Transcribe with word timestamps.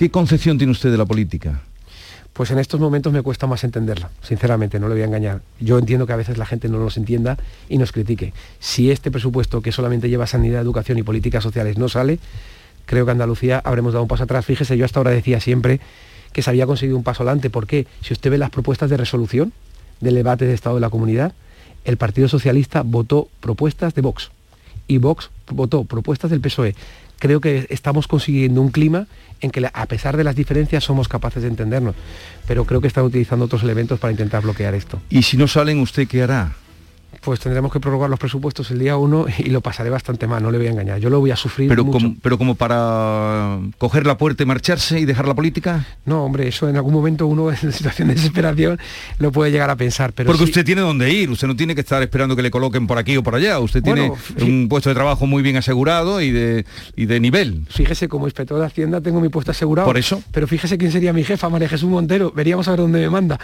¿Qué 0.00 0.10
concepción 0.10 0.56
tiene 0.56 0.70
usted 0.70 0.90
de 0.90 0.96
la 0.96 1.04
política? 1.04 1.60
Pues 2.32 2.50
en 2.50 2.58
estos 2.58 2.80
momentos 2.80 3.12
me 3.12 3.20
cuesta 3.20 3.46
más 3.46 3.64
entenderla, 3.64 4.08
sinceramente, 4.22 4.80
no 4.80 4.88
le 4.88 4.94
voy 4.94 5.02
a 5.02 5.04
engañar. 5.04 5.42
Yo 5.60 5.78
entiendo 5.78 6.06
que 6.06 6.14
a 6.14 6.16
veces 6.16 6.38
la 6.38 6.46
gente 6.46 6.70
no 6.70 6.78
nos 6.78 6.96
entienda 6.96 7.36
y 7.68 7.76
nos 7.76 7.92
critique. 7.92 8.32
Si 8.60 8.90
este 8.90 9.10
presupuesto 9.10 9.60
que 9.60 9.72
solamente 9.72 10.08
lleva 10.08 10.26
sanidad, 10.26 10.62
educación 10.62 10.96
y 10.96 11.02
políticas 11.02 11.42
sociales 11.42 11.76
no 11.76 11.90
sale, 11.90 12.18
creo 12.86 13.04
que 13.04 13.10
Andalucía 13.10 13.60
habremos 13.62 13.92
dado 13.92 14.04
un 14.04 14.08
paso 14.08 14.24
atrás. 14.24 14.46
Fíjese, 14.46 14.78
yo 14.78 14.86
hasta 14.86 15.00
ahora 15.00 15.10
decía 15.10 15.38
siempre 15.38 15.80
que 16.32 16.40
se 16.40 16.48
había 16.48 16.64
conseguido 16.64 16.96
un 16.96 17.04
paso 17.04 17.22
adelante. 17.22 17.50
¿Por 17.50 17.66
qué? 17.66 17.86
Si 18.00 18.14
usted 18.14 18.30
ve 18.30 18.38
las 18.38 18.48
propuestas 18.48 18.88
de 18.88 18.96
resolución 18.96 19.52
del 20.00 20.14
debate 20.14 20.46
de 20.46 20.54
Estado 20.54 20.76
de 20.76 20.80
la 20.80 20.88
Comunidad, 20.88 21.34
el 21.84 21.98
Partido 21.98 22.26
Socialista 22.26 22.80
votó 22.86 23.28
propuestas 23.40 23.92
de 23.94 24.00
Vox 24.00 24.30
y 24.88 24.96
Vox 24.96 25.28
votó 25.50 25.84
propuestas 25.84 26.30
del 26.30 26.40
PSOE 26.40 26.74
creo 27.20 27.40
que 27.40 27.66
estamos 27.70 28.08
consiguiendo 28.08 28.60
un 28.60 28.70
clima 28.70 29.06
en 29.40 29.52
que 29.52 29.70
a 29.72 29.86
pesar 29.86 30.16
de 30.16 30.24
las 30.24 30.34
diferencias 30.34 30.82
somos 30.82 31.06
capaces 31.06 31.42
de 31.42 31.48
entendernos, 31.48 31.94
pero 32.48 32.64
creo 32.64 32.80
que 32.80 32.88
están 32.88 33.04
utilizando 33.04 33.44
otros 33.44 33.62
elementos 33.62 34.00
para 34.00 34.10
intentar 34.10 34.42
bloquear 34.42 34.74
esto. 34.74 35.00
¿Y 35.08 35.22
si 35.22 35.36
no 35.36 35.46
salen, 35.46 35.78
usted 35.78 36.08
qué 36.08 36.22
hará? 36.22 36.56
Pues 37.20 37.38
tendremos 37.40 37.72
que 37.72 37.80
prorrogar 37.80 38.08
los 38.08 38.18
presupuestos 38.18 38.70
el 38.70 38.78
día 38.78 38.96
1 38.96 39.26
y 39.38 39.50
lo 39.50 39.60
pasaré 39.60 39.90
bastante 39.90 40.26
mal, 40.26 40.42
no 40.42 40.50
le 40.50 40.58
voy 40.58 40.68
a 40.68 40.70
engañar. 40.70 40.98
Yo 40.98 41.10
lo 41.10 41.20
voy 41.20 41.30
a 41.30 41.36
sufrir 41.36 41.68
pero 41.68 41.84
mucho. 41.84 41.98
Como, 41.98 42.16
pero 42.22 42.38
como 42.38 42.54
para 42.54 43.58
coger 43.78 44.06
la 44.06 44.16
puerta 44.16 44.42
y 44.42 44.46
marcharse 44.46 44.98
y 44.98 45.04
dejar 45.04 45.28
la 45.28 45.34
política. 45.34 45.86
No, 46.06 46.24
hombre, 46.24 46.48
eso 46.48 46.68
en 46.68 46.76
algún 46.76 46.94
momento 46.94 47.26
uno 47.26 47.50
en 47.62 47.72
situación 47.72 48.08
de 48.08 48.14
desesperación 48.14 48.78
lo 49.18 49.32
puede 49.32 49.50
llegar 49.50 49.68
a 49.68 49.76
pensar. 49.76 50.12
Pero 50.12 50.28
Porque 50.28 50.44
usted 50.44 50.64
tiene 50.64 50.80
dónde 50.80 51.12
ir, 51.12 51.30
usted 51.30 51.46
no 51.46 51.56
tiene 51.56 51.74
que 51.74 51.82
estar 51.82 52.02
esperando 52.02 52.34
que 52.34 52.42
le 52.42 52.50
coloquen 52.50 52.86
por 52.86 52.96
aquí 52.96 53.16
o 53.16 53.22
por 53.22 53.34
allá. 53.34 53.58
Usted 53.60 53.82
tiene 53.82 54.12
un 54.40 54.68
puesto 54.68 54.88
de 54.88 54.94
trabajo 54.94 55.26
muy 55.26 55.42
bien 55.42 55.56
asegurado 55.56 56.20
y 56.20 56.30
de, 56.30 56.64
y 56.96 57.06
de 57.06 57.20
nivel. 57.20 57.66
Fíjese, 57.68 58.08
como 58.08 58.26
inspector 58.26 58.58
de 58.58 58.66
Hacienda 58.66 59.00
tengo 59.00 59.20
mi 59.20 59.28
puesto 59.28 59.50
asegurado. 59.50 59.86
Por 59.86 59.98
eso. 59.98 60.22
Pero 60.32 60.46
fíjese 60.46 60.78
quién 60.78 60.90
sería 60.90 61.12
mi 61.12 61.24
jefa, 61.24 61.48
María 61.50 61.68
Jesús 61.68 61.90
Montero. 61.90 62.32
Veríamos 62.34 62.66
a 62.68 62.72
ver 62.72 62.80
dónde 62.80 63.00
me 63.00 63.10
manda. 63.10 63.38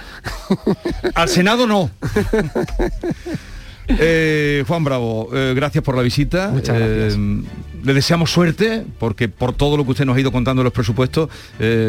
Al 1.15 1.29
Senado 1.29 1.67
no. 1.67 1.91
Eh, 3.89 4.65
Juan 4.67 4.85
Bravo, 4.85 5.29
eh, 5.33 5.53
gracias 5.55 5.83
por 5.85 5.97
la 5.97 6.03
visita. 6.03 6.51
Muchas 6.53 6.77
gracias. 6.79 7.15
Eh, 7.17 7.43
le 7.85 7.95
deseamos 7.95 8.33
suerte, 8.33 8.85
porque 8.99 9.29
por 9.29 9.53
todo 9.53 9.77
lo 9.77 9.85
que 9.85 9.93
usted 9.93 10.05
nos 10.05 10.17
ha 10.17 10.21
ido 10.21 10.33
contando 10.33 10.61
de 10.61 10.65
los 10.65 10.73
presupuestos, 10.73 11.29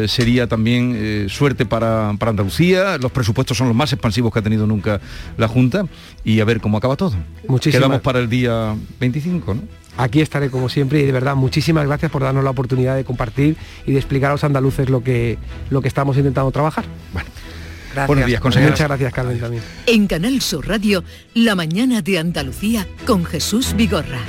sería 0.06 0.46
también 0.46 1.26
suerte 1.28 1.66
para, 1.66 2.12
para 2.20 2.30
Andalucía. 2.30 2.98
Los 2.98 3.10
presupuestos 3.10 3.58
son 3.58 3.66
los 3.66 3.74
más 3.76 3.92
expansivos 3.92 4.32
que 4.32 4.38
ha 4.38 4.42
tenido 4.42 4.64
nunca 4.64 5.00
la 5.36 5.48
Junta. 5.48 5.86
Y 6.24 6.38
a 6.38 6.44
ver 6.44 6.60
cómo 6.60 6.78
acaba 6.78 6.94
todo. 6.94 7.14
Muchísimas- 7.48 7.82
Quedamos 7.82 8.00
para 8.02 8.20
el 8.20 8.28
día 8.28 8.76
25, 9.00 9.54
¿no? 9.54 9.62
Aquí 9.96 10.20
estaré 10.20 10.50
como 10.50 10.68
siempre 10.68 11.00
y 11.00 11.04
de 11.06 11.10
verdad 11.10 11.34
muchísimas 11.34 11.84
gracias 11.84 12.12
por 12.12 12.22
darnos 12.22 12.44
la 12.44 12.50
oportunidad 12.50 12.94
de 12.94 13.02
compartir 13.02 13.56
y 13.84 13.90
de 13.90 13.98
explicar 13.98 14.30
a 14.30 14.34
los 14.34 14.44
andaluces 14.44 14.88
lo 14.88 15.02
que, 15.02 15.36
lo 15.70 15.82
que 15.82 15.88
estamos 15.88 16.16
intentando 16.16 16.52
trabajar. 16.52 16.84
Bueno, 17.12 17.28
gracias. 17.98 18.06
buenos 18.08 18.26
días, 18.26 18.40
consejera. 18.40 18.70
Muchas 18.70 18.88
gracias, 18.88 19.12
Carmen, 19.12 19.40
también. 19.40 19.62
En 19.86 20.06
Canal 20.06 20.40
Sur 20.40 20.68
Radio, 20.68 21.04
La 21.34 21.54
mañana 21.54 22.02
de 22.02 22.18
Andalucía 22.18 22.86
con 23.06 23.24
Jesús 23.24 23.74
Vigorra. 23.76 24.20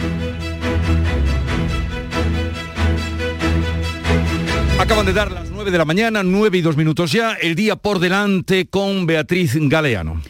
Acaban 4.80 5.06
de 5.06 5.14
dar 5.14 5.32
las 5.32 5.50
9 5.50 5.72
de 5.72 5.78
la 5.78 5.86
mañana, 5.86 6.24
9 6.24 6.58
y 6.58 6.62
2 6.62 6.78
minutos 6.78 7.12
ya, 7.12 7.34
el 7.34 7.54
día 7.54 7.76
por 7.76 8.00
delante 8.00 8.68
con 8.68 9.06
Beatriz 9.06 9.56
Galeano. 9.56 10.22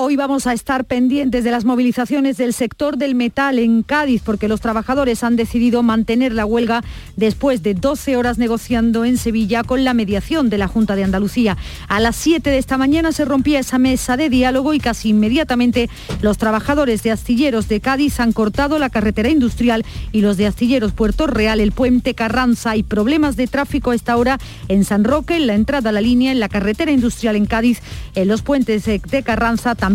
Hoy 0.00 0.14
vamos 0.14 0.46
a 0.46 0.52
estar 0.52 0.84
pendientes 0.84 1.42
de 1.42 1.50
las 1.50 1.64
movilizaciones 1.64 2.36
del 2.36 2.52
sector 2.52 2.98
del 2.98 3.16
metal 3.16 3.58
en 3.58 3.82
Cádiz 3.82 4.22
porque 4.24 4.46
los 4.46 4.60
trabajadores 4.60 5.24
han 5.24 5.34
decidido 5.34 5.82
mantener 5.82 6.32
la 6.32 6.46
huelga 6.46 6.84
después 7.16 7.64
de 7.64 7.74
12 7.74 8.16
horas 8.16 8.38
negociando 8.38 9.04
en 9.04 9.16
Sevilla 9.16 9.64
con 9.64 9.82
la 9.82 9.94
mediación 9.94 10.50
de 10.50 10.58
la 10.58 10.68
Junta 10.68 10.94
de 10.94 11.02
Andalucía. 11.02 11.56
A 11.88 11.98
las 11.98 12.14
7 12.14 12.48
de 12.48 12.58
esta 12.58 12.78
mañana 12.78 13.10
se 13.10 13.24
rompía 13.24 13.58
esa 13.58 13.78
mesa 13.78 14.16
de 14.16 14.30
diálogo 14.30 14.72
y 14.72 14.78
casi 14.78 15.08
inmediatamente 15.08 15.90
los 16.22 16.38
trabajadores 16.38 17.02
de 17.02 17.10
astilleros 17.10 17.66
de 17.66 17.80
Cádiz 17.80 18.20
han 18.20 18.32
cortado 18.32 18.78
la 18.78 18.90
carretera 18.90 19.30
industrial 19.30 19.84
y 20.12 20.20
los 20.20 20.36
de 20.36 20.46
astilleros 20.46 20.92
Puerto 20.92 21.26
Real, 21.26 21.58
el 21.58 21.72
puente 21.72 22.14
Carranza 22.14 22.76
y 22.76 22.84
problemas 22.84 23.34
de 23.34 23.48
tráfico 23.48 23.90
a 23.90 23.96
esta 23.96 24.16
hora 24.16 24.38
en 24.68 24.84
San 24.84 25.02
Roque, 25.02 25.34
en 25.34 25.48
la 25.48 25.56
entrada 25.56 25.90
a 25.90 25.92
la 25.92 26.00
línea, 26.00 26.30
en 26.30 26.38
la 26.38 26.48
carretera 26.48 26.92
industrial 26.92 27.34
en 27.34 27.46
Cádiz, 27.46 27.80
en 28.14 28.28
los 28.28 28.42
puentes 28.42 28.84
de 28.84 29.22
Carranza, 29.24 29.74
también 29.74 29.87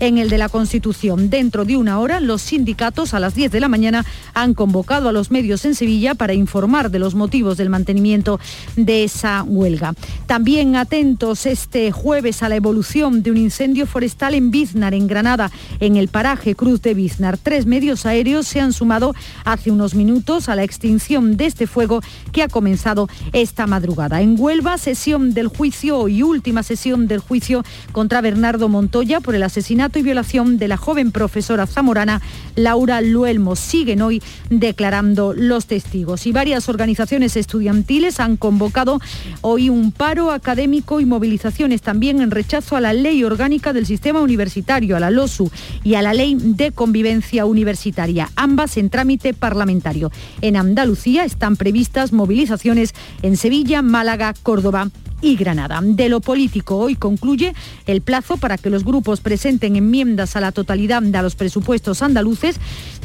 en 0.00 0.18
el 0.18 0.28
de 0.28 0.38
la 0.38 0.48
Constitución. 0.48 1.30
Dentro 1.30 1.64
de 1.64 1.76
una 1.76 1.98
hora, 1.98 2.20
los 2.20 2.42
sindicatos 2.42 3.14
a 3.14 3.20
las 3.20 3.34
10 3.34 3.50
de 3.50 3.60
la 3.60 3.68
mañana 3.68 4.04
han 4.34 4.54
convocado 4.54 5.08
a 5.08 5.12
los 5.12 5.30
medios 5.30 5.64
en 5.64 5.74
Sevilla 5.74 6.14
para 6.14 6.34
informar 6.34 6.90
de 6.90 6.98
los 6.98 7.14
motivos 7.14 7.56
del 7.56 7.70
mantenimiento 7.70 8.38
de 8.76 9.04
esa 9.04 9.42
huelga. 9.42 9.94
También 10.26 10.76
atentos 10.76 11.46
este 11.46 11.90
jueves 11.90 12.42
a 12.42 12.48
la 12.48 12.56
evolución 12.56 13.22
de 13.22 13.30
un 13.30 13.38
incendio 13.38 13.86
forestal 13.86 14.34
en 14.34 14.50
Biznar, 14.50 14.92
en 14.92 15.06
Granada, 15.06 15.50
en 15.80 15.96
el 15.96 16.08
paraje 16.08 16.54
Cruz 16.54 16.82
de 16.82 16.94
Biznar. 16.94 17.38
Tres 17.38 17.64
medios 17.64 18.04
aéreos 18.04 18.46
se 18.46 18.60
han 18.60 18.72
sumado 18.72 19.14
hace 19.44 19.70
unos 19.70 19.94
minutos 19.94 20.48
a 20.48 20.54
la 20.54 20.64
extinción 20.64 21.36
de 21.36 21.46
este 21.46 21.66
fuego 21.66 22.02
que 22.32 22.42
ha 22.42 22.48
comenzado 22.48 23.08
esta 23.32 23.66
madrugada. 23.66 24.20
En 24.20 24.36
Huelva, 24.38 24.76
sesión 24.76 25.32
del 25.32 25.48
juicio 25.48 26.08
y 26.08 26.22
última 26.22 26.62
sesión 26.62 27.08
del 27.08 27.20
juicio 27.20 27.64
contra 27.92 28.20
Bernardo 28.20 28.68
Montoya 28.68 29.20
el 29.34 29.42
asesinato 29.42 29.98
y 29.98 30.02
violación 30.02 30.58
de 30.58 30.68
la 30.68 30.76
joven 30.76 31.12
profesora 31.12 31.66
zamorana 31.66 32.20
Laura 32.56 33.00
Luelmo. 33.00 33.56
Siguen 33.56 34.02
hoy 34.02 34.22
declarando 34.48 35.32
los 35.34 35.66
testigos 35.66 36.26
y 36.26 36.32
varias 36.32 36.68
organizaciones 36.68 37.36
estudiantiles 37.36 38.20
han 38.20 38.36
convocado 38.36 39.00
hoy 39.40 39.68
un 39.70 39.92
paro 39.92 40.30
académico 40.30 41.00
y 41.00 41.06
movilizaciones 41.06 41.82
también 41.82 42.20
en 42.20 42.30
rechazo 42.30 42.76
a 42.76 42.80
la 42.80 42.92
ley 42.92 43.24
orgánica 43.24 43.72
del 43.72 43.86
sistema 43.86 44.20
universitario, 44.20 44.96
a 44.96 45.00
la 45.00 45.10
LOSU 45.10 45.50
y 45.82 45.94
a 45.94 46.02
la 46.02 46.14
ley 46.14 46.36
de 46.38 46.72
convivencia 46.72 47.46
universitaria, 47.46 48.30
ambas 48.36 48.76
en 48.76 48.90
trámite 48.90 49.34
parlamentario. 49.34 50.10
En 50.40 50.56
Andalucía 50.56 51.24
están 51.24 51.56
previstas 51.56 52.12
movilizaciones 52.12 52.94
en 53.22 53.36
Sevilla, 53.36 53.82
Málaga, 53.82 54.34
Córdoba 54.42 54.90
y 55.22 55.36
Granada. 55.36 55.80
De 55.82 56.08
lo 56.08 56.20
político, 56.20 56.76
hoy 56.76 56.96
concluye 56.96 57.54
el 57.86 58.00
plazo 58.00 58.36
para 58.36 58.58
que 58.58 58.70
los 58.70 58.84
grupos 58.84 59.20
presenten 59.20 59.76
enmiendas 59.76 60.36
a 60.36 60.40
la 60.40 60.52
totalidad 60.52 61.02
de 61.02 61.22
los 61.22 61.34
presupuestos 61.34 62.02
andaluces. 62.02 62.56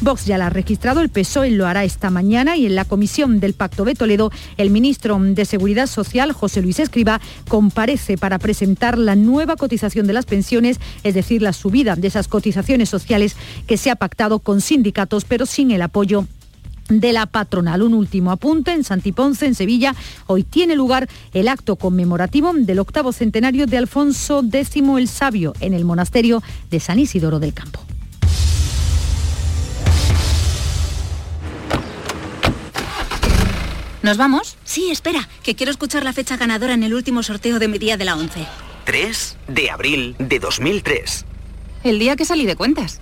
Vox 0.02 0.26
ya 0.26 0.38
la 0.38 0.48
ha 0.48 0.50
registrado, 0.50 1.02
el 1.02 1.10
PSOE 1.10 1.52
lo 1.52 1.68
hará 1.68 1.84
esta 1.84 2.10
mañana 2.10 2.58
y 2.58 2.66
en 2.66 2.76
la 2.76 2.86
comisión 2.86 3.40
del 3.40 3.54
Pacto 3.54 3.86
de 3.86 3.96
Toledo, 3.96 4.32
el 4.58 4.70
ministro 4.70 5.18
de 5.20 5.46
Seguridad 5.46 5.88
Social, 5.88 6.32
José 6.32 6.62
Luis 6.62 6.80
Escriba, 6.80 7.22
comparece 7.48 8.18
para 8.18 8.40
presentar 8.40 8.98
la 8.98 9.16
nueva 9.16 9.56
cotización 9.56 10.08
de 10.08 10.14
las 10.14 10.26
pensiones, 10.26 10.80
es 11.04 11.14
decir, 11.14 11.42
la 11.42 11.54
subida 11.54 11.96
de 11.96 12.08
esas 12.08 12.28
cotizaciones 12.28 12.90
sociales 12.90 13.36
que 13.68 13.78
se 13.78 13.92
ha 13.92 13.96
pactado 13.96 14.40
con 14.40 14.62
sindicatos, 14.62 15.26
pero 15.26 15.46
sin 15.46 15.72
el 15.72 15.82
apoyo 15.82 16.26
de 16.90 17.14
la 17.14 17.26
patronal. 17.26 17.82
Un 17.82 17.94
último 17.94 18.32
apunte 18.32 18.72
en 18.72 18.84
Santiponce, 18.84 19.46
en 19.46 19.56
Sevilla. 19.56 19.96
Hoy 20.28 20.44
tiene 20.44 20.76
lugar 20.76 21.08
el 21.34 21.48
acto 21.48 21.76
conmemorativo 21.76 22.54
del 22.54 22.80
octavo 22.80 23.12
centenario 23.12 23.66
de 23.66 23.78
Alfonso 23.78 24.44
X 24.52 24.76
el 24.76 25.08
Sabio 25.08 25.54
en 25.60 25.74
el 25.74 25.86
monasterio 25.86 26.44
de 26.70 26.80
San 26.80 27.00
Isidoro 27.00 27.40
del 27.40 27.54
Campo. 27.54 27.80
¿Nos 34.06 34.18
vamos? 34.18 34.56
Sí, 34.64 34.92
espera, 34.92 35.28
que 35.42 35.56
quiero 35.56 35.72
escuchar 35.72 36.04
la 36.04 36.14
fecha 36.14 36.38
ganadora 36.38 36.76
en 36.76 36.84
el 36.84 36.94
último 36.94 37.24
sorteo 37.24 37.58
de 37.58 37.68
mi 37.68 37.80
día 37.80 37.98
de 37.98 38.06
la 38.06 38.16
11. 38.16 38.46
3 38.84 39.38
de 39.48 39.72
abril 39.72 40.16
de 40.20 40.38
2003. 40.38 41.26
El 41.84 41.98
día 41.98 42.16
que 42.16 42.24
salí 42.24 42.46
de 42.46 42.56
cuentas. 42.56 43.02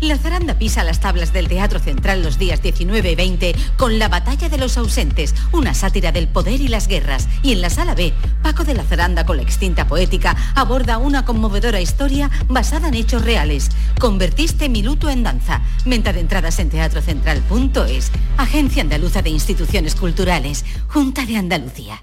La 0.00 0.18
zaranda 0.18 0.58
pisa 0.58 0.84
las 0.84 1.00
tablas 1.00 1.32
del 1.32 1.48
Teatro 1.48 1.78
Central 1.78 2.22
los 2.22 2.38
días 2.38 2.60
19 2.60 3.12
y 3.12 3.14
20 3.14 3.56
con 3.78 3.98
La 3.98 4.08
Batalla 4.08 4.50
de 4.50 4.58
los 4.58 4.76
Ausentes, 4.76 5.34
una 5.52 5.72
sátira 5.72 6.12
del 6.12 6.28
poder 6.28 6.60
y 6.60 6.68
las 6.68 6.86
guerras. 6.86 7.28
Y 7.42 7.52
en 7.52 7.62
la 7.62 7.70
sala 7.70 7.94
B, 7.94 8.12
Paco 8.42 8.64
de 8.64 8.74
la 8.74 8.84
Zaranda 8.84 9.24
con 9.24 9.38
la 9.38 9.42
extinta 9.42 9.86
poética 9.86 10.36
aborda 10.54 10.98
una 10.98 11.24
conmovedora 11.24 11.80
historia 11.80 12.30
basada 12.46 12.88
en 12.88 12.94
hechos 12.94 13.24
reales. 13.24 13.70
Convertiste 13.98 14.68
mi 14.68 14.82
luto 14.82 15.08
en 15.08 15.22
danza. 15.22 15.62
Venta 15.86 16.12
de 16.12 16.20
entradas 16.20 16.58
en 16.58 16.68
teatrocentral.es. 16.68 18.12
Agencia 18.36 18.82
Andaluza 18.82 19.22
de 19.22 19.30
Instituciones 19.30 19.94
Culturales. 19.94 20.66
Junta 20.88 21.24
de 21.24 21.38
Andalucía. 21.38 22.02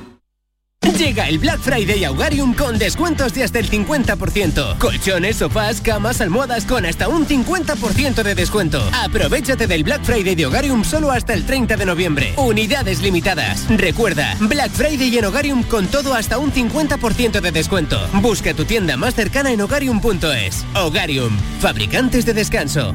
Llega 0.97 1.29
el 1.29 1.39
Black 1.39 1.59
Friday 1.59 2.03
a 2.03 2.11
Hogarium 2.11 2.53
con 2.53 2.77
descuentos 2.77 3.33
de 3.33 3.43
hasta 3.43 3.59
el 3.59 3.69
50%. 3.69 4.77
Colchones, 4.77 5.37
sofás, 5.37 5.81
camas, 5.81 6.21
almohadas 6.21 6.65
con 6.65 6.85
hasta 6.85 7.07
un 7.07 7.25
50% 7.25 8.23
de 8.23 8.35
descuento. 8.35 8.81
Aprovechate 8.93 9.67
del 9.67 9.83
Black 9.83 10.03
Friday 10.03 10.35
de 10.35 10.45
Hogarium 10.45 10.83
solo 10.83 11.11
hasta 11.11 11.33
el 11.33 11.45
30 11.45 11.77
de 11.77 11.85
noviembre. 11.85 12.33
Unidades 12.37 13.01
limitadas. 13.01 13.65
Recuerda, 13.69 14.35
Black 14.41 14.71
Friday 14.71 15.17
en 15.17 15.25
Hogarium 15.25 15.63
con 15.63 15.87
todo 15.87 16.13
hasta 16.13 16.37
un 16.37 16.51
50% 16.51 17.41
de 17.41 17.51
descuento. 17.51 17.99
Busca 18.21 18.53
tu 18.53 18.65
tienda 18.65 18.97
más 18.97 19.15
cercana 19.15 19.51
en 19.51 19.61
hogarium.es. 19.61 20.65
Hogarium, 20.75 21.37
fabricantes 21.59 22.25
de 22.25 22.33
descanso. 22.33 22.93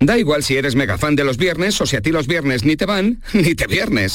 Da 0.00 0.16
igual 0.16 0.44
si 0.44 0.56
eres 0.56 0.76
mega 0.76 0.96
fan 0.96 1.16
de 1.16 1.24
los 1.24 1.36
viernes 1.36 1.80
o 1.80 1.86
si 1.86 1.96
a 1.96 2.00
ti 2.00 2.12
los 2.12 2.28
viernes 2.28 2.64
ni 2.64 2.76
te 2.76 2.86
van, 2.86 3.20
ni 3.32 3.54
te 3.54 3.66
viernes. 3.66 4.14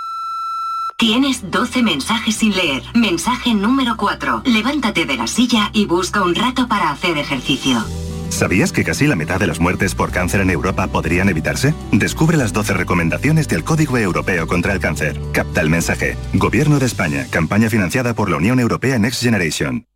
Tienes 1.01 1.49
12 1.49 1.81
mensajes 1.81 2.35
sin 2.35 2.55
leer. 2.55 2.83
Mensaje 2.93 3.55
número 3.55 3.97
4. 3.97 4.43
Levántate 4.45 5.07
de 5.07 5.17
la 5.17 5.25
silla 5.25 5.71
y 5.73 5.87
busca 5.87 6.21
un 6.21 6.35
rato 6.35 6.67
para 6.67 6.91
hacer 6.91 7.17
ejercicio. 7.17 7.83
¿Sabías 8.29 8.71
que 8.71 8.83
casi 8.83 9.07
la 9.07 9.15
mitad 9.15 9.39
de 9.39 9.47
las 9.47 9.59
muertes 9.59 9.95
por 9.95 10.11
cáncer 10.11 10.41
en 10.41 10.51
Europa 10.51 10.85
podrían 10.85 11.27
evitarse? 11.27 11.73
Descubre 11.91 12.37
las 12.37 12.53
12 12.53 12.73
recomendaciones 12.73 13.47
del 13.47 13.63
Código 13.63 13.97
Europeo 13.97 14.45
contra 14.45 14.73
el 14.73 14.79
Cáncer. 14.79 15.19
Capta 15.33 15.61
el 15.61 15.71
mensaje. 15.71 16.17
Gobierno 16.35 16.77
de 16.77 16.85
España. 16.85 17.25
Campaña 17.31 17.71
financiada 17.71 18.13
por 18.13 18.29
la 18.29 18.37
Unión 18.37 18.59
Europea 18.59 18.99
Next 18.99 19.23
Generation. 19.23 19.87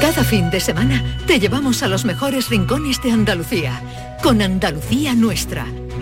Cada 0.00 0.22
fin 0.22 0.48
de 0.48 0.60
semana 0.60 1.18
te 1.26 1.40
llevamos 1.40 1.82
a 1.82 1.88
los 1.88 2.04
mejores 2.04 2.50
rincones 2.50 3.02
de 3.02 3.10
Andalucía, 3.10 3.82
con 4.22 4.42
Andalucía 4.42 5.16
Nuestra. 5.16 5.66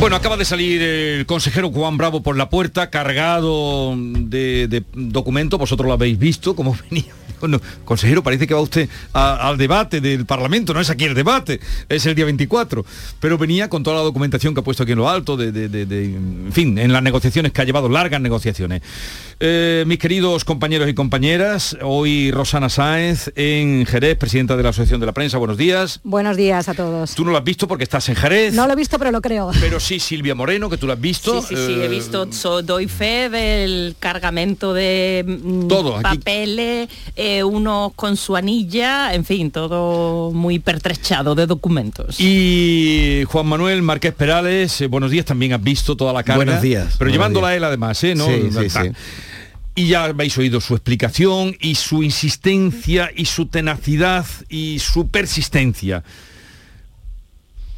Bueno, 0.00 0.14
acaba 0.14 0.36
de 0.36 0.44
salir 0.44 0.80
el 0.80 1.26
consejero 1.26 1.70
Juan 1.70 1.96
Bravo 1.96 2.22
por 2.22 2.36
la 2.36 2.48
puerta, 2.48 2.88
cargado 2.88 3.94
de, 3.96 4.68
de 4.68 4.84
documentos, 4.94 5.58
vosotros 5.58 5.86
lo 5.88 5.92
habéis 5.94 6.18
visto, 6.18 6.54
cómo 6.54 6.76
venía. 6.90 7.12
Bueno, 7.40 7.60
consejero, 7.84 8.20
parece 8.24 8.48
que 8.48 8.54
va 8.54 8.60
usted 8.60 8.88
a- 9.12 9.48
al 9.48 9.56
debate 9.58 10.00
del 10.00 10.26
Parlamento, 10.26 10.74
no 10.74 10.80
es 10.80 10.90
aquí 10.90 11.04
el 11.04 11.14
debate, 11.14 11.60
es 11.88 12.04
el 12.06 12.16
día 12.16 12.24
24, 12.24 12.84
pero 13.20 13.38
venía 13.38 13.68
con 13.68 13.84
toda 13.84 13.96
la 13.96 14.02
documentación 14.02 14.54
que 14.54 14.60
ha 14.60 14.64
puesto 14.64 14.82
aquí 14.82 14.90
en 14.92 14.98
lo 14.98 15.08
alto, 15.08 15.36
de, 15.36 15.52
de- 15.52 15.68
de- 15.68 15.86
de- 15.86 16.04
en 16.06 16.50
fin, 16.52 16.76
en 16.78 16.92
las 16.92 17.00
negociaciones 17.00 17.52
que 17.52 17.60
ha 17.60 17.64
llevado, 17.64 17.88
largas 17.88 18.20
negociaciones. 18.20 18.82
Eh, 19.38 19.84
mis 19.86 19.98
queridos 20.00 20.44
compañeros 20.44 20.88
y 20.88 20.94
compañeras, 20.94 21.76
hoy 21.82 22.32
Rosana 22.32 22.68
Sáenz 22.68 23.30
en 23.36 23.86
Jerez, 23.86 24.16
presidenta 24.18 24.56
de 24.56 24.64
la 24.64 24.70
Asociación 24.70 24.98
de 24.98 25.06
la 25.06 25.12
Prensa, 25.12 25.38
buenos 25.38 25.56
días. 25.56 26.00
Buenos 26.02 26.36
días 26.36 26.68
a 26.68 26.74
todos. 26.74 27.14
Tú 27.14 27.24
no 27.24 27.30
lo 27.30 27.38
has 27.38 27.44
visto 27.44 27.68
porque 27.68 27.84
estás 27.84 28.08
en 28.08 28.16
Jerez. 28.16 28.52
No 28.54 28.66
lo 28.66 28.72
he 28.72 28.76
visto, 28.76 28.98
pero 28.98 29.12
lo 29.12 29.20
creo. 29.20 29.52
Pero 29.60 29.78
sí, 29.88 30.00
Silvia 30.00 30.34
Moreno, 30.34 30.68
que 30.68 30.76
tú 30.76 30.86
lo 30.86 30.92
has 30.92 31.00
visto. 31.00 31.40
Sí, 31.40 31.54
sí, 31.54 31.66
sí, 31.66 31.72
he 31.80 31.86
eh, 31.86 31.88
visto, 31.88 32.30
so- 32.32 32.62
doy 32.62 32.86
fe 32.88 33.28
del 33.30 33.96
cargamento 33.98 34.74
de 34.74 35.24
mm, 35.26 35.66
Todo, 35.68 35.96
aquí- 35.96 36.18
papeles, 36.18 36.88
eh, 37.16 37.42
unos 37.42 37.94
con 37.94 38.16
su 38.16 38.36
anilla, 38.36 39.14
en 39.14 39.24
fin, 39.24 39.50
todo 39.50 40.30
muy 40.32 40.58
pertrechado 40.58 41.34
de 41.34 41.46
documentos. 41.46 42.20
Y 42.20 43.22
Juan 43.28 43.46
Manuel 43.46 43.80
Márquez 43.82 44.12
Perales, 44.14 44.80
eh, 44.82 44.86
buenos 44.88 45.10
días, 45.10 45.24
también 45.24 45.54
has 45.54 45.62
visto 45.62 45.96
toda 45.96 46.12
la 46.12 46.22
carga. 46.22 46.44
Buenos 46.44 46.60
días, 46.62 46.84
Pero 46.98 47.10
buenos 47.10 47.12
llevándola 47.14 47.48
días. 47.48 47.56
él 47.56 47.64
además, 47.64 48.04
¿eh? 48.04 48.14
¿No? 48.14 48.26
Sí, 48.26 48.50
sí, 48.52 48.68
sí. 48.70 48.90
Y 49.74 49.86
ya 49.88 50.04
habéis 50.04 50.36
oído 50.36 50.60
su 50.60 50.74
explicación 50.74 51.56
y 51.60 51.76
su 51.76 52.02
insistencia 52.02 53.10
y 53.14 53.24
su 53.26 53.46
tenacidad 53.46 54.26
y 54.48 54.80
su 54.80 55.08
persistencia. 55.08 56.02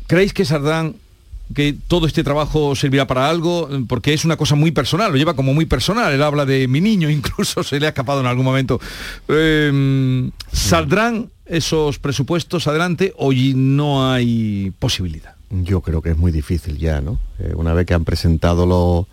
¿Creéis 0.06 0.32
que 0.32 0.44
Sardán, 0.44 0.96
que 1.54 1.74
todo 1.88 2.06
este 2.06 2.22
trabajo 2.22 2.74
servirá 2.76 3.06
para 3.06 3.28
algo? 3.28 3.68
Porque 3.88 4.12
es 4.14 4.24
una 4.24 4.36
cosa 4.36 4.54
muy 4.54 4.70
personal, 4.70 5.10
lo 5.10 5.16
lleva 5.18 5.34
como 5.34 5.52
muy 5.54 5.66
personal. 5.66 6.12
Él 6.12 6.22
habla 6.22 6.46
de 6.46 6.68
mi 6.68 6.80
niño, 6.80 7.10
incluso 7.18 7.62
se 7.62 7.80
le 7.80 7.86
ha 7.86 7.90
escapado 7.90 8.20
en 8.20 8.26
algún 8.26 8.44
momento. 8.44 8.80
Eh, 9.28 10.30
¿Saldrán 10.52 11.30
esos 11.46 11.98
presupuestos 11.98 12.66
adelante 12.66 13.12
o 13.16 13.32
no 13.32 14.10
hay 14.12 14.72
posibilidad? 14.78 15.34
Yo 15.50 15.80
creo 15.80 16.00
que 16.02 16.10
es 16.10 16.16
muy 16.16 16.30
difícil 16.32 16.78
ya, 16.78 17.00
¿no? 17.00 17.18
Eh, 17.40 17.52
una 17.56 17.72
vez 17.74 17.86
que 17.86 17.94
han 17.94 18.04
presentado 18.04 18.66
lo- 18.66 19.08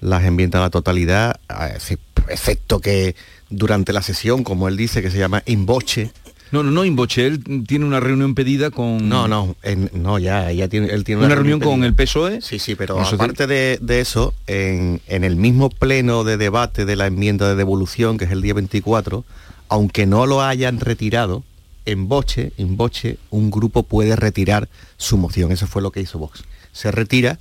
las 0.00 0.22
enmiendas 0.24 0.60
a 0.60 0.62
la 0.62 0.70
totalidad, 0.70 1.40
a 1.48 1.68
ese- 1.68 1.98
excepto 2.28 2.80
que 2.80 3.16
durante 3.50 3.92
la 3.92 4.02
sesión, 4.02 4.44
como 4.44 4.68
él 4.68 4.76
dice, 4.76 5.02
que 5.02 5.10
se 5.10 5.18
llama 5.18 5.42
inboche. 5.46 6.12
No, 6.52 6.62
no, 6.62 6.70
no 6.70 6.84
inboche, 6.84 7.26
él 7.26 7.64
tiene 7.66 7.84
una 7.84 8.00
reunión 8.00 8.34
pedida 8.34 8.70
con... 8.70 9.08
No, 9.08 9.28
no, 9.28 9.54
en- 9.62 9.90
no, 9.94 10.18
ya, 10.18 10.50
ya 10.52 10.68
tiene, 10.68 10.88
él 10.88 11.04
tiene 11.04 11.24
Una 11.24 11.34
reunión 11.34 11.60
con 11.60 11.84
el 11.84 11.94
PSOE. 11.94 12.40
Sí, 12.42 12.58
sí, 12.58 12.74
pero 12.74 12.96
aparte 13.00 13.46
de, 13.46 13.78
de 13.80 14.00
eso, 14.00 14.34
en, 14.46 15.00
en 15.06 15.22
el 15.24 15.36
mismo 15.36 15.70
pleno 15.70 16.24
de 16.24 16.36
debate 16.36 16.84
de 16.84 16.96
la 16.96 17.06
enmienda 17.06 17.48
de 17.48 17.54
devolución, 17.54 18.18
que 18.18 18.24
es 18.24 18.32
el 18.32 18.42
día 18.42 18.54
24, 18.54 19.24
aunque 19.68 20.06
no 20.06 20.26
lo 20.26 20.42
hayan 20.42 20.80
retirado, 20.80 21.44
en 21.86 22.08
boche, 22.08 22.52
en 22.58 22.76
boche, 22.76 23.18
un 23.30 23.50
grupo 23.50 23.84
puede 23.84 24.16
retirar 24.16 24.68
su 24.96 25.16
moción. 25.16 25.52
Eso 25.52 25.66
fue 25.66 25.82
lo 25.82 25.92
que 25.92 26.00
hizo 26.00 26.18
Vox. 26.18 26.42
Se 26.72 26.90
retira 26.90 27.38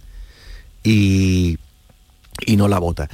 y, 0.84 1.58
y 2.46 2.56
no 2.58 2.68
la 2.68 2.80
vota. 2.80 3.10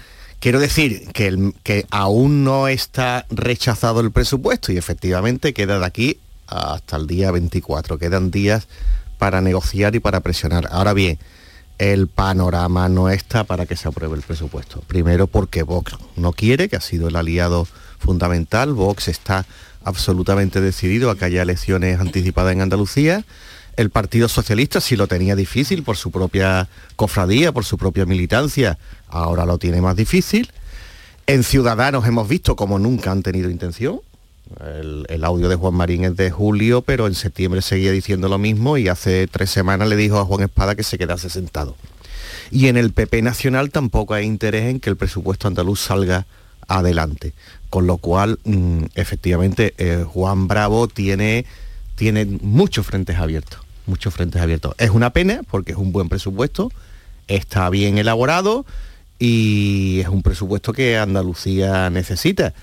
Quiero 0.46 0.60
decir 0.60 1.08
que, 1.12 1.88
aún 1.90 2.44
no 2.44 2.68
está 2.68 3.25
rechazado 3.32 4.00
el 4.00 4.12
presupuesto 4.12 4.72
y 4.72 4.78
efectivamente 4.78 5.56
queda 5.56 5.80
de 5.80 5.86
aquí 5.88 6.20
hasta 6.46 6.98
el 6.98 7.08
día 7.08 7.32
24. 7.32 7.98
Quedan 7.98 8.30
días 8.30 8.68
para 9.18 9.42
negociar 9.42 9.96
y 9.96 10.00
para 10.00 10.20
presionar. 10.20 10.68
Ahora 10.70 10.94
bien, 10.94 11.18
el 11.80 12.06
panorama 12.06 12.88
no 12.90 13.10
está 13.10 13.44
para 13.44 13.66
que 13.66 13.75
se 13.75 13.88
apruebe 13.88 14.18
el 14.18 14.22
presupuesto. 14.22 14.82
Primero 14.82 15.25
porque 15.25 15.64
Vox 15.64 15.94
no 16.16 16.32
quiere, 16.32 16.70
que 16.70 16.75
ha 16.75 16.82
sido 16.82 17.08
el 17.08 17.16
aliado 17.16 17.68
fundamental. 17.98 18.75
Vox 18.75 19.08
está 19.08 19.48
absolutamente 19.84 20.62
decidido 20.62 21.10
a 21.10 21.18
que 21.18 21.25
haya 21.25 21.42
elecciones 21.42 22.00
anticipadas 22.00 22.54
en 22.54 22.62
Andalucía. 22.62 23.25
El 23.77 23.89
Partido 23.89 24.29
Socialista 24.29 24.79
sí 24.79 24.96
lo 24.96 25.08
tenía 25.08 25.36
difícil 25.36 25.84
por 25.84 25.98
su 25.98 26.12
propia 26.12 26.70
cofradía, 26.96 27.51
por 27.51 27.65
su 27.65 27.77
propia 27.77 28.05
militancia, 28.05 28.77
ahora 29.10 29.46
lo 29.46 29.58
tiene 29.58 29.82
más 29.82 29.96
difícil. 29.96 30.51
En 31.27 31.44
Ciudadanos 31.44 32.08
hemos 32.08 32.29
visto 32.29 32.55
como 32.55 32.79
nunca 32.79 33.12
han 33.12 33.24
tenido 33.24 33.50
intención. 33.50 34.00
El, 35.10 35.24
audio 35.24 35.50
de 35.50 35.55
Juan 35.55 35.74
Marín 35.74 36.05
es 36.05 36.15
de 36.15 36.29
julio, 36.29 36.84
pero 36.84 37.08
en 37.08 37.15
septiembre 37.15 37.62
seguía 37.62 37.91
diciendo 37.91 38.29
lo 38.29 38.38
mismo 38.38 38.77
y 38.77 38.88
hace 38.88 39.27
tres 39.27 39.50
semanas 39.50 39.89
le 39.89 39.96
dijo 39.96 40.20
a 40.20 40.25
Juan 40.25 40.44
Espada 40.44 40.75
que 40.75 40.84
se 40.84 41.00
quedase 41.00 41.29
sentado. 41.29 41.75
Y 42.51 42.67
en 42.67 42.77
el 42.77 42.94
PP 42.94 43.24
Nacional 43.24 43.72
tampoco 43.72 44.13
hay 44.13 44.25
interés 44.25 44.70
en 44.70 44.79
que 44.79 44.91
el 44.91 44.98
presupuesto 44.98 45.48
andaluz 45.48 45.79
salga 45.79 46.27
adelante. 46.67 47.34
Con 47.72 47.88
lo 47.88 47.98
cual, 47.98 48.39
mm, 48.44 48.84
efectivamente, 48.94 49.74
eh, 49.79 50.05
Juan 50.08 50.48
Bravo 50.48 50.88
tiene, 50.88 51.46
tiene 51.96 52.25
muchos 52.25 52.86
frentes 52.86 53.17
abiertos. 53.17 53.64
Muchos 53.86 54.13
frentes 54.13 54.42
abiertos. 54.42 54.75
Es 54.77 54.89
una 54.89 55.12
pena 55.12 55.42
porque 55.50 55.72
es 55.74 55.77
un 55.77 55.92
buen 55.92 56.10
presupuesto, 56.10 56.72
está 57.27 57.70
bien 57.70 57.98
elaborado 57.98 58.65
y 59.20 60.00
es 60.01 60.08
un 60.10 60.22
presupuesto 60.24 60.74
que 60.74 60.98
Andalucía 60.98 61.89
necesita. 61.89 62.54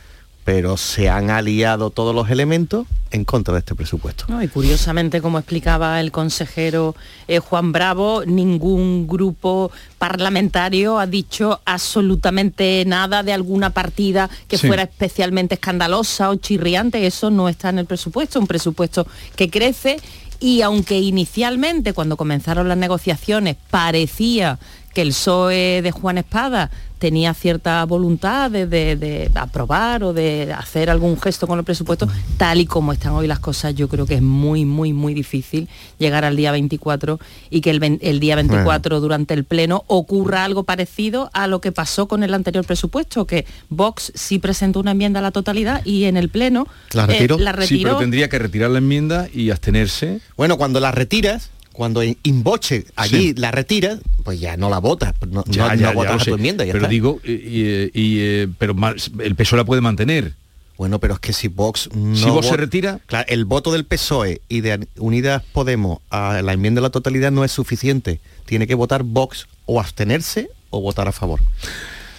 Pero 0.45 0.77
se 0.77 1.09
han 1.09 1.31
aliado 1.31 1.91
todos 1.91 2.13
los 2.13 2.29
elementos 2.29 2.89
en 3.13 3.25
contra 3.25 3.55
de 3.55 3.61
este 3.61 3.77
presupuesto. 3.77 4.25
No, 4.27 4.43
y 4.43 4.49
curiosamente, 4.49 5.21
como 5.21 5.39
explicaba 5.39 6.01
el 6.01 6.11
consejero 6.11 6.97
eh, 7.29 7.39
Juan 7.39 7.71
Bravo, 7.71 8.25
ningún 8.27 9.07
grupo 9.07 9.71
parlamentario 9.99 10.99
ha 10.99 11.07
dicho 11.07 11.61
absolutamente 11.65 12.83
nada 12.87 13.23
de 13.23 13.33
alguna 13.33 13.71
partida 13.71 14.29
que 14.49 14.59
Sí. 14.59 14.67
fuera 14.67 14.83
especialmente 14.83 15.55
escandalosa 15.55 16.31
o 16.31 16.35
chirriante. 16.35 17.07
Eso 17.07 17.31
no 17.31 17.49
está 17.49 17.69
en 17.69 17.79
el 17.79 17.87
presupuesto, 17.87 18.41
un 18.41 18.49
presupuesto 18.49 19.07
que 19.37 19.49
crece 19.49 19.99
y 20.43 20.63
aunque 20.63 20.99
inicialmente, 20.99 21.93
cuando 21.93 22.17
comenzaron 22.17 22.69
las 22.69 22.77
negociaciones, 22.77 23.57
parecía 23.71 24.59
que 24.93 25.03
el 25.03 25.11
PSOE 25.11 25.83
de 25.83 25.93
Juan 25.93 26.19
Espada 26.19 26.71
tenía 27.03 27.35
cierta 27.35 27.85
voluntad 27.85 28.49
de, 28.49 28.65
de- 28.69 28.95
de 28.95 29.29
aprobar 29.35 30.05
o 30.05 30.13
de 30.13 30.53
hacer 30.57 30.89
algún 30.89 31.21
gesto 31.21 31.49
con 31.49 31.59
el 31.59 31.65
presupuesto, 31.65 32.07
tal 32.37 32.61
y 32.61 32.67
como 32.67 32.93
están 32.93 33.13
hoy 33.15 33.27
las 33.27 33.41
cosas, 33.41 33.75
yo 33.75 33.89
creo 33.89 34.07
que 34.07 34.15
es 34.15 34.23
muy, 34.23 34.65
muy, 34.65 34.93
muy 34.93 35.13
difícil 35.13 35.69
llegar 35.99 36.25
al 36.25 36.37
día 36.37 36.53
24 36.53 37.19
y 37.51 37.61
que 37.61 37.71
el, 37.71 37.99
el 38.01 38.21
día 38.21 38.37
24 38.37 39.01
durante 39.01 39.35
el 39.35 39.43
Pleno 39.43 39.83
ocurra 39.89 40.45
algo 40.45 40.63
parecido 40.63 41.29
a 41.33 41.49
lo 41.49 41.61
que 41.61 41.73
pasó 41.73 42.07
con 42.07 42.23
el 42.23 42.35
anterior 42.35 42.65
presupuesto, 42.65 43.27
que 43.27 43.47
Vox 43.69 44.13
sí 44.15 44.39
presentó 44.39 44.79
una 44.79 44.93
enmienda 44.93 45.19
a 45.19 45.23
la 45.25 45.33
totalidad 45.33 45.85
y 45.85 46.05
en 46.05 46.17
el 46.17 46.29
Pleno 46.29 46.69
¿La 46.93 47.03
eh, 47.03 47.07
retiró? 47.09 47.37
la 47.39 47.51
Sí, 47.53 47.59
retiró. 47.59 47.83
pero 47.91 47.99
tendría 47.99 48.29
que 48.29 48.39
retirar 48.39 48.71
la 48.71 48.79
enmienda 48.79 49.27
y 49.35 49.51
abstenerse. 49.51 50.21
Bueno, 50.37 50.57
cuando 50.57 50.79
la 50.79 50.93
retiras, 50.93 51.51
cuando 51.73 52.03
inboche 52.23 52.85
allí 52.97 53.29
Sí. 53.29 53.35
la 53.37 53.51
retiras, 53.51 54.01
pues 54.25 54.41
ya 54.41 54.57
no 54.57 54.69
la 54.71 54.79
votas, 54.79 55.15
no, 55.29 55.45
Ya, 55.47 55.69
no- 55.69 55.69
ya, 55.69 55.75
no 55.75 55.81
ya 55.81 55.93
votas 55.93 56.13
lo 56.15 56.21
a 56.21 56.25
sé. 56.25 56.31
tu 56.31 56.37
enmienda. 56.37 56.65
ya 56.65 56.73
pero 56.73 56.85
está. 56.85 56.91
digo, 56.91 57.21
y, 57.25 57.33
y- 57.33 57.91
y, 57.95 58.17
eh, 58.21 58.49
pero 58.59 58.75
el 59.23 59.35
PSOE 59.35 59.59
la 59.59 59.65
puede 59.65 59.81
mantener. 59.81 60.35
Bueno, 60.79 60.99
pero 60.99 61.15
es 61.15 61.21
que 61.21 61.33
si 61.33 61.49
Vox 61.49 61.91
no 61.95 62.17
Si 62.17 62.29
Vox 62.31 62.47
se 62.49 62.57
retira, 62.57 62.99
Claro, 63.07 63.27
el 63.29 63.45
voto 63.45 63.71
del 63.73 63.85
PSOE 63.85 64.41
y 64.49 64.63
de 64.63 64.89
Unidas 64.99 65.43
Podemos 65.53 65.99
a 66.11 66.41
la 66.43 66.53
enmienda 66.55 66.81
de 66.81 66.83
la 66.87 66.91
totalidad 66.91 67.31
no 67.31 67.45
es 67.45 67.53
suficiente. 67.53 68.21
Tiene 68.47 68.67
que 68.67 68.75
votar 68.75 69.03
Vox 69.05 69.47
o 69.67 69.79
abstenerse 69.81 70.49
o 70.71 70.81
votar 70.81 71.07
a 71.07 71.13
favor. 71.13 71.41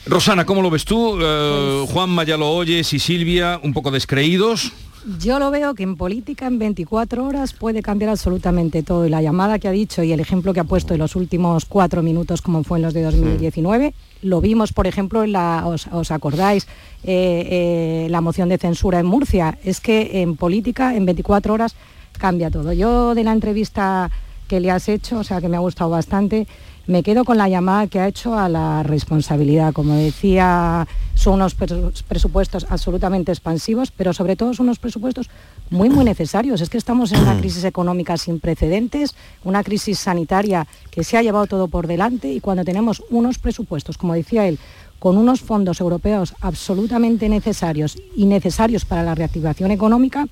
Rosana, 0.05 0.45
¿cómo 0.45 0.61
lo 0.61 0.69
ves 0.69 0.85
tú? 0.85 1.17
Eh, 1.21 1.85
Juanma 1.89 2.23
ya 2.23 2.37
lo 2.37 2.49
oyes 2.51 2.93
y 2.93 2.99
Silvia, 2.99 3.59
un 3.63 3.73
poco 3.73 3.89
descreídos. 3.91 4.71
Yo 5.19 5.37
lo 5.37 5.51
veo 5.51 5.75
que 5.75 5.83
en 5.83 5.97
política 5.97 6.47
en 6.47 6.59
24 6.59 7.25
horas 7.25 7.51
puede 7.51 7.81
cambiar 7.81 8.09
absolutamente 8.09 8.83
todo. 8.83 9.05
Y 9.05 9.09
la 9.09 9.21
llamada 9.21 9.59
que 9.59 9.67
ha 9.67 9.71
dicho 9.71 10.01
y 10.01 10.13
el 10.13 10.21
ejemplo 10.21 10.53
que 10.53 10.61
ha 10.61 10.63
puesto 10.63 10.93
en 10.93 11.01
los 11.01 11.17
últimos 11.17 11.65
cuatro 11.65 12.01
minutos, 12.01 12.41
como 12.41 12.63
fue 12.63 12.77
en 12.77 12.83
los 12.83 12.93
de 12.93 13.03
2019, 13.03 13.93
lo 14.21 14.39
vimos, 14.39 14.71
por 14.71 14.87
ejemplo, 14.87 15.23
en 15.23 15.33
la, 15.33 15.67
os, 15.67 15.87
os 15.87 16.09
acordáis, 16.11 16.67
eh, 17.03 18.05
eh, 18.05 18.07
la 18.09 18.21
moción 18.21 18.47
de 18.47 18.57
censura 18.57 18.99
en 18.99 19.05
Murcia. 19.05 19.57
Es 19.65 19.81
que 19.81 20.21
en 20.21 20.37
política 20.37 20.95
en 20.95 21.05
24 21.05 21.53
horas 21.53 21.75
cambia 22.17 22.49
todo. 22.49 22.71
Yo 22.71 23.13
de 23.13 23.25
la 23.25 23.33
entrevista 23.33 24.09
que 24.47 24.61
le 24.61 24.71
has 24.71 24.87
hecho, 24.87 25.19
o 25.19 25.23
sea, 25.25 25.41
que 25.41 25.49
me 25.49 25.57
ha 25.57 25.61
gustado 25.61 25.89
bastante, 25.89 26.47
me 26.85 27.01
quedo 27.01 27.23
con 27.23 27.37
la 27.37 27.47
llamada 27.47 27.87
que 27.87 27.99
ha 27.99 28.07
hecho 28.07 28.37
a 28.37 28.49
la 28.49 28.83
responsabilidad. 28.83 29.71
Como 29.73 29.95
decía, 29.95 30.85
son 31.15 31.35
unos 31.35 31.57
pres- 31.57 32.03
presupuestos 32.03 32.65
absolutamente 32.69 33.31
expansivos, 33.31 33.91
pero 33.91 34.13
sobre 34.13 34.35
todo 34.35 34.53
son 34.53 34.65
unos 34.65 34.79
presupuestos 34.79 35.29
muy, 35.69 35.89
muy 35.89 36.03
necesarios. 36.03 36.59
Es 36.59 36.69
que 36.69 36.77
estamos 36.77 37.11
en 37.13 37.21
una 37.21 37.37
crisis 37.39 37.63
económica 37.63 38.17
sin 38.17 38.39
precedentes, 38.41 39.15
una 39.45 39.63
crisis 39.63 39.99
sanitaria 39.99 40.67
que 40.91 41.03
se 41.05 41.15
ha 41.17 41.21
llevado 41.21 41.47
todo 41.47 41.67
por 41.69 41.87
delante 41.87 42.31
y 42.31 42.41
cuando 42.41 42.65
tenemos 42.65 43.01
unos 43.09 43.39
presupuestos, 43.39 43.97
como 43.97 44.13
decía 44.13 44.45
él, 44.47 44.59
con 44.99 45.17
unos 45.17 45.41
fondos 45.41 45.79
europeos 45.79 46.33
absolutamente 46.41 47.27
necesarios 47.29 47.97
y 48.15 48.25
necesarios 48.25 48.85
para 48.85 49.03
la 49.03 49.15
reactivación 49.15 49.71
económica, 49.71 50.27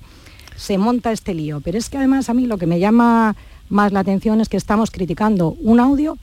se 0.56 0.76
monta 0.76 1.12
este 1.12 1.32
lío. 1.34 1.60
Pero 1.62 1.78
es 1.78 1.88
que 1.88 1.96
además 1.96 2.28
a 2.28 2.34
mí 2.34 2.46
lo 2.46 2.58
que 2.58 2.66
me 2.66 2.78
llama 2.78 3.36
más 3.70 3.92
la 3.92 4.00
atención 4.00 4.40
es 4.42 4.48
que 4.50 4.58
estamos 4.58 4.90
criticando 4.90 5.56
un 5.62 5.80
audio 5.80 6.18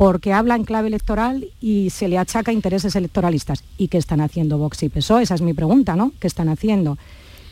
porque 0.00 0.32
habla 0.32 0.56
en 0.56 0.64
clave 0.64 0.88
electoral 0.88 1.48
y 1.60 1.90
se 1.90 2.08
le 2.08 2.16
achaca 2.16 2.52
intereses 2.52 2.96
electoralistas. 2.96 3.64
¿Y 3.76 3.88
qué 3.88 3.98
están 3.98 4.22
haciendo 4.22 4.56
Vox 4.56 4.82
y 4.82 4.88
PSOE? 4.88 5.24
Esa 5.24 5.34
es 5.34 5.42
mi 5.42 5.52
pregunta, 5.52 5.94
¿no? 5.94 6.12
¿Qué 6.18 6.26
están 6.26 6.48
haciendo? 6.48 6.96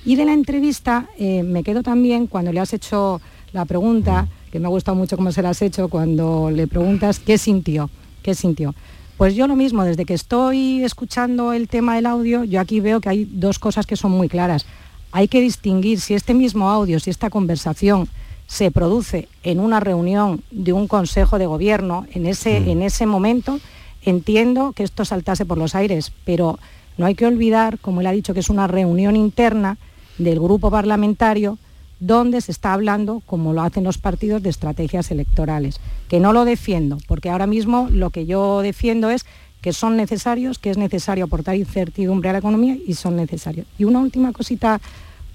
Y 0.07 0.17
de 0.17 0.25
la 0.25 0.33
entrevista 0.33 1.11
eh, 1.19 1.43
me 1.43 1.63
quedo 1.63 1.83
también 1.83 2.27
cuando 2.27 2.51
le 2.51 2.61
has 2.61 2.73
hecho 2.73 3.21
la 3.53 3.67
pregunta, 3.67 4.29
que 4.51 4.61
me 4.61 4.65
ha 4.65 4.71
gustado 4.71 4.97
mucho 4.97 5.19
cómo 5.19 5.31
se 5.31 5.43
la 5.43 5.51
has 5.51 5.61
hecho, 5.61 5.89
cuando 5.89 6.51
le 6.51 6.67
preguntas 6.67 7.19
qué 7.19 7.37
sintió, 7.37 7.91
qué 8.23 8.35
sintió. 8.35 8.75
Pues 9.19 9.35
yo 9.35 9.47
lo 9.47 9.55
mismo, 9.55 9.85
desde 9.85 10.07
que 10.07 10.15
estoy 10.15 10.83
escuchando 10.83 11.53
el 11.53 11.69
tema 11.69 11.97
del 11.97 12.07
audio, 12.07 12.45
yo 12.45 12.61
aquí 12.61 12.81
veo 12.81 13.03
que 13.03 13.11
hay 13.11 13.25
dos 13.31 13.59
cosas 13.59 13.85
que 13.85 13.97
son 13.97 14.13
muy 14.13 14.31
claras. 14.31 14.65
Hay 15.13 15.29
que 15.29 15.43
distinguir 15.43 16.01
si 16.01 16.15
este 16.15 16.33
mismo 16.33 16.71
audio, 16.71 16.99
si 16.99 17.11
esta 17.11 17.29
conversación 17.29 18.09
se 18.49 18.71
produce 18.73 19.29
en 19.45 19.61
una 19.61 19.79
reunión 19.79 20.43
de 20.51 20.73
un 20.73 20.89
consejo 20.89 21.39
de 21.39 21.47
gobierno, 21.47 22.07
en 22.15 22.27
ese, 22.27 22.61
Mm. 22.61 22.69
en 22.71 22.83
ese 22.83 23.07
momento, 23.07 23.61
entiendo 24.03 24.73
que 24.73 24.83
esto 24.83 25.05
saltase 25.05 25.45
por 25.45 25.59
los 25.59 25.75
aires, 25.75 26.13
pero 26.25 26.59
no 26.97 27.07
hay 27.07 27.15
que 27.15 27.27
olvidar, 27.27 27.79
como 27.79 28.01
él 28.01 28.07
ha 28.07 28.13
dicho, 28.13 28.35
que 28.35 28.41
es 28.41 28.49
una 28.49 28.67
reunión 28.67 29.15
interna 29.17 29.77
del 30.17 30.41
grupo 30.41 30.71
parlamentario 30.71 31.59
donde 32.01 32.41
se 32.41 32.51
está 32.53 32.73
hablando, 32.73 33.23
como 33.27 33.53
lo 33.53 33.61
hacen 33.63 33.85
los 33.85 33.99
partidos, 33.99 34.43
de 34.43 34.51
estrategias 34.51 35.11
electorales. 35.11 35.79
Que 36.09 36.19
no 36.19 36.33
lo 36.33 36.45
defiendo, 36.45 36.99
porque 37.07 37.29
ahora 37.29 37.47
mismo 37.47 37.89
lo 37.91 38.11
que 38.11 38.25
yo 38.25 38.63
defiendo 38.63 39.11
es 39.11 39.27
que 39.61 39.73
son 39.73 39.97
necesarios, 39.97 40.59
que 40.59 40.71
es 40.71 40.79
necesario 40.79 41.25
aportar 41.25 41.57
incertidumbre 41.57 42.31
a 42.31 42.33
la 42.33 42.39
economía 42.39 42.77
y 42.87 42.95
son 42.95 43.17
necesarios. 43.17 43.67
Y 43.79 43.85
una 43.85 43.99
última 43.99 44.33
cosita 44.33 44.81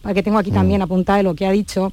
para 0.01 0.15
que 0.15 0.23
tengo 0.23 0.37
aquí 0.37 0.51
también 0.51 0.81
apuntada 0.81 1.17
de 1.17 1.23
lo 1.23 1.35
que 1.35 1.45
ha 1.45 1.51
dicho, 1.51 1.91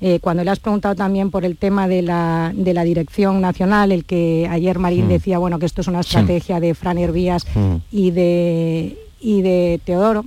eh, 0.00 0.18
cuando 0.20 0.42
le 0.44 0.50
has 0.50 0.58
preguntado 0.60 0.94
también 0.94 1.30
por 1.30 1.44
el 1.44 1.56
tema 1.56 1.86
de 1.86 2.00
la, 2.02 2.52
de 2.54 2.72
la 2.72 2.84
dirección 2.84 3.40
nacional, 3.40 3.92
el 3.92 4.04
que 4.04 4.48
ayer 4.50 4.78
Marín 4.78 5.06
Mm. 5.06 5.08
decía, 5.10 5.38
bueno, 5.38 5.58
que 5.58 5.66
esto 5.66 5.80
es 5.82 5.88
una 5.88 6.02
Sí. 6.02 6.08
estrategia 6.16 6.58
de 6.60 6.74
Fran 6.74 6.96
Hervías 6.98 7.44
Mm. 7.54 7.74
y 7.92 8.10
de, 8.10 8.98
y 9.20 9.42
de 9.42 9.80
Teodoro. 9.84 10.24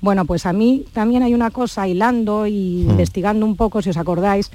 Bueno, 0.00 0.24
pues 0.24 0.46
a 0.46 0.52
mí 0.52 0.84
también 0.92 1.24
hay 1.24 1.34
una 1.34 1.50
cosa, 1.50 1.88
hilando 1.88 2.46
y 2.46 2.84
Mm. 2.86 2.90
investigando 2.90 3.44
un 3.44 3.56
poco, 3.56 3.82
si 3.82 3.90
os 3.90 3.96
acordáis, 3.96 4.50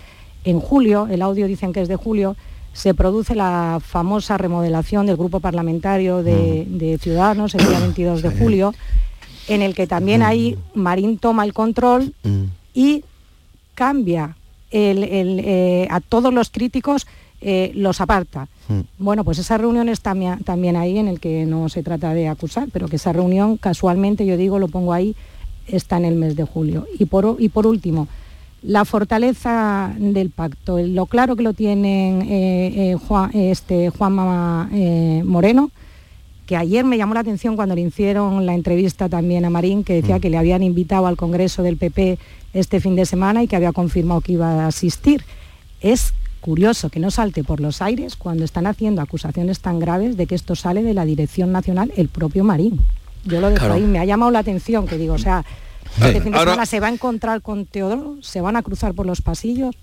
en 0.45 0.59
julio, 0.59 1.07
el 1.11 1.21
audio 1.21 1.47
dicen 1.47 1.73
que 1.73 1.81
es 1.81 1.87
de 1.89 1.95
julio, 1.97 2.35
se 2.71 2.93
produce 2.93 3.35
la 3.35 3.79
famosa 3.85 4.37
remodelación 4.37 5.05
del 5.05 5.17
grupo 5.17 5.39
parlamentario 5.41 6.23
de, 6.23 6.65
de 6.67 6.97
Ciudadanos 6.97 7.53
el 7.55 7.67
día 7.67 7.79
22 7.81 8.21
de 8.21 8.29
julio, 8.31 8.73
en 9.49 9.61
el 9.61 9.75
que 9.75 9.87
también 9.87 10.23
ahí 10.23 10.57
Marín 10.73 11.17
toma 11.17 11.43
el 11.43 11.53
control 11.53 12.13
y 12.73 13.03
cambia 13.75 14.37
el- 14.73 15.03
el, 15.03 15.39
eh, 15.45 15.87
a 15.89 16.01
todos 16.01 16.33
los 16.33 16.49
críticos, 16.49 17.07
eh, 17.41 17.71
los 17.75 18.01
aparta. 18.01 18.47
Bueno, 18.97 19.23
pues 19.23 19.37
esa 19.37 19.57
reunión 19.57 19.87
está 19.89 20.11
también, 20.11 20.39
también 20.39 20.75
ahí 20.77 20.97
en 20.97 21.07
el 21.07 21.19
que 21.19 21.45
no 21.45 21.69
se 21.69 21.83
trata 21.83 22.13
de 22.13 22.27
acusar, 22.27 22.67
pero 22.71 22.87
que 22.87 22.95
esa 22.95 23.13
reunión 23.13 23.57
casualmente, 23.57 24.25
yo 24.25 24.37
digo, 24.37 24.59
lo 24.59 24.67
pongo 24.69 24.93
ahí, 24.93 25.15
está 25.67 25.97
en 25.97 26.05
el 26.05 26.15
mes 26.15 26.35
de 26.35 26.43
julio. 26.45 26.85
Y 26.99 27.05
por, 27.05 27.35
y 27.39 27.49
por 27.49 27.67
último, 27.67 28.07
la 28.61 28.85
fortaleza 28.85 29.93
del 29.99 30.29
pacto, 30.29 30.77
lo 30.79 31.05
claro 31.05 31.35
que 31.35 31.43
lo 31.43 31.53
tienen 31.53 32.25
eh, 32.29 32.95
Juan, 33.07 33.31
este, 33.33 33.89
Juanma 33.89 34.69
Moreno, 35.25 35.71
que 36.45 36.57
ayer 36.57 36.83
me 36.83 36.97
llamó 36.97 37.13
la 37.13 37.21
atención 37.21 37.55
cuando 37.55 37.75
le 37.75 37.81
hicieron 37.81 38.45
la 38.45 38.53
entrevista 38.53 39.07
también 39.09 39.45
a 39.45 39.49
Marín, 39.49 39.83
que 39.83 39.93
decía 39.93 40.19
que 40.19 40.29
le 40.29 40.37
habían 40.37 40.63
invitado 40.63 41.07
al 41.07 41.15
Congreso 41.17 41.63
del 41.63 41.77
PP 41.77 42.19
este 42.53 42.79
fin 42.79 42.95
de 42.95 43.05
semana 43.05 43.43
y 43.43 43.47
que 43.47 43.55
había 43.55 43.71
confirmado 43.71 44.21
que 44.21 44.33
iba 44.33 44.63
a 44.63 44.67
asistir. 44.67 45.23
Es 45.81 46.13
curioso 46.41 46.89
que 46.89 46.99
no 46.99 47.09
salte 47.11 47.43
por 47.43 47.61
los 47.61 47.81
aires 47.81 48.17
cuando 48.17 48.43
están 48.43 48.67
haciendo 48.67 49.01
acusaciones 49.01 49.61
tan 49.61 49.79
graves 49.79 50.17
de 50.17 50.27
que 50.27 50.35
esto 50.35 50.55
sale 50.55 50.83
de 50.83 50.93
la 50.93 51.05
Dirección 51.05 51.51
Nacional 51.53 51.93
el 51.95 52.09
propio 52.09 52.43
Marín. 52.43 52.81
Yo 53.23 53.39
lo 53.39 53.49
dejo 53.49 53.59
Claro. 53.59 53.75
ahí, 53.75 53.83
me 53.83 53.99
ha 53.99 54.05
llamado 54.05 54.31
la 54.31 54.39
atención 54.39 54.85
que 54.85 54.97
digo, 54.97 55.13
o 55.13 55.19
sea, 55.19 55.45
este 56.01 56.19
fin 56.19 56.33
de 56.33 56.39
semana 56.39 56.65
se 56.65 56.81
va 56.81 56.87
a 56.87 56.91
encontrar 56.91 57.41
con 57.41 57.65
Teodoro, 57.65 58.17
se 58.21 58.41
van 58.41 58.57
a 58.57 58.61
cruzar 58.63 58.93
por 58.93 59.05
los 59.05 59.21
pasillos. 59.21 59.75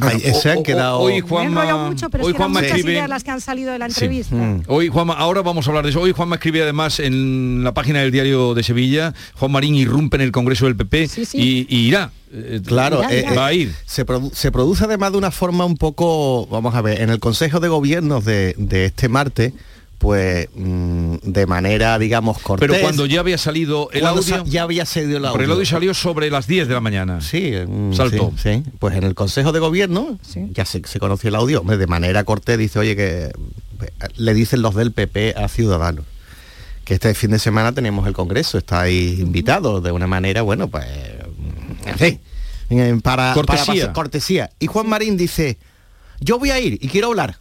Ay, 0.00 0.20
se 0.20 0.50
han 0.50 0.62
quedado... 0.62 1.00
Hoy 1.00 1.20
Juanma, 1.20 1.62
enrollado 1.62 1.88
mucho, 1.90 2.08
pero 2.10 2.24
hoy 2.24 2.32
Juanma 2.32 2.60
muchas 2.60 2.76
escribe... 2.76 2.92
ideas 2.92 3.08
las 3.08 3.24
que 3.24 3.30
han 3.32 3.40
salido 3.40 3.72
de 3.72 3.78
la 3.80 3.88
Sí. 3.88 4.04
entrevista. 4.04 4.34
Mm. 4.36 4.62
Hoy 4.68 4.88
Juanma, 4.88 5.14
ahora 5.14 5.42
vamos 5.42 5.66
a 5.66 5.70
hablar 5.70 5.84
de 5.84 5.90
eso. 5.90 6.00
Hoy 6.00 6.12
Juanma 6.12 6.36
escribe 6.36 6.62
además 6.62 7.00
en 7.00 7.64
la 7.64 7.74
página 7.74 7.98
del 8.00 8.10
diario 8.12 8.54
de 8.54 8.62
Sevilla, 8.62 9.12
Juan 9.34 9.50
Marín 9.52 9.74
irrumpe 9.74 10.16
en 10.16 10.22
el 10.22 10.32
Congreso 10.32 10.66
del 10.66 10.76
PP 10.76 11.08
Y, 11.34 11.66
y 11.68 11.88
irá. 11.88 12.12
eh, 12.32 12.60
Claro, 12.64 13.02
eh, 13.10 13.26
va 13.36 13.46
a 13.48 13.52
eh, 13.52 13.56
ir. 13.56 13.74
Se, 13.84 14.06
produ- 14.06 14.32
se 14.32 14.52
produce 14.52 14.84
además 14.84 15.12
de 15.12 15.18
una 15.18 15.30
forma 15.32 15.64
un 15.64 15.76
poco, 15.76 16.46
vamos 16.46 16.74
a 16.74 16.82
ver, 16.82 17.00
en 17.00 17.10
el 17.10 17.18
Consejo 17.18 17.58
de 17.60 17.68
Gobierno 17.68 18.20
de, 18.20 18.54
de 18.58 18.86
este 18.86 19.08
martes, 19.08 19.52
pues 20.00 20.48
mm, 20.54 21.16
de 21.24 21.46
manera, 21.46 21.98
digamos, 21.98 22.38
cortés. 22.38 22.66
Pero 22.70 22.80
cuando 22.80 23.04
ya 23.04 23.20
había 23.20 23.36
salido 23.36 23.90
el 23.92 24.00
Cuando 24.00 24.22
audio... 24.22 24.44
ya 24.46 24.62
había 24.62 24.86
salido 24.86 25.18
el 25.18 25.22
Pero 25.24 25.28
audio. 25.34 25.44
el 25.44 25.50
audio 25.52 25.66
salió 25.66 25.92
sobre 25.92 26.30
las 26.30 26.46
10 26.46 26.68
de 26.68 26.74
la 26.74 26.80
mañana. 26.80 27.20
Sí, 27.20 27.52
mm, 27.68 27.92
Saltó. 27.92 28.32
Sí, 28.42 28.62
sí. 28.64 28.70
Pues 28.78 28.96
en 28.96 29.04
el 29.04 29.14
Consejo 29.14 29.52
de 29.52 29.58
Gobierno 29.58 30.18
ya 30.52 30.64
se, 30.64 30.80
se 30.86 30.98
conoció 30.98 31.28
el 31.28 31.34
audio. 31.34 31.60
Hombre, 31.60 31.76
de 31.76 31.86
manera 31.86 32.24
cortés 32.24 32.56
dice, 32.56 32.78
oye, 32.78 32.96
que 32.96 33.30
le 34.16 34.32
dicen 34.32 34.62
los 34.62 34.74
del 34.74 34.92
PP 34.92 35.34
a 35.36 35.48
Ciudadanos. 35.48 36.06
Que 36.86 36.94
este 36.94 37.12
fin 37.14 37.30
de 37.32 37.38
semana 37.38 37.72
tenemos 37.72 38.06
el 38.06 38.14
Congreso, 38.14 38.56
estáis 38.56 39.20
invitados 39.20 39.82
de 39.82 39.92
una 39.92 40.06
manera, 40.06 40.40
bueno, 40.40 40.68
pues, 40.68 40.86
en 41.84 41.98
fin, 41.98 43.00
para 43.02 43.34
Cortesía. 43.34 43.64
para 43.66 43.76
pasar- 43.76 43.92
cortesía. 43.92 44.50
Y 44.58 44.66
Juan 44.66 44.88
Marín 44.88 45.18
dice, 45.18 45.58
yo 46.20 46.38
voy 46.38 46.50
a 46.52 46.58
ir 46.58 46.78
y 46.80 46.88
quiero 46.88 47.08
hablar. 47.08 47.36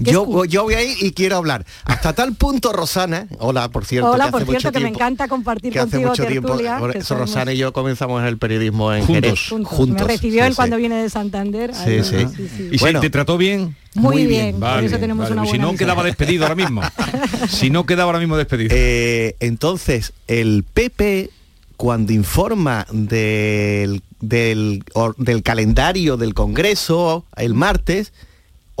Yo, 0.00 0.44
yo 0.44 0.62
voy 0.64 0.74
a 0.74 0.82
ir 0.82 0.96
y 1.02 1.12
quiero 1.12 1.36
hablar. 1.36 1.64
Hasta 1.84 2.12
tal 2.12 2.34
punto, 2.34 2.72
Rosana, 2.72 3.26
hola, 3.38 3.68
por 3.70 3.84
cierto. 3.84 4.10
Hola, 4.10 4.26
que 4.26 4.30
por 4.32 4.42
hace 4.42 4.50
cierto, 4.50 4.68
mucho 4.68 4.72
que 4.72 4.78
me 4.80 4.84
tiempo- 4.86 4.98
encanta 4.98 5.28
compartir 5.28 5.72
que 5.72 5.78
hace 5.78 5.90
contigo 5.90 6.10
mucho 6.10 6.26
tiempo, 6.26 6.48
tertulia. 6.48 6.78
por 6.78 6.92
que 6.92 6.98
eso 6.98 7.08
somos 7.08 7.28
Rosana 7.28 7.52
y 7.52 7.58
yo 7.58 7.72
comenzamos 7.72 8.20
en 8.20 8.26
el 8.28 8.38
periodismo 8.38 8.92
en 8.92 9.04
Juntos. 9.06 9.40
Jerez. 9.48 9.66
juntos. 9.68 9.88
Me 10.02 10.04
recibió 10.04 10.42
sí, 10.42 10.46
él 10.46 10.52
sí. 10.52 10.56
cuando 10.56 10.76
viene 10.76 10.96
de 11.02 11.10
Santander. 11.10 11.74
Sí, 11.74 11.90
ahí, 11.90 12.04
sí. 12.04 12.68
¿Y 12.72 12.78
se 12.78 12.92
te 12.94 13.10
trató 13.10 13.36
bien? 13.38 13.76
Muy 13.94 14.26
bien, 14.26 14.52
por 14.52 14.60
Vale, 14.60 14.86
eso 14.86 14.98
tenemos 14.98 15.24
vale, 15.24 15.32
una 15.32 15.42
Si 15.44 15.48
buena 15.48 15.62
no 15.62 15.68
amistad. 15.70 15.86
quedaba 15.86 16.04
despedido 16.04 16.44
ahora 16.44 16.54
mismo. 16.54 16.82
si 17.48 17.70
no 17.70 17.84
quedaba 17.86 18.04
ahora 18.10 18.18
mismo 18.20 18.36
despedido. 18.36 18.70
Eh, 18.72 19.34
entonces, 19.40 20.12
el 20.28 20.64
PP, 20.72 21.30
cuando 21.76 22.12
informa 22.12 22.86
del, 22.92 24.02
del, 24.20 24.84
or- 24.94 25.16
del 25.16 25.42
calendario 25.42 26.16
del 26.16 26.34
Congreso 26.34 27.24
el 27.36 27.54
martes, 27.54 28.12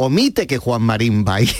omite 0.00 0.46
que 0.46 0.58
Juan 0.58 0.80
Marín 0.82 1.24
va 1.26 1.34
a 1.36 1.40
ir. 1.42 1.50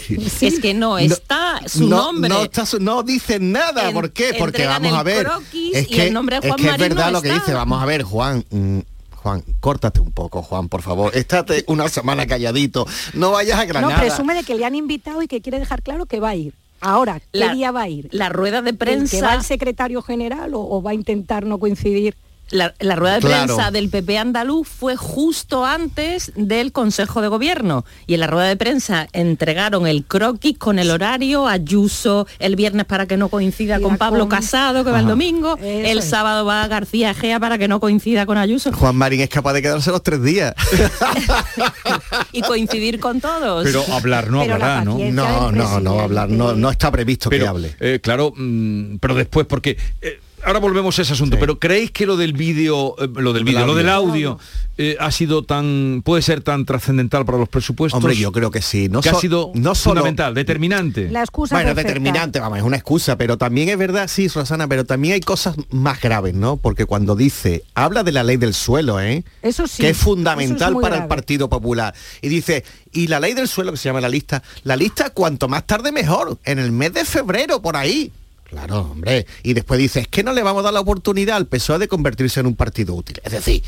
Es 0.41 0.61
que 0.61 0.73
no 0.73 0.97
está 0.97 1.61
su 1.67 1.89
no, 1.89 1.97
nombre. 2.13 2.29
No, 2.29 2.43
está 2.45 2.65
su- 2.65 2.79
no 2.79 3.03
dicen 3.03 3.51
nada. 3.53 3.89
En- 3.89 3.95
¿Por 3.95 4.13
qué? 4.13 4.35
Porque 4.39 4.65
vamos 4.67 4.93
a 4.93 5.03
ver. 5.03 5.27
Es 5.73 5.91
y 5.91 5.95
que, 5.95 6.07
el 6.07 6.13
nombre 6.13 6.39
de 6.41 6.49
es 6.49 6.55
que 6.55 6.63
Marín 6.63 6.89
no 6.89 6.95
verdad 6.95 7.13
lo 7.13 7.21
que 7.21 7.29
está. 7.29 7.41
dice. 7.41 7.55
Vamos 7.55 7.83
a 7.83 7.87
ver, 7.87 8.03
Juan. 8.05 8.45
mm, 8.51 8.79
Juan, 9.17 9.43
córtate 9.59 9.99
un 10.01 10.13
poco, 10.13 10.43
Juan, 10.43 10.69
por 10.69 10.83
favor. 10.83 11.15
Estate 11.17 11.65
una 11.67 11.89
semana 11.89 12.27
calladito. 12.27 12.87
No 13.15 13.33
vayas 13.33 13.59
a 13.59 13.63
No, 13.65 13.69
Granada. 13.69 13.99
presume 14.01 14.35
de 14.35 14.45
que 14.45 14.55
le 14.55 14.65
han 14.65 14.77
invitado 14.77 15.21
y 15.23 15.27
que 15.27 15.41
quiere 15.41 15.59
dejar 15.59 15.83
claro 15.83 16.07
que 16.07 16.21
va 16.21 16.29
a 16.31 16.35
ir. 16.37 16.55
Ahora, 16.81 17.19
¿qué 17.19 17.41
La- 17.41 17.53
día 17.55 17.73
va 17.73 17.83
a 17.83 17.89
ir? 17.89 18.09
La 18.13 18.29
rueda 18.29 18.63
de 18.63 18.71
¿El 18.71 18.77
que 18.79 18.85
prensa 18.85 19.21
va 19.27 19.35
el 19.35 19.43
secretario 19.43 20.01
general 20.01 20.55
o, 20.55 20.61
o 20.61 20.81
va 20.81 20.93
a 20.93 20.95
intentar 20.95 21.45
no 21.45 21.59
coincidir? 21.59 22.15
La, 22.51 22.75
la 22.81 22.97
rueda 22.97 23.17
de 23.17 23.21
Claro. 23.21 23.55
prensa 23.57 23.71
del 23.71 23.91
PP 23.91 24.17
andaluz 24.19 24.67
fue 24.69 24.97
justo 24.97 25.65
antes 25.67 26.33
del 26.35 26.73
Consejo 26.73 27.21
de 27.21 27.29
Gobierno 27.29 27.85
y 28.07 28.15
en 28.15 28.21
la 28.21 28.27
rueda 28.27 28.49
de 28.49 28.57
prensa 28.57 29.07
entregaron 29.13 29.87
el 29.87 30.05
croquis 30.05 30.57
con 30.57 30.79
el 30.79 30.91
horario, 30.91 31.47
Ayuso 31.47 32.27
el 32.39 32.57
viernes 32.57 32.87
para 32.87 33.07
que 33.07 33.17
no 33.19 33.29
coincida 33.29 33.81
con 33.81 33.99
Pablo 33.99 34.21
con- 34.21 34.31
Casado, 34.39 34.83
que 34.85 34.91
va 34.91 35.01
el 35.01 35.07
domingo, 35.07 35.59
el 35.63 35.99
es. 35.99 36.05
sábado 36.09 36.45
va 36.47 36.67
García 36.69 37.13
Gea 37.15 37.39
para 37.39 37.59
que 37.59 37.69
no 37.69 37.81
coincida 37.81 38.25
con 38.25 38.39
Ayuso 38.39 38.73
Juan 38.73 38.97
Marín 38.97 39.21
es 39.21 39.29
capaz 39.29 39.53
de 39.53 39.63
quedarse 39.63 39.91
los 39.91 40.03
tres 40.03 40.23
días. 40.23 40.55
y 42.33 42.43
coincidir 42.43 43.01
con 43.01 43.21
todos. 43.21 43.65
Pero 43.65 43.85
hablar 43.93 44.31
no 44.31 44.41
hablará, 44.43 44.85
¿no? 44.85 44.99
No, 44.99 45.51
no, 45.53 45.81
no 45.81 46.01
hablar, 46.01 46.29
no, 46.31 46.55
no 46.55 46.71
está 46.71 46.91
previsto 46.91 47.31
que 47.31 47.37
Pero, 47.39 47.51
hable. 47.51 47.75
eh, 47.81 48.01
claro, 48.03 48.33
mm, 48.37 48.97
pero 48.99 49.15
después, 49.15 49.47
porque 49.47 49.77
eh, 50.01 50.21
ahora 50.45 50.59
volvemos 50.59 50.99
a 50.99 51.03
ese 51.03 51.13
asunto, 51.13 51.37
pero 51.39 51.59
¿creéis 51.59 51.91
que 51.91 52.07
lo 52.07 52.17
del 52.17 52.33
vídeo, 52.33 52.95
eh, 52.99 53.09
lo 53.17 53.33
del 53.33 53.45
vídeo, 53.45 53.67
lo 53.67 53.75
del 53.75 53.89
audio, 53.89 54.39
eh, 54.77 54.97
ha 55.01 55.11
sido 55.11 55.43
tan, 55.43 56.03
puede 56.05 56.23
ser 56.23 56.43
tan 56.43 56.65
trascendental 56.65 57.25
para 57.25 57.39
los 57.39 57.49
presupuestos? 57.49 57.97
Hombre, 57.99 58.17
yo 58.17 58.33
creo 58.33 58.51
que 58.51 58.63
sí. 58.63 58.89
No 58.89 59.01
que 59.01 59.11
ha 59.11 59.15
sido 59.15 59.51
no 59.55 59.75
solo- 59.75 60.01
fundamental, 60.01 60.35
determinante. 60.35 61.11
La 61.11 61.21
excusa 61.21 61.55
bueno, 61.55 61.69
perfecta. 61.71 61.89
determinante, 61.89 62.41
vamos, 62.41 62.59
es 62.59 62.65
una 62.65 62.77
excusa, 62.77 63.17
pero 63.17 63.37
también 63.39 63.69
es 63.69 63.79
verdad, 63.79 64.09
sí, 64.09 64.29
Rosana, 64.29 64.69
pero 64.69 64.85
también 64.85 65.15
hay 65.15 65.21
cosas 65.21 65.57
más 65.71 66.01
graves, 66.01 66.35
¿no? 66.35 66.57
Porque 66.57 66.87
cuando 66.87 67.17
dice, 67.17 67.65
habla 67.75 68.03
de 68.05 68.13
la 68.13 68.23
ley 68.23 68.37
del 68.37 68.55
suelo, 68.55 69.01
¿eh? 69.01 69.25
Eso 69.43 69.67
sí. 69.67 69.83
que 69.83 69.91
es 69.91 69.97
fundamental 69.97 70.75
es 70.75 70.81
para 70.81 70.97
el. 70.97 71.09
Partido 71.09 71.49
Popular. 71.49 71.95
Y 72.23 72.29
dice, 72.29 72.65
y 72.93 73.07
la 73.07 73.19
ley 73.19 73.35
del 73.35 73.49
suelo, 73.49 73.73
que 73.73 73.79
se 73.79 73.89
llama 73.89 74.01
la 74.01 74.09
lista, 74.09 74.43
la 74.63 74.77
lista 74.77 75.11
cuanto 75.11 75.49
más 75.49 75.67
tarde 75.67 75.91
mejor, 75.91 76.39
en 76.45 76.59
el 76.59 76.71
mes 76.71 76.93
de 76.93 77.05
febrero, 77.05 77.61
por 77.61 77.77
ahí. 77.77 78.13
Claro, 78.49 78.81
hombre. 78.81 79.27
Y 79.43 79.53
después 79.53 79.79
dice, 79.79 80.01
es 80.01 80.09
que 80.09 80.25
no 80.25 80.33
le 80.33 80.43
vamos 80.43 80.61
a 80.61 80.65
dar 80.65 80.75
la 80.75 80.81
oportunidad 80.81 81.37
al 81.37 81.47
PSOE 81.47 81.79
de 81.79 81.89
convertirse 81.89 82.41
en 82.41 82.47
un 82.47 82.57
partido 82.57 82.95
útil. 82.95 83.21
Es 83.23 83.33
decir, 83.33 83.63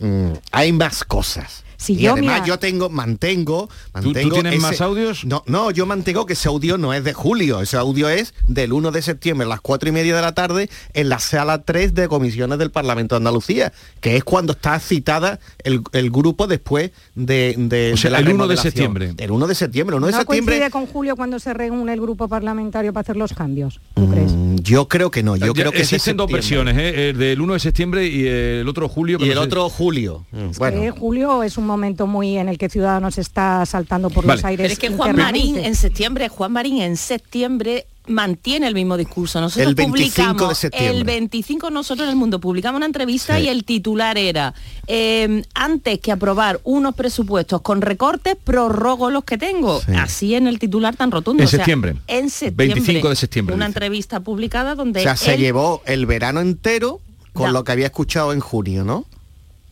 mm, 0.00 0.32
hay 0.50 0.72
más 0.72 1.04
cosas. 1.04 1.64
Si 1.80 1.94
y 1.94 1.96
yo, 2.00 2.12
además 2.12 2.34
mira- 2.42 2.46
yo 2.46 2.58
tengo, 2.58 2.90
mantengo, 2.90 3.68
¿Tú- 3.68 4.00
tú 4.02 4.06
mantengo 4.10 4.34
tienes 4.34 4.52
ese- 4.54 4.62
más 4.62 4.80
audios? 4.82 5.24
No, 5.24 5.42
no, 5.46 5.70
yo 5.70 5.86
mantengo 5.86 6.26
que 6.26 6.34
ese 6.34 6.48
audio 6.48 6.76
no 6.76 6.92
es 6.92 7.02
de 7.04 7.14
julio, 7.14 7.62
ese 7.62 7.78
audio 7.78 8.10
es 8.10 8.34
del 8.46 8.74
1 8.74 8.90
de 8.90 9.00
septiembre 9.00 9.46
a 9.46 9.48
las 9.48 9.62
4 9.62 9.88
y 9.88 9.92
media 9.92 10.14
de 10.14 10.20
la 10.20 10.34
tarde 10.34 10.68
en 10.92 11.08
la 11.08 11.18
sala 11.18 11.62
3 11.62 11.94
de 11.94 12.06
comisiones 12.06 12.58
del 12.58 12.70
Parlamento 12.70 13.14
de 13.14 13.18
Andalucía, 13.18 13.72
que 14.00 14.16
es 14.16 14.24
cuando 14.24 14.52
está 14.52 14.78
citada 14.78 15.40
el, 15.64 15.80
el 15.92 16.10
grupo 16.10 16.46
después 16.46 16.90
de, 17.14 17.54
de- 17.56 17.92
O 17.94 17.96
sea, 17.96 18.10
de 18.10 18.12
la 18.12 18.18
el 18.18 18.28
1 18.34 18.46
de 18.46 18.56
septiembre. 18.58 19.14
El 19.16 19.30
1 19.30 19.46
de 19.46 19.54
septiembre, 19.54 19.94
el 19.96 19.98
1 20.02 20.06
de 20.08 20.12
¿No 20.12 20.18
septiembre. 20.18 20.54
coincide 20.56 20.70
con 20.70 20.86
julio 20.86 21.16
cuando 21.16 21.38
se 21.38 21.54
reúne 21.54 21.94
el 21.94 22.00
grupo 22.02 22.28
parlamentario 22.28 22.92
para 22.92 23.02
hacer 23.02 23.16
los 23.16 23.32
cambios? 23.32 23.80
¿Tú 23.94 24.06
crees? 24.10 24.32
Mm, 24.32 24.56
Yo 24.60 24.86
creo 24.88 25.10
que 25.10 25.22
no, 25.22 25.36
yo 25.36 25.46
Ya 25.46 25.52
creo 25.54 25.72
que 25.72 25.80
existen 25.80 26.18
dos 26.18 26.30
versiones, 26.30 26.76
¿eh? 26.76 27.08
el 27.10 27.16
del 27.18 27.40
1 27.40 27.54
de 27.54 27.60
septiembre 27.60 28.06
y 28.06 28.26
el 28.26 28.68
otro 28.68 28.86
julio. 28.88 29.16
que 29.18 29.24
Y 29.24 29.28
no 29.28 29.32
el 29.32 29.38
sé- 29.38 29.44
otro 29.44 29.68
julio. 29.70 30.26
Es 30.50 30.58
Bueno, 30.58 30.80
que 30.82 30.90
julio 30.90 31.42
es 31.42 31.56
un 31.56 31.69
momento 31.70 32.06
muy 32.06 32.36
en 32.36 32.48
el 32.48 32.58
que 32.58 32.68
Ciudadanos 32.68 33.18
está 33.18 33.64
saltando 33.66 34.10
por 34.10 34.26
Vale. 34.26 34.38
los 34.38 34.44
aires. 34.44 34.62
Pero 34.64 34.72
es 34.72 34.78
que 34.78 34.88
Juan. 34.96 35.16
Marín 35.16 35.56
en 35.58 35.74
septiembre, 35.74 36.28
Juan 36.28 36.52
Marín 36.52 36.80
en 36.82 36.96
septiembre 36.96 37.86
mantiene 38.06 38.66
el 38.66 38.74
mismo 38.74 38.96
discurso. 38.96 39.40
Nosotros 39.40 39.68
El 39.68 39.74
25 39.76 39.92
publicamos 40.32 40.48
de 40.48 40.54
septiembre. 40.56 40.98
el 40.98 41.04
25 41.04 41.70
nosotros 41.70 42.06
en 42.06 42.10
el 42.10 42.16
mundo 42.16 42.40
publicamos 42.40 42.78
una 42.78 42.86
entrevista 42.86 43.36
Sí. 43.36 43.44
y 43.44 43.48
el 43.48 43.64
titular 43.64 44.18
era 44.18 44.52
eh, 44.88 45.44
antes 45.54 46.00
que 46.00 46.10
aprobar 46.10 46.60
unos 46.64 46.94
presupuestos 46.96 47.60
con 47.60 47.82
recortes 47.82 48.36
prorrogo 48.42 49.10
los 49.10 49.22
que 49.24 49.38
tengo. 49.38 49.80
Sí. 49.80 49.92
Así 49.96 50.34
en 50.34 50.46
el 50.48 50.58
titular 50.58 50.96
tan 50.96 51.10
rotundo. 51.12 51.42
En 51.42 51.46
O 51.46 51.50
sea, 51.50 51.58
septiembre. 51.58 51.96
En 52.08 52.30
septiembre. 52.30 52.74
25 52.80 53.08
de 53.10 53.16
septiembre, 53.16 53.54
Una 53.54 53.66
dice. 53.66 53.78
entrevista 53.78 54.20
publicada 54.20 54.74
donde 54.74 55.00
o 55.00 55.02
sea, 55.04 55.16
se 55.16 55.36
llevó 55.38 55.82
el 55.86 56.06
verano 56.06 56.40
entero 56.40 57.00
con 57.32 57.46
Ya. 57.46 57.52
lo 57.52 57.62
que 57.62 57.70
había 57.72 57.86
escuchado 57.86 58.32
en 58.32 58.40
junio, 58.40 58.82
¿no? 58.82 59.04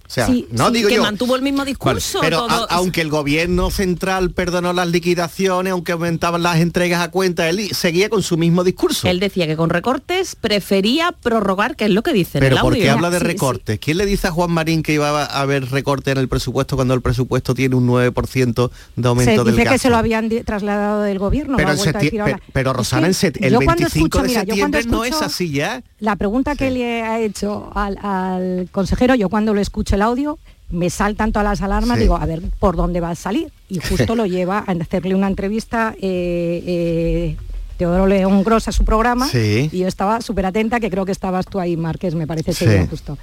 O 0.08 0.10
sea, 0.10 0.26
Sí, 0.26 0.48
no 0.50 0.68
sí, 0.68 0.72
digo 0.72 0.88
que 0.88 0.94
yo. 0.94 1.02
mantuvo 1.02 1.36
el 1.36 1.42
mismo 1.42 1.66
discurso. 1.66 2.20
Pero 2.22 2.46
todo- 2.46 2.64
a- 2.70 2.74
aunque 2.76 3.02
el 3.02 3.10
gobierno 3.10 3.70
central 3.70 4.30
perdonó 4.30 4.72
las 4.72 4.88
liquidaciones, 4.88 5.70
aunque 5.72 5.92
aumentaban 5.92 6.42
las 6.42 6.56
entregas 6.60 7.02
a 7.02 7.10
cuenta, 7.10 7.46
él 7.50 7.68
seguía 7.74 8.08
con 8.08 8.22
su 8.22 8.38
mismo 8.38 8.64
discurso. 8.64 9.06
Él 9.06 9.20
decía 9.20 9.46
que 9.46 9.54
con 9.54 9.68
recortes 9.68 10.34
prefería 10.34 11.12
prorrogar, 11.12 11.76
que 11.76 11.84
es 11.84 11.90
lo 11.90 12.02
que 12.02 12.14
dice 12.14 12.38
Pero 12.40 12.56
el 12.56 12.62
¿por 12.62 12.74
qué 12.74 12.88
habla 12.88 13.10
de 13.10 13.18
sí. 13.18 13.24
recortes? 13.24 13.78
¿Quién 13.80 13.98
le 13.98 14.06
dice 14.06 14.28
a 14.28 14.30
Juan 14.30 14.50
Marín 14.50 14.82
que 14.82 14.94
iba 14.94 15.24
a 15.24 15.40
haber 15.42 15.70
recorte 15.70 16.10
en 16.10 16.16
el 16.16 16.26
presupuesto 16.28 16.74
cuando 16.76 16.94
el 16.94 17.02
presupuesto 17.02 17.54
tiene 17.54 17.74
un 17.76 17.86
9% 17.86 18.70
de 18.96 19.08
aumento 19.08 19.30
Se 19.30 19.36
del 19.44 19.44
dice 19.52 19.64
gasto? 19.64 19.72
que 19.74 19.78
se 19.78 19.90
lo 19.90 19.96
habían 19.98 20.30
trasladado 20.46 21.02
del 21.02 21.18
gobierno. 21.18 21.58
pero, 21.58 21.68
lo 21.68 21.72
ha 21.72 21.74
en 21.74 21.78
vuelto 21.80 21.98
a 21.98 22.00
septi- 22.00 22.04
decir 22.04 22.20
ahora. 22.22 22.36
pe- 22.38 22.42
pero 22.54 22.70
Es 22.70 22.76
Rosana, 22.78 23.08
que 23.10 23.26
en 23.26 23.44
el 23.44 23.52
yo 23.52 23.58
cuando 23.58 23.80
25 23.82 24.06
escucho- 24.06 24.22
de 24.22 24.28
mira, 24.28 24.40
septiembre 24.40 24.84
no 24.84 25.04
es 25.04 25.20
así 25.20 25.50
ya. 25.50 25.82
La 26.00 26.16
pregunta 26.16 26.56
que 26.56 26.70
le 26.70 27.02
ha 27.02 27.20
hecho 27.20 27.70
al, 27.74 27.98
al 28.02 28.68
consejero, 28.72 29.14
yo 29.14 29.28
cuando 29.28 29.52
lo 29.52 29.60
escucho 29.60 29.97
el 29.98 30.02
audio, 30.02 30.38
me 30.70 30.90
saltan 30.90 31.32
todas 31.32 31.44
las 31.48 31.62
alarmas, 31.62 31.96
Sí. 31.96 32.02
digo, 32.04 32.16
a 32.16 32.26
ver 32.26 32.42
por 32.58 32.76
dónde 32.76 33.00
va 33.00 33.11
a 33.11 33.14
salir. 33.14 33.50
Y 33.68 33.78
justo 33.88 34.14
lo 34.14 34.26
lleva 34.26 34.58
a 34.66 34.72
hacerle 34.72 35.14
una 35.14 35.26
entrevista 35.28 35.94
eh, 36.00 36.62
eh, 36.66 37.37
Teodoro 37.76 38.06
León 38.06 38.42
Gross 38.44 38.68
a 38.68 38.72
su 38.72 38.84
programa. 38.84 39.28
Sí. 39.28 39.68
Y 39.72 39.78
yo 39.80 39.88
estaba 39.88 40.20
súper 40.20 40.46
atenta, 40.46 40.80
que 40.80 40.90
creo 40.90 41.04
que 41.04 41.12
estabas 41.12 41.46
tú 41.46 41.61
ahí, 41.61 41.76
Márquez, 41.76 42.14
me 42.14 42.26
parece 42.26 42.52
Sí. 42.52 42.66
día 42.66 42.87
justo. 42.88 43.16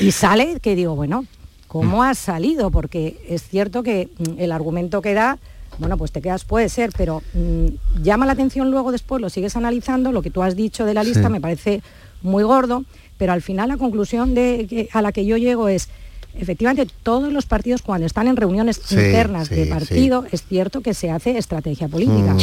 Y 0.00 0.12
sale 0.12 0.58
que 0.60 0.74
digo, 0.74 0.94
bueno, 0.96 1.24
¿cómo 1.68 2.02
ha 2.02 2.14
salido? 2.14 2.70
Porque 2.70 3.22
es 3.28 3.42
cierto 3.42 3.82
que 3.82 4.08
mm, 4.18 4.38
el 4.40 4.50
argumento 4.52 5.02
que 5.02 5.12
da, 5.14 5.38
bueno, 5.78 5.96
pues 5.98 6.10
te 6.10 6.20
quedas, 6.22 6.44
puede 6.44 6.68
ser, 6.68 6.90
pero 6.96 7.22
mm, 7.34 8.02
llama 8.02 8.26
la 8.26 8.32
atención 8.32 8.70
luego 8.70 8.92
después, 8.92 9.20
lo 9.20 9.28
sigues 9.30 9.56
analizando, 9.56 10.10
lo 10.10 10.22
que 10.22 10.30
tú 10.30 10.42
has 10.42 10.56
dicho 10.56 10.84
de 10.84 10.94
la 10.94 11.04
lista 11.04 11.28
me 11.28 11.40
parece 11.40 11.82
muy 12.22 12.44
gordo, 12.44 12.84
pero 13.22 13.32
al 13.34 13.40
final 13.40 13.68
la 13.68 13.76
conclusión 13.76 14.34
de, 14.34 14.88
a 14.92 15.00
la 15.00 15.12
que 15.12 15.24
yo 15.24 15.36
llego 15.36 15.68
es, 15.68 15.88
efectivamente, 16.36 16.92
todos 17.04 17.32
los 17.32 17.46
partidos 17.46 17.80
cuando 17.80 18.04
están 18.04 18.26
en 18.26 18.34
reuniones 18.34 18.80
Sí, 18.84 18.96
internas 18.96 19.46
sí, 19.46 19.54
de 19.54 19.64
sí. 19.66 19.70
partido, 19.70 20.24
es 20.32 20.42
cierto 20.44 20.80
que 20.80 20.92
se 20.92 21.08
hace 21.08 21.38
estrategia 21.38 21.86
política. 21.86 22.34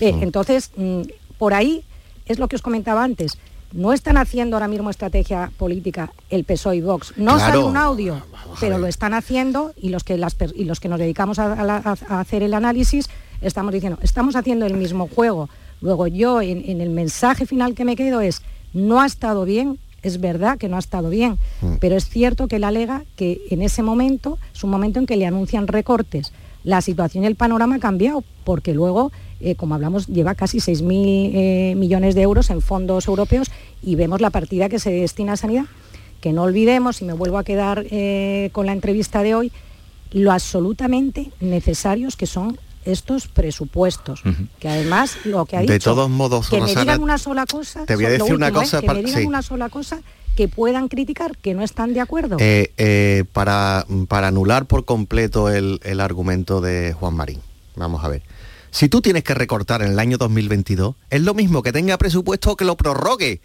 Eh, 0.00 0.16
entonces, 0.22 0.72
mm, 0.76 1.02
por 1.38 1.54
ahí 1.54 1.84
es 2.26 2.40
lo 2.40 2.48
que 2.48 2.56
os 2.56 2.62
comentaba 2.62 3.04
antes. 3.04 3.38
No 3.72 3.92
están 3.92 4.16
haciendo 4.16 4.56
ahora 4.56 4.66
mismo 4.66 4.90
estrategia 4.90 5.52
política 5.56 6.10
el 6.28 6.42
PSOE 6.42 6.78
y 6.78 6.80
Vox. 6.80 7.12
No 7.16 7.36
Claro. 7.36 7.52
sale 7.52 7.62
un 7.64 7.76
audio, 7.76 8.20
pero 8.58 8.78
lo 8.78 8.88
están 8.88 9.14
haciendo 9.14 9.74
y 9.80 9.90
los 9.90 10.02
que, 10.02 10.16
las, 10.18 10.34
y 10.56 10.64
los 10.64 10.80
que 10.80 10.88
nos 10.88 10.98
dedicamos 10.98 11.38
a 11.38 11.92
hacer 12.18 12.42
el 12.42 12.52
análisis 12.52 13.08
estamos 13.42 13.72
diciendo, 13.72 14.00
estamos 14.02 14.34
haciendo 14.34 14.66
el 14.66 14.74
mismo 14.74 15.06
juego. 15.06 15.48
Luego 15.80 16.08
yo 16.08 16.42
en, 16.42 16.68
en 16.68 16.80
el 16.80 16.90
mensaje 16.90 17.46
final 17.46 17.76
que 17.76 17.84
me 17.84 17.94
quedo 17.94 18.20
es, 18.20 18.42
no 18.74 19.00
ha 19.00 19.06
estado 19.06 19.44
bien, 19.44 19.78
es 20.02 20.20
verdad 20.20 20.58
que 20.58 20.68
no 20.68 20.76
ha 20.76 20.78
estado 20.78 21.10
bien, 21.10 21.38
pero 21.80 21.96
es 21.96 22.08
cierto 22.08 22.48
que 22.48 22.56
él 22.56 22.64
alega 22.64 23.04
que 23.16 23.40
en 23.50 23.62
ese 23.62 23.82
momento 23.82 24.38
es 24.54 24.62
un 24.62 24.70
momento 24.70 24.98
en 24.98 25.06
que 25.06 25.16
le 25.16 25.26
anuncian 25.26 25.66
recortes. 25.66 26.32
La 26.64 26.80
situación 26.80 27.24
y 27.24 27.26
el 27.28 27.36
panorama 27.36 27.76
ha 27.76 27.78
cambiado, 27.78 28.24
porque 28.44 28.74
luego, 28.74 29.12
eh, 29.40 29.54
como 29.54 29.74
hablamos, 29.74 30.06
lleva 30.08 30.34
casi 30.34 30.58
6.000 30.58 31.30
eh, 31.32 31.74
millones 31.76 32.14
de 32.14 32.22
euros 32.22 32.50
en 32.50 32.60
fondos 32.60 33.06
europeos 33.06 33.50
y 33.82 33.94
vemos 33.94 34.20
la 34.20 34.30
partida 34.30 34.68
que 34.68 34.78
se 34.78 34.90
destina 34.90 35.34
a 35.34 35.36
sanidad. 35.36 35.64
Que 36.20 36.32
no 36.32 36.42
olvidemos, 36.42 37.02
y 37.02 37.04
me 37.04 37.12
vuelvo 37.12 37.38
a 37.38 37.44
quedar 37.44 37.86
eh, 37.90 38.50
con 38.52 38.66
la 38.66 38.72
entrevista 38.72 39.22
de 39.22 39.34
hoy, 39.34 39.52
lo 40.12 40.32
absolutamente 40.32 41.30
necesarios 41.40 42.16
que 42.16 42.26
son 42.26 42.58
estos 42.86 43.28
presupuestos. 43.28 44.22
Que 44.58 44.68
además, 44.68 45.16
lo 45.24 45.44
que 45.44 45.56
ha 45.56 45.60
De 45.60 45.74
dicho, 45.74 45.90
todos 45.90 46.08
modos, 46.08 46.48
que 46.48 46.60
me 46.60 46.74
digan 46.74 47.02
una 47.02 47.18
sola 47.18 47.44
cosa, 47.46 47.84
te 47.84 47.94
voy 47.96 48.06
a 48.06 48.10
decir 48.10 48.34
una 48.34 48.48
¿eh? 48.48 48.52
cosa 48.52 48.80
que 48.80 48.86
para- 48.86 48.98
me 49.00 49.04
digan 49.04 49.20
sí. 49.22 49.26
una 49.26 49.42
sola 49.42 49.68
cosa 49.68 50.00
que 50.36 50.48
puedan 50.48 50.88
criticar, 50.88 51.36
que 51.38 51.54
no 51.54 51.62
están 51.62 51.94
de 51.94 52.00
acuerdo. 52.00 52.36
Eh, 52.40 52.72
eh, 52.76 53.24
para, 53.32 53.86
para 54.08 54.28
anular 54.28 54.66
por 54.66 54.84
completo 54.84 55.48
el, 55.50 55.80
el 55.82 56.00
argumento 56.00 56.60
de 56.60 56.92
Juan 56.92 57.14
Marín. 57.14 57.40
Vamos 57.74 58.04
a 58.04 58.08
ver. 58.08 58.22
Si 58.70 58.88
tú 58.90 59.00
tienes 59.00 59.24
que 59.24 59.32
recortar 59.34 59.80
en 59.82 59.92
el 59.92 59.98
año 59.98 60.18
2022, 60.18 60.94
es 61.08 61.22
lo 61.22 61.32
mismo 61.32 61.62
que 61.62 61.72
tenga 61.72 61.96
presupuesto 61.96 62.56
que 62.56 62.66
lo 62.66 62.76
prorrogue. 62.76 63.40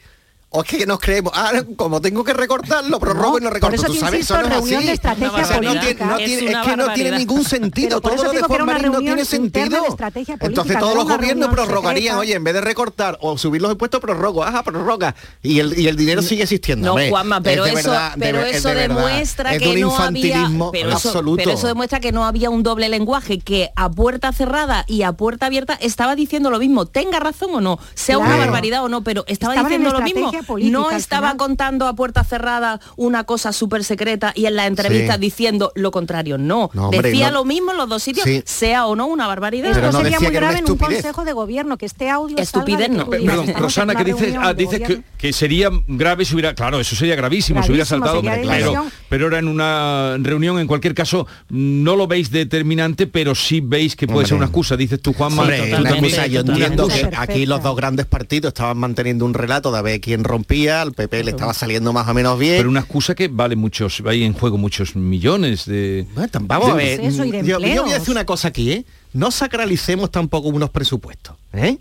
O 0.53 0.63
es 0.63 0.67
que 0.67 0.85
nos 0.85 0.99
creemos, 0.99 1.31
ah, 1.33 1.63
como 1.77 2.01
tengo 2.01 2.25
que 2.25 2.33
recortar, 2.33 2.83
lo 2.83 2.99
prorrogo 2.99 3.37
y 3.37 3.41
no 3.41 3.47
por 3.47 3.53
recorto. 3.53 3.75
eso 3.77 3.85
Tú 3.85 3.93
sabes, 3.95 4.19
eso 4.25 4.37
no 4.41 4.47
es 4.47 4.53
así. 4.57 4.85
de 4.85 4.91
estrategia 4.91 5.31
O 5.31 5.45
sea, 5.45 5.61
no 5.61 5.67
política. 5.69 5.79
tiene- 5.95 6.05
no 6.11 6.17
Es 6.19 6.25
tiene- 6.25 6.41
es 6.41 6.45
que 6.45 6.51
no 6.51 6.61
tiene 6.65 6.83
barbaridad. 6.83 7.17
ningún 7.17 7.43
sentido. 7.45 8.01
Todo 8.01 8.15
lo 8.15 8.21
de 8.33 8.41
no 8.41 8.47
tiene 8.47 9.23
política, 9.25 10.09
Entonces 10.41 10.77
todos 10.79 10.95
los 10.95 11.05
gobiernos 11.07 11.49
prorrogarían, 11.51 12.15
secreta. 12.15 12.19
oye, 12.19 12.33
en 12.33 12.43
vez 12.43 12.53
de 12.55 12.61
recortar 12.61 13.17
o 13.21 13.37
subir 13.37 13.61
los 13.61 13.71
impuestos, 13.71 14.01
prorrogo, 14.01 14.43
ajá, 14.43 14.61
prorroga. 14.63 15.15
Y 15.41 15.59
el, 15.59 15.79
y 15.79 15.87
el 15.87 15.95
dinero 15.95 16.21
sigue 16.21 16.43
existiendo. 16.43 16.85
No, 16.85 16.91
hombre. 16.93 17.09
Juanma, 17.09 17.37
Es 17.37 17.43
pero 17.43 17.63
de 17.63 17.69
eso, 17.71 17.89
verdad, 17.91 18.15
de 18.15 18.19
pero 18.19 18.41
eso 18.41 18.67
de 18.69 18.75
demuestra 18.75 19.53
es 19.55 19.61
que 19.61 19.77
no 19.79 19.95
había, 19.97 20.49
pero 20.73 20.89
eso, 20.89 21.07
absoluto. 21.09 21.37
pero 21.37 21.51
eso 21.51 21.67
demuestra 21.67 22.01
que 22.01 22.11
no 22.11 22.25
había 22.25 22.49
un 22.49 22.61
doble 22.63 22.89
lenguaje, 22.89 23.39
que 23.39 23.69
a 23.77 23.89
puerta 23.89 24.33
cerrada 24.33 24.83
y 24.85 25.03
a 25.03 25.13
puerta 25.13 25.45
abierta 25.45 25.75
estaba 25.79 26.15
diciendo 26.15 26.49
lo 26.49 26.59
mismo, 26.59 26.87
tenga 26.87 27.21
razón 27.21 27.51
o 27.55 27.61
no, 27.61 27.79
sea 27.93 28.17
una 28.17 28.35
barbaridad 28.35 28.83
o 28.83 28.89
no, 28.89 29.01
pero 29.01 29.23
estaba 29.27 29.53
diciendo 29.55 29.91
lo 29.93 30.01
mismo. 30.01 30.29
Estrategia 30.41 30.47
política, 30.47 30.77
no 30.80 30.91
estaba 30.91 31.27
final. 31.32 31.38
contando 31.38 31.88
a 31.88 31.93
puerta 31.95 32.23
cerrada 32.23 32.80
una 32.97 33.23
cosa 33.23 33.54
súper 33.54 33.84
secreta 33.84 34.34
y 34.36 34.45
en 34.45 34.56
las 34.56 34.67
entrevistas 34.67 35.15
Sí. 35.15 35.21
diciendo 35.21 35.71
lo 35.75 35.91
contrario. 35.91 36.38
No, 36.38 36.69
No, 36.73 36.86
hombre, 36.89 37.01
decía 37.01 37.27
no- 37.27 37.39
lo 37.39 37.45
mismo 37.45 37.71
en 37.71 37.77
los 37.77 37.89
dos 37.89 38.04
sitios, 38.04 38.25
Sí. 38.25 38.41
sea 38.45 38.86
o 38.88 38.95
no 38.95 39.06
una 39.08 39.27
barbaridad. 39.27 39.71
Esto 39.71 39.91
no 39.91 40.01
sería 40.01 40.19
muy 40.19 40.32
grave 40.32 40.60
en 40.60 40.69
un 40.69 40.77
consejo 40.77 41.23
de 41.25 41.34
gobierno, 41.34 41.77
que 41.77 41.86
este 41.86 42.10
audio 42.10 42.38
Estupidez 42.38 42.88
salga 42.88 43.04
de 43.06 43.17
que 43.17 43.25
no. 43.25 43.34
Perdón, 43.45 43.54
Rosana, 43.62 43.95
que 43.95 44.04
dices, 44.04 44.36
ah, 44.39 44.54
dices 44.54 44.80
que, 44.82 45.01
que 45.17 45.34
sería 45.34 45.69
grave 45.88 46.25
si 46.25 46.34
hubiera, 46.34 46.54
claro, 46.56 46.80
eso 46.80 46.95
sería 46.95 47.15
gravísimo, 47.15 47.62
si 47.63 47.69
hubiera 47.69 47.86
saltado, 47.86 48.21
pero, 48.21 48.41
división. 48.41 48.91
pero 49.10 49.27
era 49.27 49.39
en 49.39 49.47
una 49.47 50.17
reunión, 50.19 50.60
en 50.60 50.67
cualquier 50.67 50.93
caso, 50.93 51.27
no 51.49 51.95
lo 51.95 52.08
veis 52.08 52.32
determinante, 52.32 53.08
pero 53.08 53.36
sí 53.36 53.62
veis 53.62 53.95
que 53.95 54.08
puede 54.08 54.27
ser 54.27 54.38
una 54.38 54.45
excusa, 54.45 54.75
dices 54.75 55.01
tú. 55.01 55.13
Hombre, 55.17 55.62
una 55.62 55.71
también. 55.84 56.06
excusa, 56.06 56.27
yo 56.27 56.41
entiendo 56.41 56.88
que 56.88 57.10
aquí 57.15 57.45
los 57.45 57.62
dos 57.62 57.75
grandes 57.75 58.06
partidos 58.06 58.49
estaban 58.49 58.77
manteniendo 58.77 59.23
un 59.25 59.34
relato 59.34 59.71
de 59.71 59.77
a 59.77 59.82
ver 59.82 60.01
quién 60.01 60.23
rompía, 60.31 60.81
al 60.81 60.93
PP 60.93 61.23
le 61.23 61.31
estaba 61.31 61.53
saliendo 61.53 61.93
más 61.93 62.07
o 62.07 62.13
menos 62.13 62.39
bien. 62.39 62.57
Pero 62.57 62.69
una 62.69 62.79
excusa 62.79 63.13
que 63.15 63.27
vale 63.27 63.55
muchos, 63.55 64.01
hay 64.05 64.23
en 64.23 64.33
juego 64.33 64.57
muchos 64.57 64.95
millones 64.95 65.65
de... 65.65 66.07
Vamos 66.41 66.69
a 66.69 66.73
ver, 66.73 67.01
eso, 67.01 67.25
y 67.25 67.31
de 67.31 67.43
yo, 67.43 67.59
yo 67.59 67.83
voy 67.83 67.91
a 67.91 67.99
decir 67.99 68.11
una 68.11 68.25
cosa 68.25 68.47
aquí, 68.47 68.71
¿eh? 68.71 68.85
No 69.13 69.29
sacralicemos 69.29 70.09
tampoco 70.09 70.47
unos 70.47 70.69
presupuestos, 70.69 71.35
¿eh? 71.53 71.77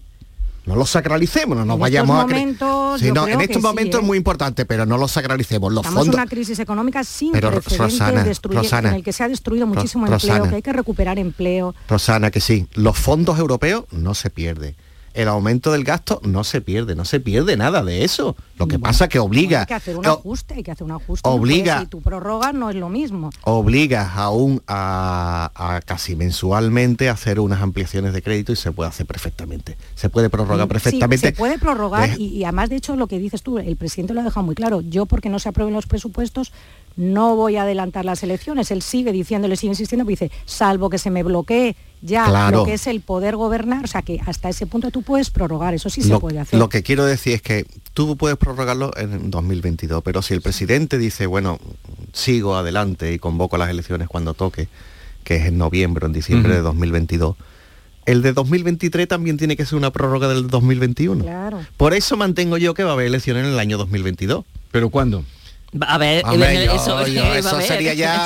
No 0.66 0.76
los 0.76 0.90
sacralicemos, 0.90 1.56
no 1.56 1.64
nos 1.64 1.74
En 1.76 1.80
vayamos 1.80 2.30
estos 2.30 2.96
a 2.96 2.98
Sí, 2.98 3.10
no, 3.12 3.26
en 3.26 3.40
estos 3.40 3.62
momentos 3.62 3.98
¿eh? 3.98 4.02
es 4.02 4.06
muy 4.06 4.18
importante, 4.18 4.66
pero 4.66 4.84
no 4.84 4.98
los 4.98 5.10
sacralicemos. 5.10 5.72
Los 5.72 5.82
Estamos 5.84 6.06
en 6.06 6.12
fondos. 6.12 6.14
una 6.14 6.26
crisis 6.26 6.58
económica 6.58 7.02
sin 7.02 7.32
Pero, 7.32 7.50
precedentes, 7.50 7.78
Rosana, 8.42 8.60
Rosana, 8.62 8.88
en 8.90 8.94
el 8.96 9.02
que 9.02 9.12
se 9.12 9.24
ha 9.24 9.28
destruido 9.28 9.66
muchísimo 9.66 10.06
Rosana. 10.06 10.34
empleo, 10.34 10.50
que 10.50 10.56
hay 10.56 10.62
que 10.62 10.72
recuperar 10.72 11.18
empleo. 11.18 11.74
Rosana, 11.88 12.30
que 12.30 12.40
sí, 12.40 12.66
los 12.74 12.96
fondos 12.98 13.38
europeos 13.38 13.84
no 13.90 14.14
se 14.14 14.28
pierde. 14.28 14.74
El 15.14 15.28
aumento 15.28 15.72
del 15.72 15.84
gasto 15.84 16.20
no 16.24 16.44
se 16.44 16.60
pierde, 16.60 16.94
no 16.94 17.04
se 17.04 17.20
pierde 17.20 17.56
nada 17.56 17.82
de 17.82 18.04
eso. 18.04 18.36
Lo 18.60 18.68
que 18.68 18.78
pasa 18.78 19.08
que 19.08 19.18
obliga... 19.18 19.60
Hay 19.60 19.66
que 19.66 19.74
hacer 19.74 19.96
un 19.96 20.06
ajuste, 20.06 20.54
hay 20.54 20.62
que 20.62 20.70
hacer 20.70 20.84
un 20.84 20.92
ajuste. 20.92 21.28
Obliga- 21.28 21.80
Si 21.80 21.86
tu 21.86 22.00
prórroga 22.00 22.52
no 22.52 22.70
es 22.70 22.76
lo 22.76 22.88
mismo. 22.88 23.30
obligas 23.42 24.10
aún 24.16 24.62
a, 24.68 25.50
a 25.54 25.80
casi 25.80 26.14
mensualmente 26.16 27.08
a 27.08 27.12
hacer 27.12 27.40
unas 27.40 27.60
ampliaciones 27.62 28.12
de 28.12 28.22
crédito 28.22 28.52
y 28.52 28.56
se 28.56 28.70
puede 28.72 28.88
hacer 28.90 29.06
perfectamente. 29.06 29.76
Se 29.94 30.08
puede 30.10 30.30
prorrogar 30.30 30.66
Sí, 30.66 30.72
perfectamente. 30.72 31.26
se 31.28 31.32
puede 31.32 31.58
prorrogar 31.58 32.18
y, 32.20 32.26
y 32.26 32.44
además 32.44 32.68
de 32.70 32.76
hecho 32.76 32.96
lo 32.96 33.06
que 33.06 33.18
dices 33.18 33.42
tú, 33.42 33.58
el 33.58 33.76
presidente 33.76 34.14
lo 34.14 34.20
ha 34.20 34.24
dejado 34.24 34.44
muy 34.44 34.54
claro. 34.54 34.80
Yo 34.82 35.06
porque 35.06 35.28
no 35.28 35.38
se 35.38 35.48
aprueben 35.48 35.74
los 35.74 35.86
presupuestos 35.86 36.52
no 36.96 37.36
voy 37.36 37.56
a 37.56 37.62
adelantar 37.62 38.04
las 38.04 38.22
elecciones. 38.22 38.70
Él 38.72 38.82
sigue 38.82 39.12
diciendo, 39.12 39.48
le 39.48 39.56
sigue 39.56 39.70
insistiendo, 39.72 40.04
pues 40.04 40.18
dice, 40.18 40.32
salvo 40.44 40.90
que 40.90 40.98
se 40.98 41.08
me 41.10 41.22
bloquee 41.22 41.76
ya 42.02 42.24
Claro. 42.26 42.58
lo 42.58 42.64
que 42.64 42.74
es 42.74 42.86
el 42.86 43.00
poder 43.00 43.36
gobernar, 43.36 43.84
o 43.84 43.86
sea 43.86 44.02
que 44.02 44.20
hasta 44.26 44.48
ese 44.48 44.66
punto 44.66 44.90
tú 44.90 45.02
puedes 45.02 45.30
prorrogar, 45.30 45.72
eso 45.74 45.88
sí 45.90 46.02
se 46.02 46.18
puede 46.18 46.40
hacer. 46.40 46.58
lo 46.58 46.68
que 46.68 46.82
quiero 46.82 47.04
decir 47.04 47.34
es 47.34 47.42
que 47.42 47.66
tú 47.94 48.16
puedes 48.16 48.36
prorrogarlo 48.50 48.90
en 48.96 49.30
2022, 49.30 50.02
pero 50.02 50.22
si 50.22 50.34
el 50.34 50.40
presidente 50.40 50.98
dice, 50.98 51.26
bueno, 51.26 51.60
sigo 52.12 52.56
adelante 52.56 53.12
y 53.12 53.18
convoco 53.18 53.56
las 53.58 53.70
elecciones 53.70 54.08
cuando 54.08 54.34
toque, 54.34 54.68
que 55.22 55.36
es 55.36 55.46
en 55.46 55.56
noviembre 55.58 56.04
o 56.04 56.08
en 56.08 56.12
diciembre 56.12 56.54
de 56.54 56.60
2022, 56.60 57.36
el 58.06 58.22
de 58.22 58.32
2023 58.32 59.06
también 59.06 59.36
tiene 59.36 59.56
que 59.56 59.64
ser 59.64 59.78
una 59.78 59.92
prórroga 59.92 60.28
del 60.28 60.48
2021. 60.48 61.22
Claro. 61.22 61.60
Por 61.76 61.94
eso 61.94 62.16
mantengo 62.16 62.56
yo 62.56 62.74
que 62.74 62.82
va 62.82 62.90
a 62.90 62.92
haber 62.94 63.06
elecciones 63.06 63.44
en 63.44 63.52
el 63.52 63.58
año 63.58 63.78
2022. 63.78 64.44
¿Pero 64.72 64.90
cuándo? 64.90 65.24
A 65.86 65.98
ver, 65.98 66.24
yo- 66.24 66.32
eso, 66.74 67.06
yo- 67.06 67.22
va 67.22 67.32
a 67.32 67.38
eso 67.38 67.56
ver. 67.58 67.66
sería 67.66 67.94
ya- 67.94 68.16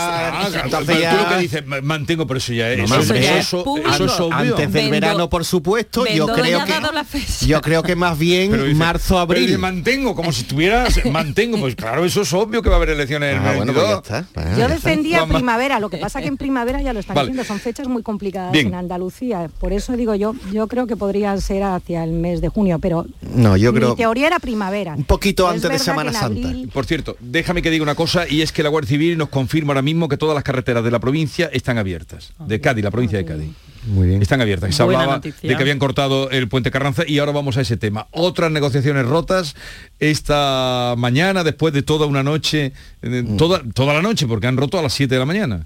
Ah, 0.41 0.47
Entonces 0.65 0.87
pero 0.87 0.97
tú 0.99 1.03
ya- 1.03 1.15
lo 1.23 1.29
que 1.29 1.39
dices, 1.43 1.67
ma- 1.67 1.81
mantengo, 1.83 2.27
pero 2.27 2.39
eso 2.39 2.55
ya 2.55 2.71
es, 2.71 2.79
No, 2.79 2.85
eso, 2.85 2.95
no, 2.97 3.01
eso- 3.03 3.15
eso 3.15 3.23
ya 3.23 3.39
eso- 3.39 3.59
es 3.59 3.65
público. 3.65 3.91
eso 3.93 4.05
es 4.07 4.21
obvio. 4.21 4.35
Antes 4.35 4.57
del 4.73 4.73
Vendo- 4.73 4.91
verano, 4.91 5.29
por 5.29 5.45
supuesto, 5.45 6.07
yo 6.07 6.27
creo 6.27 6.59
ya 6.59 6.65
que 6.65 7.47
yo 7.47 7.61
creo 7.61 7.83
que 7.83 7.97
más 7.97 8.19
bien 8.19 8.53
dice- 8.53 8.75
marzo 8.75 9.19
abril. 9.19 9.59
mantengo, 9.59 10.15
como 10.15 10.33
si 10.33 10.43
estuvieras, 10.43 10.99
mantengo, 11.13 11.59
pues 11.59 11.75
claro, 11.77 12.05
eso 12.05 12.23
es 12.23 12.33
obvio 12.33 12.63
que 12.63 12.69
va 12.71 12.77
a 12.77 12.79
haber 12.79 12.91
elecciones 12.91 13.35
en 13.37 13.43
el 13.43 13.47
Ah, 13.49 13.53
bueno, 13.57 13.73
pues 13.75 13.87
ya 13.87 13.93
22. 14.01 14.27
está. 14.27 14.41
Ah, 14.41 14.53
Yo 14.53 14.59
ya 14.61 14.69
defendía 14.69 15.27
primavera, 15.27 15.81
lo 15.81 15.91
que 15.91 15.99
pasa 15.99 16.21
que 16.23 16.29
en 16.29 16.37
primavera 16.39 16.81
ya 16.81 16.93
lo 16.95 17.01
están 17.01 17.15
Vale. 17.15 17.29
diciendo, 17.29 17.47
son 17.47 17.61
fechas 17.61 17.89
muy 17.89 18.03
complicadas 18.03 18.53
Bien. 18.53 18.69
en 18.69 18.75
Andalucía. 18.75 19.51
Por 19.61 19.73
eso 19.75 19.93
digo 19.99 20.15
yo, 20.15 20.35
yo 20.51 20.67
creo 20.67 20.87
que 20.87 20.97
podría 20.97 21.37
ser 21.41 21.63
hacia 21.63 22.05
el 22.05 22.13
mes 22.13 22.41
de 22.41 22.49
junio, 22.49 22.79
pero 22.79 23.07
No, 23.35 23.57
yo 23.59 23.73
mi 23.73 23.81
creo 23.81 23.95
teoría 23.97 24.29
era 24.29 24.39
primavera. 24.39 24.95
un 24.97 25.05
poquito 25.05 25.47
Es 25.49 25.57
antes 25.57 25.71
de 25.71 25.79
Semana 25.79 26.13
Santa. 26.13 26.49
Por 26.73 26.87
cierto, 26.87 27.17
déjame 27.35 27.61
que 27.61 27.71
diga 27.71 27.83
una 27.83 27.95
cosa 27.95 28.27
y 28.29 28.41
es 28.41 28.51
que 28.53 28.63
la 28.63 28.71
Guardia 28.71 28.89
Civil 28.89 29.19
nos 29.19 29.29
confirma 29.29 29.73
ahora 29.73 29.83
mismo 29.83 30.09
que 30.09 30.17
todas 30.17 30.35
las 30.35 30.43
carreteras 30.45 30.83
de 30.83 30.91
la 30.91 30.99
provincia 31.01 31.51
están 31.53 31.77
abiertas. 31.77 32.33
De 32.39 32.61
Cádiz, 32.61 32.83
la 32.85 32.91
provincia 32.91 33.19
de 33.19 33.25
Cádiz. 33.27 33.51
Muy 33.87 34.09
bien. 34.09 34.23
Están 34.23 34.41
abiertas. 34.41 34.75
Se 34.75 34.83
Buena 34.83 35.01
hablaba 35.01 35.17
noticia. 35.19 35.51
de 35.51 35.57
que 35.57 35.63
habían 35.63 35.79
cortado 35.79 36.31
el 36.31 36.49
puente 36.49 36.71
Carranza 36.71 37.03
y 37.07 37.19
ahora 37.19 37.33
vamos 37.33 37.59
a 37.59 37.61
ese 37.61 37.77
tema. 37.77 38.07
Otras 38.13 38.51
negociaciones 38.51 39.05
rotas 39.05 39.55
esta 39.99 40.95
mañana 40.97 41.45
después 41.45 41.75
de 41.75 41.83
toda 41.83 42.07
una 42.07 42.23
noche, 42.23 42.73
eh, 43.03 43.23
Mm. 43.23 43.37
toda, 43.37 43.63
toda 43.75 43.93
la 43.95 44.01
noche, 44.03 44.27
porque 44.27 44.47
han 44.47 44.57
roto 44.57 44.79
a 44.79 44.83
las 44.83 44.93
7 44.95 45.15
de 45.15 45.19
la 45.19 45.27
mañana, 45.27 45.65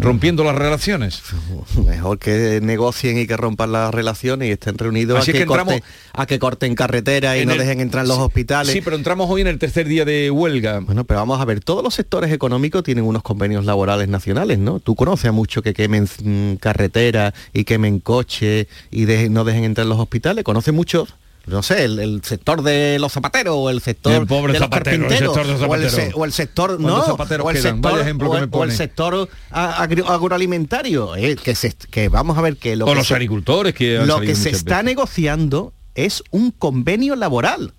rompiendo 0.00 0.44
las 0.44 0.54
relaciones. 0.54 1.22
Mejor 1.86 2.18
que 2.18 2.60
negocien 2.62 3.18
y 3.18 3.26
que 3.26 3.36
rompan 3.36 3.72
las 3.72 3.92
relaciones 3.94 4.48
y 4.48 4.52
estén 4.52 4.76
reunidos 4.76 5.20
Así 5.20 5.30
a 5.30 5.32
que, 5.32 5.38
que 5.38 5.44
entramos- 5.44 5.74
corten, 5.74 5.90
a 6.12 6.26
que 6.26 6.38
corten 6.38 6.74
carretera 6.74 7.38
y 7.38 7.46
no 7.46 7.52
el- 7.52 7.58
dejen 7.58 7.80
entrar 7.80 8.06
los 8.06 8.16
Sí, 8.18 8.22
hospitales. 8.22 8.72
Sí, 8.72 8.80
pero 8.82 8.96
entramos 8.96 9.28
hoy 9.30 9.40
en 9.40 9.46
el 9.46 9.58
tercer 9.58 9.88
día 9.88 10.04
de 10.04 10.30
huelga. 10.30 10.80
Bueno, 10.80 11.04
pero 11.04 11.20
vamos 11.20 11.40
a 11.40 11.44
ver, 11.44 11.60
todos 11.60 11.82
los 11.82 11.94
sectores 11.94 12.32
económicos 12.32 12.82
tienen 12.82 13.04
unos 13.04 13.22
convenios 13.22 13.64
laborales 13.64 14.08
nacionales, 14.08 14.58
¿no? 14.58 14.80
Tú 14.80 14.94
conoces 14.94 15.26
a 15.26 15.32
muchos 15.32 15.62
que 15.62 15.74
quemen 15.74 16.08
mm, 16.22 16.54
carretera 16.56 17.32
y 17.52 17.64
quemen 17.64 18.00
coches 18.00 18.66
y 18.90 19.04
de- 19.06 19.30
no 19.30 19.44
dejen 19.44 19.64
entrar 19.64 19.86
los 19.86 19.98
hospitales. 19.98 20.44
Conoces 20.44 20.74
muchos, 20.74 21.14
no 21.48 21.62
sé, 21.62 21.84
el, 21.84 21.98
el 21.98 22.22
sector 22.24 22.62
de 22.62 22.98
los 23.00 23.12
zapateros 23.12 23.54
o 23.56 23.70
el 23.70 23.80
sector 23.80 24.12
El 24.12 24.26
pobre 24.26 24.52
de 24.52 24.58
los 24.60 24.66
zapatero, 24.66 24.94
el 24.96 25.00
carpinteros 25.08 25.34
sector 25.34 25.46
de 25.46 25.52
los 25.52 25.62
o, 25.70 25.74
el, 25.74 25.82
se- 25.82 25.90
zapateros. 25.90 26.20
o 26.20 26.24
el 26.24 26.32
sector, 26.32 26.70
¿Cuántos 26.76 26.98
no, 26.98 27.04
zapateros 27.06 27.46
o 27.46 27.50
el 27.50 27.56
quedan? 27.56 27.74
sector, 27.74 28.00
ejemplo 28.00 28.28
o 28.28 28.32
que 28.32 28.38
el, 28.38 28.48
o 28.52 28.70
sector 28.70 29.28
agri- 29.50 30.04
agroalimentario, 30.08 31.16
eh, 31.16 31.36
que, 31.36 31.54
se, 31.54 31.72
que 31.90 32.08
vamos 32.08 32.38
a 32.38 32.42
ver 32.42 32.56
que 32.56 32.76
lo 32.76 32.84
O 32.86 32.88
que 32.90 32.94
los 32.96 33.06
se- 33.08 33.14
agricultores 33.14 33.74
que 33.74 33.98
lo 33.98 34.20
que 34.20 34.34
se 34.34 34.50
está 34.50 34.76
veces. 34.76 34.84
negociando 34.84 35.72
es 35.94 36.22
un 36.30 36.50
convenio 36.50 37.16
laboral. 37.16 37.72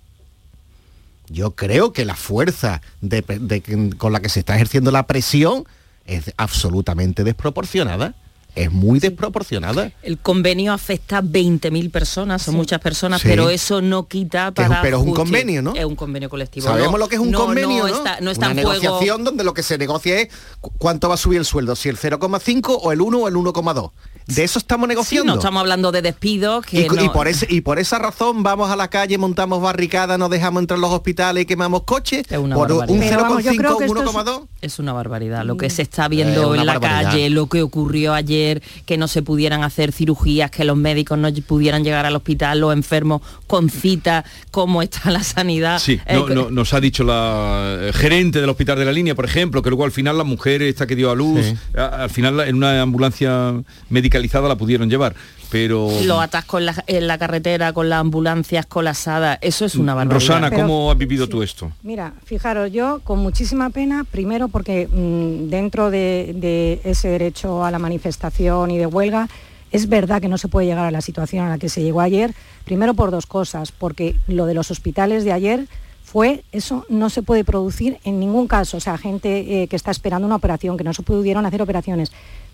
Yo 1.28 1.52
creo 1.52 1.92
que 1.92 2.04
la 2.04 2.16
fuerza 2.16 2.82
de- 3.00 3.22
de- 3.22 3.94
con 3.96 4.12
la 4.12 4.20
que 4.20 4.28
se 4.28 4.40
está 4.40 4.56
ejerciendo 4.56 4.90
la 4.90 5.06
presión 5.06 5.64
es 6.06 6.32
absolutamente 6.36 7.22
desproporcionada. 7.24 8.14
Es 8.54 8.70
muy 8.72 8.98
desproporcionada. 9.00 9.92
El 10.02 10.18
convenio 10.18 10.72
afecta 10.72 11.18
a 11.18 11.22
20.000 11.22 11.90
personas, 11.90 12.42
son 12.42 12.56
muchas 12.56 12.80
personas, 12.80 13.20
Sí. 13.22 13.28
pero 13.28 13.48
eso 13.50 13.80
no 13.80 14.06
quita 14.08 14.48
es 14.48 14.48
un- 14.48 14.54
para... 14.68 14.82
pero 14.82 14.98
es 15.00 15.04
un 15.06 15.14
convenio, 15.14 15.62
¿no? 15.62 15.74
Es 15.74 15.84
un 15.84 15.96
convenio 15.96 16.28
colectivo. 16.28 16.66
Sabemos 16.66 16.92
no, 16.92 16.98
lo 16.98 17.08
que 17.08 17.14
es 17.16 17.20
un 17.20 17.30
no, 17.30 17.38
convenio, 17.46 17.86
¿no? 17.86 17.94
está, 17.94 18.20
no 18.20 18.30
está 18.30 18.46
Una 18.50 18.60
en 18.60 18.66
juego- 18.66 18.82
negociación 18.82 19.24
donde 19.24 19.44
lo 19.44 19.54
que 19.54 19.62
se 19.62 19.78
negocia 19.78 20.20
es 20.20 20.28
cu- 20.60 20.72
cuánto 20.78 21.08
va 21.08 21.14
a 21.14 21.18
subir 21.18 21.38
el 21.38 21.44
sueldo, 21.44 21.76
si 21.76 21.88
el 21.88 21.96
0,5 21.96 22.78
o 22.82 22.92
el 22.92 23.00
1 23.00 23.18
o 23.18 23.28
el 23.28 23.34
1,2. 23.36 23.90
De 24.26 24.44
eso 24.44 24.58
estamos 24.60 24.86
Sí, 24.86 24.88
negociando. 24.90 25.32
no 25.32 25.38
estamos 25.38 25.60
hablando 25.60 25.90
de 25.90 26.02
despidos 26.02 26.64
que 26.64 26.82
Y, 26.82 27.08
por 27.08 27.26
ese, 27.26 27.46
y 27.48 27.62
por 27.62 27.78
esa 27.80 27.98
razón 27.98 28.42
vamos 28.44 28.70
a 28.70 28.76
la 28.76 28.88
calle, 28.88 29.18
montamos 29.18 29.60
barricadas, 29.60 30.18
nos 30.18 30.30
dejamos 30.30 30.60
entrar 30.60 30.78
los 30.78 30.90
hospitales 30.92 31.42
y 31.42 31.46
quemamos 31.46 31.82
coches 31.82 32.24
una 32.38 32.54
por 32.54 32.70
un 32.70 32.78
barbaridad. 32.78 33.18
Yo 33.42 33.50
0,5 33.52 33.56
creo 33.56 33.74
o 33.74 33.78
que 33.78 33.84
esto 33.86 33.96
es- 34.02 34.06
1,2. 34.14 34.46
Es 34.62 34.78
una 34.78 34.92
barbaridad. 34.92 35.44
Lo 35.44 35.56
que 35.56 35.68
Mm. 35.68 35.70
se 35.70 35.82
está 35.82 36.04
Es 36.04 36.10
viendo 36.10 36.54
en 36.54 36.66
la 36.66 36.74
barbaridad. 36.74 37.12
calle, 37.12 37.30
lo 37.30 37.46
que 37.46 37.62
ocurrió 37.62 38.12
ayer, 38.12 38.62
que 38.84 38.98
no 38.98 39.08
se 39.08 39.22
pudieran 39.22 39.62
hacer 39.64 39.90
cirugías, 39.92 40.50
que 40.50 40.64
los 40.64 40.76
médicos 40.76 41.16
no 41.18 41.30
pudieran 41.46 41.82
llegar 41.82 42.04
al 42.04 42.14
hospital, 42.14 42.60
los 42.60 42.72
enfermos 42.74 43.22
con 43.46 43.70
cita, 43.70 44.24
cómo 44.50 44.82
está 44.82 45.10
la 45.10 45.22
sanidad. 45.22 45.78
Sí, 45.78 45.98
Eh, 46.06 46.14
no- 46.14 46.28
no- 46.28 46.50
nos 46.50 46.74
ha 46.74 46.80
dicho 46.80 47.04
la 47.04 47.76
eh, 47.80 47.92
gerente 47.94 48.40
del 48.40 48.50
hospital 48.50 48.78
de 48.78 48.84
la 48.84 48.92
línea, 48.92 49.14
por 49.14 49.24
ejemplo, 49.24 49.62
que 49.62 49.70
luego 49.70 49.84
al 49.84 49.92
final 49.92 50.18
la 50.18 50.24
mujer 50.24 50.60
esta 50.62 50.86
que 50.86 50.94
dio 50.94 51.10
a 51.10 51.14
luz, 51.14 51.44
Sí. 51.46 51.56
a- 51.78 52.02
al 52.02 52.10
final 52.10 52.40
en 52.40 52.56
una 52.56 52.82
ambulancia 52.82 53.54
medicalizada 53.88 54.46
la 54.48 54.56
pudieron 54.56 54.90
llevar, 54.90 55.14
pero 55.50 55.88
los 56.04 56.20
atascos 56.20 56.60
en 56.60 56.66
la, 56.66 56.84
en 56.86 57.06
la 57.06 57.18
carretera 57.18 57.72
con 57.72 57.88
las 57.88 58.00
ambulancias 58.00 58.66
colapsadas, 58.66 59.38
eso 59.40 59.64
es 59.64 59.74
una 59.74 59.94
barbaridad. 59.94 60.20
Rosana, 60.20 60.50
Pero- 60.50 60.62
¿cómo 60.62 60.90
has 60.90 60.98
vivido 60.98 61.28
tú 61.28 61.42
esto? 61.42 61.72
Mira, 61.82 62.12
fijaros, 62.24 62.70
yo 62.72 63.00
con 63.04 63.18
muchísima 63.18 63.70
pena, 63.70 64.04
primero 64.04 64.48
porque 64.48 64.86
mm, 64.86 65.48
dentro 65.50 65.90
de, 65.90 66.32
de 66.36 66.80
ese 66.84 67.08
derecho 67.08 67.64
a 67.64 67.70
la 67.70 67.78
manifestación 67.78 68.70
y 68.70 68.78
de 68.78 68.86
huelga, 68.86 69.28
es 69.72 69.88
verdad 69.88 70.20
que 70.20 70.28
no 70.28 70.38
se 70.38 70.48
puede 70.48 70.66
llegar 70.66 70.84
a 70.86 70.90
la 70.90 71.00
situación 71.00 71.44
a 71.46 71.48
la 71.50 71.58
que 71.58 71.68
se 71.68 71.82
llegó 71.82 72.00
ayer, 72.00 72.34
primero 72.64 72.94
por 72.94 73.10
dos 73.10 73.26
cosas, 73.26 73.72
porque 73.72 74.16
lo 74.26 74.46
de 74.46 74.54
los 74.54 74.70
hospitales 74.70 75.24
de 75.24 75.32
ayer 75.32 75.66
fue, 76.02 76.42
eso 76.50 76.84
no 76.88 77.08
se 77.08 77.22
puede 77.22 77.44
producir 77.44 77.98
en 78.04 78.18
ningún 78.18 78.48
caso, 78.48 78.78
o 78.78 78.80
sea, 78.80 78.98
gente 78.98 79.62
eh, 79.62 79.68
que 79.68 79.76
está 79.76 79.92
esperando 79.92 80.26
una 80.26 80.34
operación, 80.36 80.76
que 80.76 80.82
no 80.82 80.92
se 80.92 81.02
pudieron 81.04 81.46
hacer 81.46 81.62
operaciones. 81.62 82.10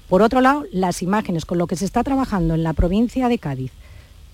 Por 0.09 0.23
otro 0.23 0.41
lado, 0.41 0.65
las 0.73 1.03
imágenes 1.03 1.45
con 1.45 1.59
lo 1.59 1.67
que 1.67 1.77
se 1.77 1.85
está 1.85 2.05
trabajando 2.05 2.55
en 2.55 2.63
la 2.63 2.73
provincia 2.73 3.29
de 3.29 3.39
Cádiz, 3.39 3.73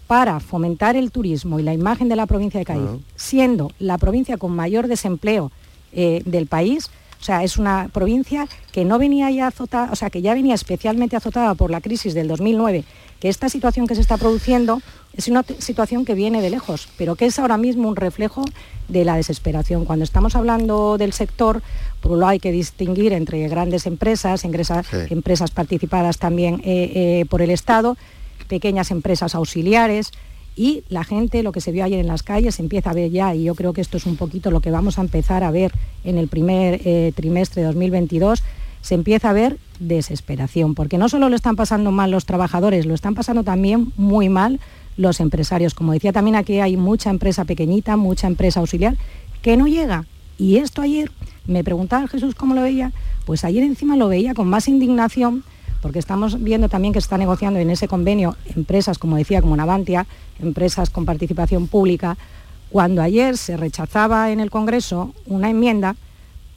para 0.07 0.41
fomentar 0.41 0.97
el 0.97 1.11
turismo 1.11 1.59
y 1.59 1.63
la 1.63 1.73
imagen 1.73 2.09
de 2.09 2.17
la 2.17 2.27
provincia 2.27 2.59
de 2.59 2.67
Cádiz, 2.67 2.91
siendo 3.17 3.71
la 3.79 3.97
provincia 3.97 4.37
con 4.37 4.55
mayor 4.55 4.87
desempleo 4.87 5.51
eh, 5.93 6.23
del 6.27 6.47
país, 6.47 6.91
o 7.23 7.25
sea, 7.25 7.45
es 7.45 7.57
una 7.57 7.89
provincia 7.93 8.49
que 8.73 8.85
no 8.85 8.99
venía 8.99 9.31
ya 9.31 9.47
azotada, 9.47 9.93
o 9.93 9.95
sea, 9.97 10.11
que 10.11 10.23
ya 10.23 10.35
venía 10.35 10.57
especialmente 10.57 11.15
azotada 11.15 11.55
por 11.55 11.71
la 11.71 11.81
crisis 11.81 12.15
del 12.15 12.27
2009, 12.27 12.83
que 13.21 13.29
esta 13.29 13.49
situación 13.49 13.87
que 13.87 13.95
se 13.95 14.01
está 14.01 14.17
produciendo 14.17 14.83
es 15.17 15.29
una 15.29 15.45
situación 15.59 16.05
que 16.05 16.15
viene 16.15 16.43
de 16.43 16.51
lejos, 16.51 16.89
pero 16.99 17.15
que 17.15 17.27
es 17.27 17.39
ahora 17.39 17.59
mismo 17.59 17.89
un 17.89 17.95
reflejo 17.95 18.45
de 18.89 19.05
la 19.05 19.15
desesperación. 19.15 19.85
Cuando 19.85 20.03
estamos 20.05 20.35
hablando 20.35 20.99
del 20.99 21.13
sector, 21.13 21.63
por 22.01 22.11
un 22.11 22.19
lado 22.21 22.31
hay 22.31 22.41
que 22.41 22.51
distinguir 22.51 23.13
entre 23.13 23.47
grandes 23.49 23.87
empresas, 23.87 24.45
ingresa- 24.45 24.83
Sí. 24.83 24.97
empresas 25.11 25.53
participadas 25.53 26.19
también 26.19 26.57
eh, 26.65 27.21
eh, 27.21 27.25
por 27.31 27.41
el 27.41 27.51
Estado, 27.51 27.97
pequeñas 28.49 28.91
empresas 28.91 29.37
auxiliares 29.37 30.11
y 30.55 30.85
la 30.89 31.05
gente, 31.05 31.43
lo 31.43 31.53
que 31.53 31.61
se 31.61 31.73
vio 31.73 31.85
ayer 31.85 31.99
en 31.99 32.07
las 32.07 32.23
calles, 32.23 32.57
se 32.57 32.63
empieza 32.63 32.91
a 32.91 32.95
ver 32.95 33.11
ya, 33.11 33.35
y 33.35 33.45
yo 33.45 33.55
creo 33.55 33.73
que 33.73 33.81
esto 33.81 33.97
es 33.97 34.07
un 34.07 34.17
poquito 34.17 34.51
lo 34.51 34.61
que 34.61 34.71
vamos 34.71 34.99
a 34.99 35.03
empezar 35.03 35.45
a 35.45 35.51
ver 35.51 35.73
en 36.05 36.19
el 36.19 36.29
primer 36.29 36.81
eh, 36.85 37.13
trimestre 37.15 37.63
de 37.63 37.69
2022, 37.69 38.43
se 38.83 38.95
empieza 38.95 39.31
a 39.31 39.33
ver 39.33 39.59
desesperación, 39.79 40.75
porque 40.75 40.99
no 40.99 41.09
solo 41.09 41.29
lo 41.29 41.37
están 41.37 41.57
pasando 41.57 41.91
mal 41.91 42.11
los 42.11 42.27
trabajadores, 42.27 42.85
lo 42.85 42.95
están 42.95 43.15
pasando 43.15 43.45
también 43.45 43.93
muy 43.97 44.29
mal 44.29 44.61
los 44.97 45.21
empresarios. 45.21 45.75
Como 45.75 45.93
decía 45.93 46.13
también 46.13 46.37
aquí 46.37 46.61
hay 46.61 46.77
mucha 46.77 47.11
empresa 47.11 47.45
pequeñita, 47.45 47.97
mucha 47.97 48.27
empresa 48.27 48.61
auxiliar 48.61 48.97
que 49.41 49.57
no 49.57 49.67
llega. 49.67 50.05
Y 50.37 50.57
esto 50.57 50.83
ayer, 50.83 51.11
me 51.47 51.65
preguntaba 51.65 52.09
Jesús 52.09 52.35
cómo 52.35 52.55
lo 52.55 52.63
veía, 52.63 52.93
pues 53.25 53.45
ayer 53.45 53.63
encima 53.63 53.97
lo 53.97 54.09
veía 54.09 54.35
con 54.35 54.49
más 54.49 54.69
indignación 54.69 55.45
porque 55.83 55.99
estamos 55.99 56.43
viendo 56.43 56.69
también 56.71 56.95
que 56.95 57.01
se 57.01 57.07
está 57.07 57.19
negociando 57.19 57.59
en 57.59 57.69
ese 57.69 57.89
convenio 57.89 58.37
empresas, 58.55 58.99
como 58.99 59.17
decía, 59.17 59.43
como 59.43 59.57
Navantia, 59.57 60.07
empresas 60.41 60.89
con 60.89 61.05
participación 61.05 61.67
pública, 61.67 62.17
cuando 62.71 63.03
ayer 63.03 63.37
se 63.37 63.59
rechazaba 63.59 64.31
en 64.31 64.41
el 64.41 64.51
Congreso 64.51 65.13
una 65.27 65.51
enmienda 65.51 65.97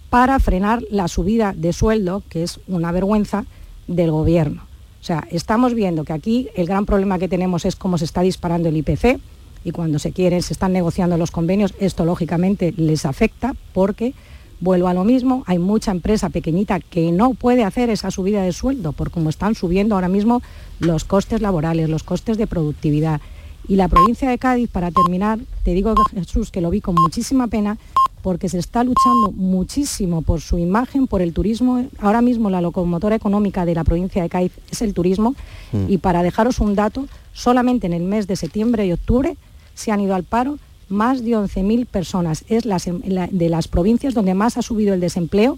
para 0.10 0.40
frenar 0.40 0.84
la 0.92 1.10
subida 1.10 1.54
de 1.54 1.74
sueldo, 1.74 2.24
que 2.30 2.44
es 2.44 2.60
una 2.68 2.94
vergüenza, 2.94 3.46
del 3.88 4.12
Gobierno. 4.12 4.62
O 5.02 5.04
sea, 5.04 5.28
estamos 5.30 5.74
viendo 5.74 6.04
que 6.04 6.14
aquí 6.14 6.50
el 6.56 6.68
gran 6.68 6.86
problema 6.86 7.20
que 7.20 7.28
tenemos 7.28 7.66
es 7.66 7.76
cómo 7.76 7.98
se 7.98 8.06
está 8.06 8.22
disparando 8.22 8.70
el 8.70 8.78
IPC, 8.78 9.20
y 9.64 9.72
cuando 9.72 9.98
se 9.98 10.12
quieren, 10.12 10.44
se 10.44 10.54
están 10.54 10.74
negociando 10.74 11.18
los 11.18 11.32
convenios, 11.32 11.74
esto 11.80 12.06
lógicamente 12.06 12.74
les 12.78 13.06
afecta 13.06 13.56
porque 13.74 14.14
vuelvo 14.60 14.88
a 14.88 14.94
lo 14.94 15.04
mismo, 15.04 15.44
hay 15.48 15.60
mucha 15.60 15.92
empresa 15.92 16.30
pequeñita 16.30 16.80
que 16.80 17.12
no 17.12 17.34
puede 17.34 17.64
hacer 17.64 17.90
esa 17.90 18.12
subida 18.12 18.42
de 18.44 18.54
sueldo 18.54 18.94
por 18.94 19.12
cómo 19.12 19.30
están 19.30 19.56
subiendo 19.56 19.96
ahora 19.96 20.10
mismo 20.10 20.42
los 20.80 21.04
costes 21.04 21.42
laborales, 21.42 21.90
los 21.90 22.04
costes 22.04 22.38
de 22.38 22.48
productividad. 22.48 23.22
Y 23.68 23.78
la 23.78 23.88
provincia 23.88 24.30
de 24.30 24.38
Cádiz, 24.38 24.70
para 24.70 24.92
terminar, 24.92 25.40
te 25.64 25.74
digo 25.74 25.96
Jesús 26.14 26.52
que 26.52 26.62
lo 26.62 26.70
vi 26.70 26.82
con 26.82 26.96
muchísima 26.96 27.48
pena, 27.48 27.78
porque 28.22 28.50
se 28.50 28.58
está 28.58 28.84
luchando 28.84 29.32
muchísimo 29.32 30.24
por 30.24 30.42
su 30.42 30.58
imagen, 30.58 31.06
por 31.08 31.22
el 31.22 31.34
turismo. 31.34 31.86
Ahora 32.00 32.22
mismo 32.22 32.50
la 32.50 32.62
locomotora 32.62 33.16
económica 33.16 33.66
de 33.66 33.76
la 33.76 33.84
provincia 33.84 34.24
de 34.24 34.30
Cádiz 34.30 34.52
es 34.72 34.82
el 34.82 34.94
turismo. 34.94 35.36
Mm. 35.72 35.86
Y 35.90 35.98
para 36.00 36.24
dejaros 36.24 36.60
un 36.60 36.74
dato, 36.74 37.08
solamente 37.34 37.86
en 37.86 37.94
el 37.94 38.04
mes 38.04 38.26
de 38.26 38.36
septiembre 38.36 38.86
y 38.88 38.94
octubre 38.94 39.38
se 39.76 39.92
han 39.92 40.02
ido 40.02 40.16
al 40.16 40.24
paro 40.24 40.58
más 40.90 41.24
de 41.24 41.36
11.000 41.36 41.86
personas. 41.86 42.46
Es 42.48 42.66
las- 42.66 42.88
la- 43.06 43.28
de 43.32 43.50
las 43.50 43.68
provincias 43.68 44.14
donde 44.14 44.34
más 44.34 44.58
ha 44.58 44.62
subido 44.62 44.94
el 44.94 45.00
desempleo, 45.00 45.58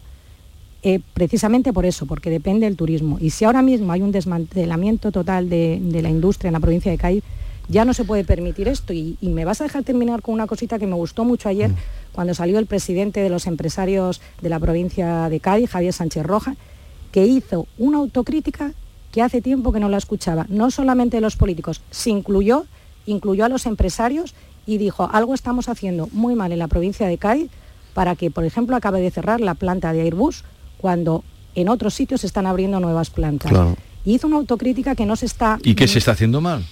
eh, 0.84 1.00
precisamente 1.14 1.74
por 1.74 1.86
eso, 1.86 2.06
porque 2.06 2.30
depende 2.30 2.66
del 2.66 2.76
turismo. 2.78 3.18
Y 3.20 3.32
si 3.32 3.46
ahora 3.46 3.62
mismo 3.62 3.92
hay 3.92 4.02
un 4.02 4.12
desmantelamiento 4.12 5.12
total 5.12 5.50
de, 5.50 5.80
de 5.82 6.02
la 6.02 6.10
industria 6.10 6.50
en 6.50 6.54
la 6.54 6.60
provincia 6.60 6.92
de 6.92 6.98
Cádiz, 6.98 7.24
ya 7.70 7.84
no 7.84 7.94
se 7.94 8.06
puede 8.06 8.24
permitir 8.24 8.68
esto. 8.70 8.94
Y, 8.94 9.18
y 9.20 9.28
me 9.30 9.44
vas 9.44 9.60
a 9.60 9.66
dejar 9.66 9.84
terminar 9.84 10.22
con 10.22 10.34
una 10.36 10.48
cosita 10.48 10.80
que 10.80 10.88
me 10.88 10.96
gustó 10.96 11.26
mucho 11.26 11.50
ayer, 11.50 11.72
cuando 12.14 12.34
salió 12.34 12.60
el 12.60 12.66
presidente 12.68 13.20
de 13.20 13.30
los 13.30 13.48
empresarios 13.48 14.22
de 14.42 14.50
la 14.50 14.60
provincia 14.60 15.28
de 15.30 15.40
Cádiz, 15.40 15.70
Javier 15.72 15.92
Sánchez 15.94 16.24
Roja, 16.26 16.56
que 17.12 17.26
hizo 17.26 17.68
una 17.78 17.98
autocrítica 17.98 18.72
que 19.12 19.22
hace 19.22 19.42
tiempo 19.42 19.74
que 19.74 19.80
no 19.80 19.90
la 19.90 19.98
escuchaba, 19.98 20.46
no 20.50 20.70
solamente 20.72 21.18
de 21.18 21.22
los 21.22 21.36
políticos, 21.36 21.82
se 21.92 22.12
incluyó, 22.12 22.66
incluyó 23.06 23.46
a 23.46 23.50
los 23.50 23.66
empresarios 23.66 24.34
y 24.68 24.78
dijo, 24.78 25.10
algo 25.12 25.34
estamos 25.34 25.70
haciendo 25.70 26.08
muy 26.12 26.36
mal 26.36 26.52
en 26.52 26.60
la 26.60 26.68
provincia 26.68 27.08
de 27.08 27.18
Cádiz 27.18 27.50
para 27.94 28.16
que, 28.16 28.30
por 28.30 28.44
ejemplo, 28.46 28.76
acabe 28.76 29.02
de 29.02 29.10
cerrar 29.10 29.40
la 29.42 29.56
planta 29.56 29.94
de 29.94 30.02
Airbus 30.02 30.44
cuando 30.78 31.24
en 31.56 31.70
otros 31.70 31.96
sitios 31.96 32.22
se 32.22 32.28
están 32.28 32.46
abriendo 32.46 32.80
nuevas 32.80 33.10
plantas. 33.10 33.50
Claro. 33.50 33.76
Y 34.06 34.14
hizo 34.16 34.28
una 34.28 34.36
autocrítica 34.38 34.94
que 34.94 35.06
no 35.06 35.16
se 35.16 35.26
está... 35.26 35.58
¿Y 35.64 35.74
qué 35.74 35.88
se 35.88 35.98
está 36.00 36.12
haciendo 36.12 36.40
mal? 36.42 36.64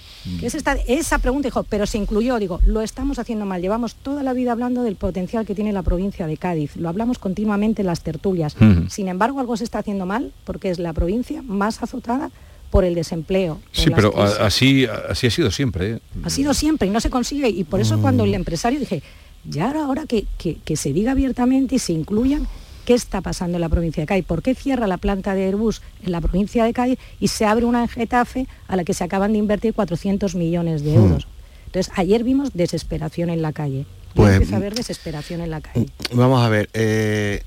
es 0.42 0.56
esta- 0.56 0.72
esa 0.88 1.18
pregunta 1.18 1.46
dijo, 1.46 1.62
pero 1.64 1.86
se 1.86 1.98
incluyó, 1.98 2.38
digo, 2.40 2.60
lo 2.66 2.82
estamos 2.82 3.18
haciendo 3.20 3.46
mal. 3.46 3.60
Llevamos 3.62 3.94
toda 3.94 4.22
la 4.24 4.32
vida 4.32 4.50
hablando 4.52 4.82
del 4.82 4.96
potencial 4.96 5.46
que 5.46 5.54
tiene 5.54 5.72
la 5.72 5.82
provincia 5.82 6.26
de 6.26 6.36
Cádiz. 6.36 6.74
Lo 6.76 6.88
hablamos 6.88 7.18
continuamente 7.18 7.82
en 7.82 7.86
las 7.86 8.02
tertulias. 8.02 8.56
Sin 8.88 9.06
embargo, 9.08 9.38
algo 9.40 9.56
se 9.56 9.62
está 9.64 9.78
haciendo 9.80 10.04
mal 10.04 10.32
porque 10.44 10.70
es 10.70 10.78
la 10.80 10.92
provincia 10.92 11.42
más 11.42 11.80
azotada 11.82 12.30
por 12.70 12.84
el 12.84 12.94
desempleo. 12.94 13.60
Sí, 13.72 13.90
pero 13.94 14.12
crisis. 14.12 14.36
así, 14.40 14.86
así 15.08 15.26
ha 15.26 15.30
sido 15.30 15.50
siempre. 15.50 15.90
¿eh? 15.92 15.98
Ha 16.24 16.30
sido 16.30 16.52
siempre 16.54 16.88
y 16.88 16.90
no 16.90 17.00
se 17.00 17.10
consigue. 17.10 17.48
Y 17.48 17.64
por 17.64 17.80
eso 17.80 18.00
cuando 18.00 18.24
el 18.24 18.34
empresario 18.34 18.78
dije, 18.80 19.02
ya 19.44 19.70
era 19.70 19.86
hora 19.88 20.06
que, 20.06 20.24
que- 20.38 20.56
que 20.64 20.76
se 20.76 20.92
diga 20.92 21.12
abiertamente 21.12 21.76
y 21.76 21.78
se 21.78 21.92
incluyan 21.92 22.46
qué 22.84 22.94
está 22.94 23.20
pasando 23.20 23.56
en 23.56 23.60
la 23.62 23.68
provincia 23.68 24.02
de 24.02 24.06
Cádiz. 24.06 24.24
¿Por 24.24 24.42
qué 24.42 24.54
cierra 24.54 24.86
la 24.86 24.96
planta 24.96 25.34
de 25.34 25.44
Airbus 25.46 25.82
en 26.04 26.12
la 26.12 26.20
provincia 26.20 26.64
de 26.64 26.72
Cádiz 26.72 26.98
y 27.20 27.28
se 27.28 27.44
abre 27.44 27.64
una 27.64 27.82
en 27.82 27.88
Getafe 27.88 28.46
a 28.68 28.76
la 28.76 28.84
que 28.84 28.94
se 28.94 29.02
acaban 29.04 29.32
de 29.32 29.38
invertir 29.38 29.74
400 29.74 30.34
millones 30.34 30.82
de 30.82 30.94
euros? 30.94 31.26
Entonces, 31.66 31.92
ayer 31.96 32.22
vimos 32.24 32.50
desesperación 32.54 33.28
en 33.30 33.42
la 33.42 33.52
calle. 33.52 33.86
Pues- 34.14 34.32
empieza 34.34 34.54
a 34.54 34.58
haber 34.58 34.74
desesperación 34.74 35.40
en 35.40 35.50
la 35.50 35.60
calle. 35.60 35.88
Vamos 36.12 36.40
a 36.42 36.48
ver, 36.48 36.70
eh, 36.74 37.42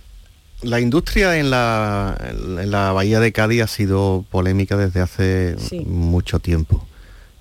la 0.61 0.79
industria 0.79 1.37
en 1.37 1.49
la, 1.49 2.17
en 2.31 2.69
la 2.71 2.91
bahía 2.91 3.19
de 3.19 3.31
Cádiz 3.31 3.61
ha 3.63 3.67
sido 3.67 4.25
polémica 4.29 4.75
desde 4.77 5.01
hace 5.01 5.55
Sí. 5.59 5.79
mucho 5.81 6.39
tiempo. 6.39 6.85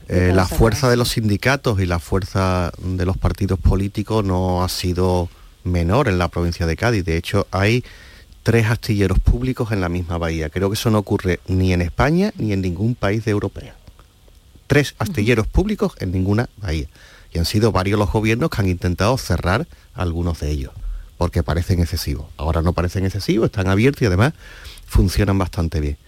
Eh, 0.09 0.33
la 0.35 0.47
fuerza 0.47 0.89
de 0.89 0.97
los 0.97 1.11
sindicatos 1.11 1.81
y 1.81 1.87
la 1.87 1.99
fuerza 1.99 2.73
de 2.83 3.05
los 3.05 3.19
partidos 3.19 3.59
políticos 3.59 4.25
no 4.25 4.63
ha 4.65 4.69
sido 4.71 5.29
menor 5.65 6.09
en 6.09 6.17
la 6.19 6.29
provincia 6.29 6.65
de 6.67 6.77
Cádiz. 6.77 7.05
De 7.05 7.17
hecho, 7.19 7.47
hay 7.51 7.85
tres 8.43 8.67
astilleros 8.71 9.19
públicos 9.19 9.71
en 9.73 9.83
la 9.83 9.91
misma 9.91 10.17
bahía. 10.17 10.49
Creo 10.49 10.71
que 10.71 10.75
eso 10.75 10.91
no 10.91 10.99
ocurre 10.99 11.41
ni 11.47 11.75
en 11.75 11.83
España 11.83 12.33
ni 12.39 12.53
en 12.55 12.63
ningún 12.63 12.95
país 12.95 13.25
de 13.27 13.33
europeo. 13.33 13.75
Tres 14.67 14.95
astilleros 14.99 15.47
públicos 15.47 15.93
en 15.99 16.13
ninguna 16.13 16.49
bahía. 16.57 16.87
Y 17.35 17.39
han 17.39 17.45
sido 17.45 17.73
varios 17.73 17.99
los 17.99 18.11
gobiernos 18.11 18.49
que 18.49 18.63
han 18.63 18.69
intentado 18.69 19.19
cerrar 19.19 19.67
algunos 19.95 20.41
de 20.41 20.51
ellos, 20.51 20.73
porque 21.19 21.43
parecen 21.43 21.81
excesivos. 21.81 22.27
Ahora 22.37 22.63
no 22.63 22.73
parecen 22.73 23.05
excesivos, 23.05 23.47
están 23.47 23.69
abiertos 23.69 24.03
y 24.03 24.07
además 24.07 24.33
funcionan 24.87 25.37
bastante 25.37 25.81
bien. 25.81 25.99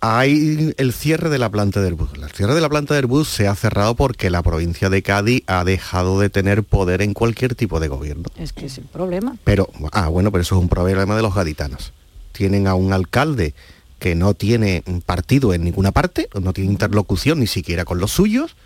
Hay 0.00 0.74
el 0.76 0.92
cierre 0.92 1.30
de 1.30 1.38
la 1.38 1.48
planta 1.48 1.80
del 1.80 1.94
bus. 1.94 2.10
El 2.14 2.30
cierre 2.30 2.54
de 2.54 2.60
la 2.60 2.68
planta 2.68 2.94
del 2.94 3.06
bus 3.06 3.26
se 3.26 3.48
ha 3.48 3.54
cerrado 3.54 3.94
porque 3.94 4.28
la 4.28 4.42
provincia 4.42 4.90
de 4.90 5.02
Cádiz 5.02 5.42
ha 5.46 5.64
dejado 5.64 6.20
de 6.20 6.28
tener 6.28 6.62
poder 6.62 7.00
en 7.00 7.14
cualquier 7.14 7.54
tipo 7.54 7.80
de 7.80 7.88
gobierno. 7.88 8.24
Es 8.38 8.52
que 8.52 8.66
es 8.66 8.76
el 8.76 8.84
problema. 8.84 9.36
Pero, 9.44 9.70
ah, 9.92 10.08
bueno, 10.08 10.30
pero 10.30 10.42
eso 10.42 10.56
es 10.56 10.60
un 10.60 10.68
problema 10.68 11.16
de 11.16 11.22
los 11.22 11.34
gaditanos. 11.34 11.94
Tienen 12.32 12.66
a 12.66 12.74
un 12.74 12.92
alcalde 12.92 13.54
que 13.98 14.14
no 14.14 14.34
tiene 14.34 14.82
partido 15.06 15.54
en 15.54 15.64
ninguna 15.64 15.90
parte, 15.90 16.28
no 16.38 16.52
tiene 16.52 16.70
interlocución 16.70 17.40
ni 17.40 17.46
siquiera 17.46 17.86
con 17.86 17.98
los 17.98 18.10
suyos, 18.10 18.56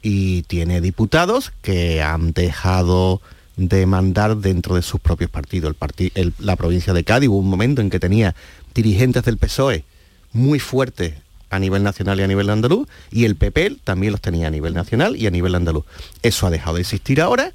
y 0.00 0.42
tiene 0.44 0.80
diputados 0.80 1.52
que 1.60 2.02
han 2.02 2.32
dejado 2.32 3.20
de 3.68 3.86
mandar 3.86 4.36
dentro 4.36 4.74
de 4.74 4.82
sus 4.82 5.00
propios 5.00 5.30
partidos. 5.30 5.74
El 6.14 6.32
la 6.38 6.56
provincia 6.56 6.92
de 6.92 7.04
Cádiz 7.04 7.28
hubo 7.28 7.38
un 7.38 7.50
momento 7.50 7.80
en 7.80 7.90
que 7.90 8.00
tenía 8.00 8.34
dirigentes 8.74 9.24
del 9.24 9.38
PSOE 9.38 9.84
muy 10.32 10.58
fuertes 10.58 11.14
a 11.50 11.58
nivel 11.58 11.82
nacional 11.82 12.18
y 12.18 12.22
a 12.22 12.26
nivel 12.26 12.48
andaluz, 12.48 12.88
y 13.10 13.26
el 13.26 13.36
PP 13.36 13.76
también 13.84 14.12
los 14.12 14.22
tenía 14.22 14.48
a 14.48 14.50
nivel 14.50 14.72
nacional 14.72 15.16
y 15.16 15.26
a 15.26 15.30
nivel 15.30 15.54
andaluz. 15.54 15.84
Eso 16.22 16.46
ha 16.46 16.50
dejado 16.50 16.76
de 16.76 16.80
existir 16.80 17.20
ahora 17.20 17.52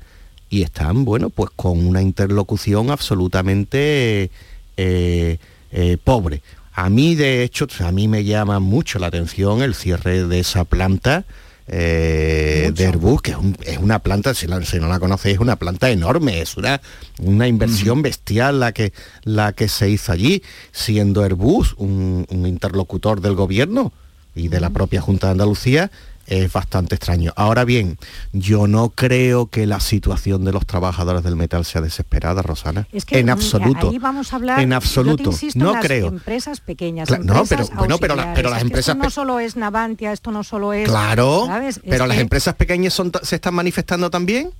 y 0.50 0.62
están, 0.62 1.04
bueno, 1.04 1.30
pues 1.30 1.50
con 1.56 1.86
una 1.86 2.02
interlocución 2.02 2.92
absolutamente 2.92 4.30
eh, 4.78 5.38
eh, 5.72 5.98
pobre. 6.04 6.44
A 6.74 6.92
mí, 6.92 7.16
de 7.16 7.42
hecho, 7.44 7.68
a 7.80 7.92
mí 7.92 8.08
me 8.08 8.24
llama 8.24 8.60
mucho 8.60 9.00
la 9.00 9.08
atención 9.08 9.64
el 9.64 9.74
cierre 9.74 10.28
de 10.28 10.40
esa 10.40 10.64
planta 10.64 11.26
eh, 11.68 12.72
de 12.74 12.86
Airbus, 12.88 13.22
que 13.22 13.32
es, 13.32 13.38
un- 13.38 13.58
es 13.66 13.78
una 13.78 14.00
planta, 14.00 14.34
si, 14.34 14.48
la- 14.48 14.64
si 14.64 14.80
no 14.80 14.88
la 14.88 15.00
conocéis, 15.00 15.36
es 15.36 15.42
una 15.42 15.56
planta 15.58 15.90
enorme, 15.90 16.42
es 16.42 16.58
una, 16.58 16.82
una 17.20 17.48
inversión 17.48 18.02
bestial 18.02 18.60
la 18.60 18.72
que, 18.72 18.94
la 19.24 19.54
que 19.54 19.68
se 19.68 19.90
hizo 19.90 20.12
allí, 20.12 20.44
siendo 20.72 21.24
Airbus 21.24 21.74
un, 21.78 22.26
un 22.30 22.48
interlocutor 22.48 23.22
del 23.22 23.36
gobierno 23.36 23.92
y 24.36 24.48
de 24.48 24.60
la 24.60 24.70
propia 24.70 25.02
Junta 25.02 25.28
de 25.28 25.32
Andalucía, 25.32 25.92
es 26.28 26.52
bastante 26.52 26.96
extraño. 26.96 27.34
Ahora 27.36 27.64
bien, 27.66 27.98
yo 28.34 28.68
no 28.68 28.90
creo 28.90 29.48
que 29.48 29.66
la 29.66 29.80
situación 29.80 30.44
de 30.46 30.52
los 30.52 30.66
trabajadores 30.66 31.24
del 31.24 31.36
metal 31.36 31.66
sea 31.66 31.82
desesperada, 31.82 32.42
Rosana. 32.42 32.88
Es 32.92 33.06
que 33.06 33.20
en 33.20 33.28
mm, 33.28 33.30
absoluto. 33.30 33.90
Ahí 33.90 33.98
vamos 33.98 34.34
a 34.34 34.36
hablar. 34.36 34.60
En 34.60 34.66
yo 34.66 34.70
te 34.70 34.76
absoluto. 34.76 35.32
en 35.32 35.52
no 35.56 35.72
las 35.74 35.86
creo. 35.86 36.08
Empresas 36.08 36.60
pequeñas. 36.60 37.10
No, 37.22 37.46
pero- 37.46 37.68
bueno, 37.76 37.98
pero 37.98 38.16
la- 38.16 38.34
pero 38.34 38.50
las 38.50 38.58
Es 38.60 38.64
empresas 38.64 38.96
Esto 38.96 39.04
no 39.06 39.10
solo 39.10 39.40
es 39.40 39.56
Navantia, 39.56 40.12
esto 40.12 40.32
no 40.32 40.44
solo 40.44 40.74
es. 40.74 40.88
Claro, 40.88 41.46
¿sabes? 41.48 41.78
Es 41.78 41.84
pero 41.90 42.06
las 42.06 42.16
que- 42.18 42.22
empresas 42.22 42.56
pequeñas 42.56 42.94
son 42.94 43.12
se 43.24 43.36
están 43.36 43.56
manifestando 43.56 44.10
también. 44.10 44.52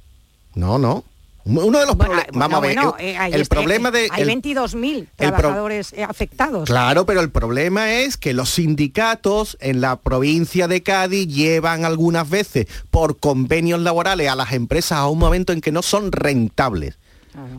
No, 0.56 0.80
no. 0.80 1.04
Uno 1.48 1.80
de 1.80 1.86
los 1.86 1.96
problemas, 1.96 2.28
vamos 2.34 2.58
a 2.58 2.62
ver, 2.62 2.76
Bueno, 2.76 2.96
el, 3.00 3.06
eh, 3.08 3.30
el 3.34 3.46
problema 3.48 3.90
de 3.92 4.08
Hay 4.12 4.22
el- 4.24 4.28
22.000 4.28 4.98
el 4.98 5.06
pro- 5.08 5.28
trabajadores 5.40 5.94
eh, 5.94 6.04
afectados. 6.04 6.68
Claro, 6.68 7.06
pero 7.06 7.22
el 7.22 7.30
problema 7.32 7.92
es 7.94 8.18
que 8.18 8.34
los 8.34 8.50
sindicatos 8.50 9.58
en 9.62 9.82
la 9.82 9.96
provincia 9.98 10.68
de 10.68 10.84
Cádiz 10.84 11.28
llevan 11.28 11.86
algunas 11.86 12.30
veces 12.30 12.68
por 12.92 13.18
convenios 13.20 13.80
laborales 13.82 14.30
a 14.30 14.36
las 14.36 14.52
empresas 14.54 14.98
a 15.00 15.08
un 15.08 15.20
momento 15.20 15.54
en 15.54 15.62
que 15.62 15.72
no 15.72 15.82
son 15.82 16.12
rentables. 16.12 16.98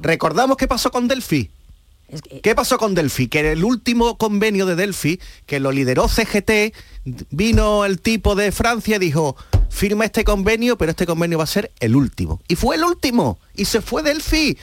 Recordamos 0.02 0.56
qué 0.56 0.66
pasó 0.66 0.90
con 0.90 1.06
Delphi. 1.08 1.50
¿Qué 2.42 2.54
pasó 2.54 2.78
con 2.78 2.94
Delphi? 2.94 3.28
Que 3.28 3.52
el 3.52 3.64
último 3.64 4.16
convenio 4.16 4.64
de 4.64 4.76
Delphi, 4.76 5.20
que 5.44 5.60
lo 5.60 5.72
lideró 5.72 6.08
CGT, 6.08 6.74
vino 7.30 7.84
el 7.84 8.00
tipo 8.00 8.34
de 8.34 8.50
Francia 8.50 8.96
y 8.96 8.98
dijo, 8.98 9.36
firma 9.68 10.06
este 10.06 10.24
convenio, 10.24 10.78
pero 10.78 10.90
este 10.90 11.06
convenio 11.06 11.38
va 11.38 11.44
a 11.44 11.48
ser 11.48 11.70
el 11.80 11.94
último. 11.94 12.40
Y 12.48 12.56
fue 12.56 12.76
el 12.76 12.84
último. 12.84 13.38
Y 13.54 13.66
se 13.66 13.82
fue 13.82 14.02
Delphi. 14.02 14.56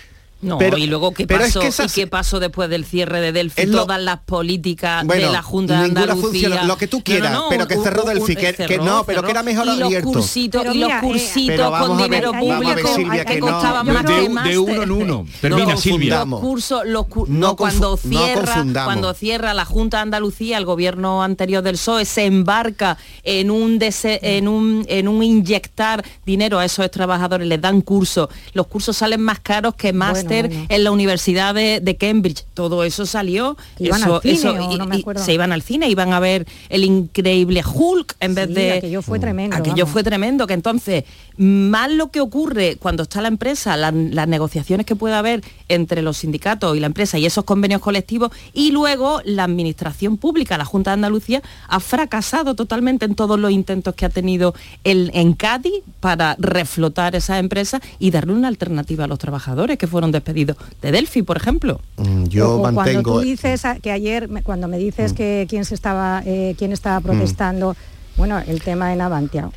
No, 0.46 0.58
Pero- 0.58 0.78
y 0.78 0.86
luego 0.88 1.12
qué 1.12 1.24
es 1.24 1.28
pasó, 1.30 1.62
y 1.84 1.90
qué 1.90 2.08
pasó 2.08 2.40
después 2.40 2.70
del 2.70 2.86
cierre 2.86 3.20
de 3.20 3.32
Delphi, 3.32 3.64
Es 3.64 3.70
lo- 3.70 3.82
todas 3.82 4.02
las 4.02 4.20
políticas 4.20 5.04
Bueno, 5.06 5.28
de 5.28 5.34
la 5.34 5.42
Junta 5.42 5.80
de 5.80 5.86
Andalucía. 5.86 6.22
funciona, 6.22 6.64
lo 6.64 6.78
que 6.78 6.88
tú 6.88 7.02
quieras, 7.04 7.38
pero 7.50 7.68
que 7.68 7.76
cerró 7.78 8.04
Delphi, 8.04 8.36
que- 8.36 8.54
que 8.54 8.78
no, 8.78 9.04
pero 9.06 9.24
que 9.24 9.32
era 9.32 9.44
mejor 9.44 9.66
y 9.66 9.70
los 9.78 9.82
abierto. 9.88 10.08
cursitos, 10.12 10.62
Pero 10.62 10.74
y 10.76 10.80
los 10.80 10.88
mira, 10.90 11.00
eh, 11.00 11.02
cursitos 11.02 11.80
con 11.80 11.98
ver, 11.98 12.04
dinero 12.06 12.32
público 12.32 12.96
Silvia, 12.96 13.26
que, 13.26 13.34
que 13.34 13.40
no. 13.40 13.48
costaban 13.48 13.86
De- 13.88 13.92
más 13.94 14.04
de 14.06 14.10
que 14.44 14.50
de 14.50 14.58
uno 14.60 14.84
en 14.84 14.92
uno. 14.92 15.26
Termina, 15.42 15.72
Los- 15.72 15.82
Silvia. 15.82 16.26
Los 16.26 16.40
cursos, 16.40 16.82
los 16.86 17.08
cu- 17.08 17.26
No 17.28 17.48
no, 17.48 17.56
cuando 17.56 17.98
cierra, 17.98 18.64
cuando 18.86 19.14
cierra 19.14 19.54
la 19.54 19.66
Junta 19.66 19.98
de 19.98 20.04
Andalucía, 20.04 20.58
el 20.58 20.66
gobierno 20.66 21.24
anterior 21.24 21.64
del 21.64 21.76
PSOE 21.76 22.06
se 22.06 22.26
embarca 22.26 22.98
en 23.24 23.52
un 23.52 23.80
dese- 23.80 24.20
en 24.22 24.48
un 24.48 24.86
en 24.88 25.08
un 25.08 25.24
inyectar 25.24 26.04
dinero 26.26 26.60
a 26.60 26.66
esos 26.66 26.90
trabajadores, 26.92 27.48
les 27.48 27.60
dan 27.62 27.82
cursos. 27.82 28.30
Los 28.54 28.68
cursos 28.68 28.96
salen 28.98 29.22
más 29.22 29.40
caros 29.40 29.76
que 29.76 29.94
máster 29.94 30.35
hacer 30.40 30.66
en 30.70 30.84
la 30.84 30.92
Universidad 30.92 31.54
de, 31.56 31.80
de 31.82 31.96
Cambridge. 31.98 32.44
Todo 32.54 32.84
eso 32.84 33.06
salió. 33.06 33.58
Iban 33.80 34.02
eso, 34.02 34.16
al 34.16 34.22
cine, 34.22 34.34
eso, 34.34 34.52
o 34.54 34.72
y- 34.74 34.78
no 34.78 34.86
me 34.86 34.98
y 34.98 35.02
acuerdo. 35.02 35.24
se 35.24 35.34
iban 35.34 35.52
al 35.52 35.62
cine, 35.62 35.90
iban 35.90 36.14
a 36.14 36.20
ver 36.20 36.46
el 36.70 36.84
increíble 36.84 37.64
Hulk 37.66 38.16
en 38.20 38.36
vez 38.36 38.54
de. 38.54 38.72
aquello 38.74 39.02
fue 39.02 39.20
tremendo, 39.20 39.56
Aquello 39.56 39.76
vamos. 39.84 39.92
fue 39.92 40.04
tremendo. 40.04 40.48
Que 40.48 40.54
entonces, 40.54 41.04
más 41.38 41.92
lo 41.92 42.12
que 42.12 42.22
ocurre 42.22 42.78
cuando 42.80 43.04
está 43.04 43.22
la 43.22 43.28
empresa, 43.28 43.76
la- 43.78 43.92
las 43.92 44.28
negociaciones 44.28 44.86
que 44.86 44.96
puede 44.96 45.16
haber 45.16 45.44
entre 45.70 46.02
los 46.02 46.18
sindicatos 46.18 46.76
y 46.76 46.80
la 46.80 46.88
empresa 46.88 47.18
y 47.18 47.26
esos 47.26 47.44
convenios 47.44 47.82
colectivos, 47.82 48.32
y 48.54 48.72
luego 48.72 49.22
la 49.26 49.44
administración 49.44 50.18
pública, 50.18 50.58
la 50.58 50.66
Junta 50.66 50.92
de 50.92 50.96
Andalucía, 50.96 51.42
ha 51.68 51.80
fracasado 51.80 52.56
totalmente 52.56 53.06
en 53.06 53.16
todos 53.16 53.40
los 53.40 53.52
intentos 53.52 53.96
que 53.96 54.06
ha 54.06 54.10
tenido 54.10 54.54
el, 54.84 55.12
en 55.14 55.34
Cádiz 55.34 55.74
para 56.00 56.36
reflotar 56.40 57.16
esa 57.16 57.40
empresa 57.40 57.82
y 58.00 58.12
darle 58.12 58.34
una 58.34 58.48
alternativa 58.48 59.04
a 59.06 59.08
los 59.08 59.20
trabajadores 59.20 59.78
que 59.78 59.88
fueron 59.88 60.12
despedidos 60.16 60.58
de 60.82 60.92
Delphi, 60.92 61.22
por 61.22 61.38
ejemplo. 61.38 61.80
Mm, 61.98 62.24
Yo 62.26 62.56
O 62.56 62.60
cuando 62.62 62.82
mantengo... 62.82 63.14
tú 63.14 63.20
dices 63.22 63.66
a- 63.66 63.76
que 63.80 63.92
ayer, 63.92 64.30
cuando 64.44 64.68
me 64.68 64.78
dices 64.78 65.14
que 65.14 65.46
quién 65.50 65.66
se 65.66 65.76
estaba, 65.76 66.24
eh, 66.26 66.56
quién 66.58 66.72
estaba 66.72 67.00
protestando, 67.02 67.76
bueno, 68.18 68.40
el 68.48 68.62
tema 68.62 68.90
de 68.90 68.96
Navantia. 68.96 69.50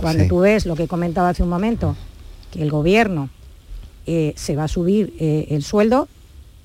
Cuando 0.00 0.22
Sí. 0.24 0.28
tú 0.28 0.38
ves 0.40 0.64
lo 0.66 0.76
que 0.76 0.88
comentaba 0.88 1.28
hace 1.28 1.42
un 1.42 1.48
momento, 1.50 1.94
que 2.50 2.62
el 2.62 2.70
gobierno 2.70 3.28
eh, 4.06 4.32
se 4.36 4.56
va 4.56 4.64
a 4.64 4.68
subir 4.68 5.12
eh, 5.20 5.46
el 5.50 5.62
sueldo, 5.62 6.08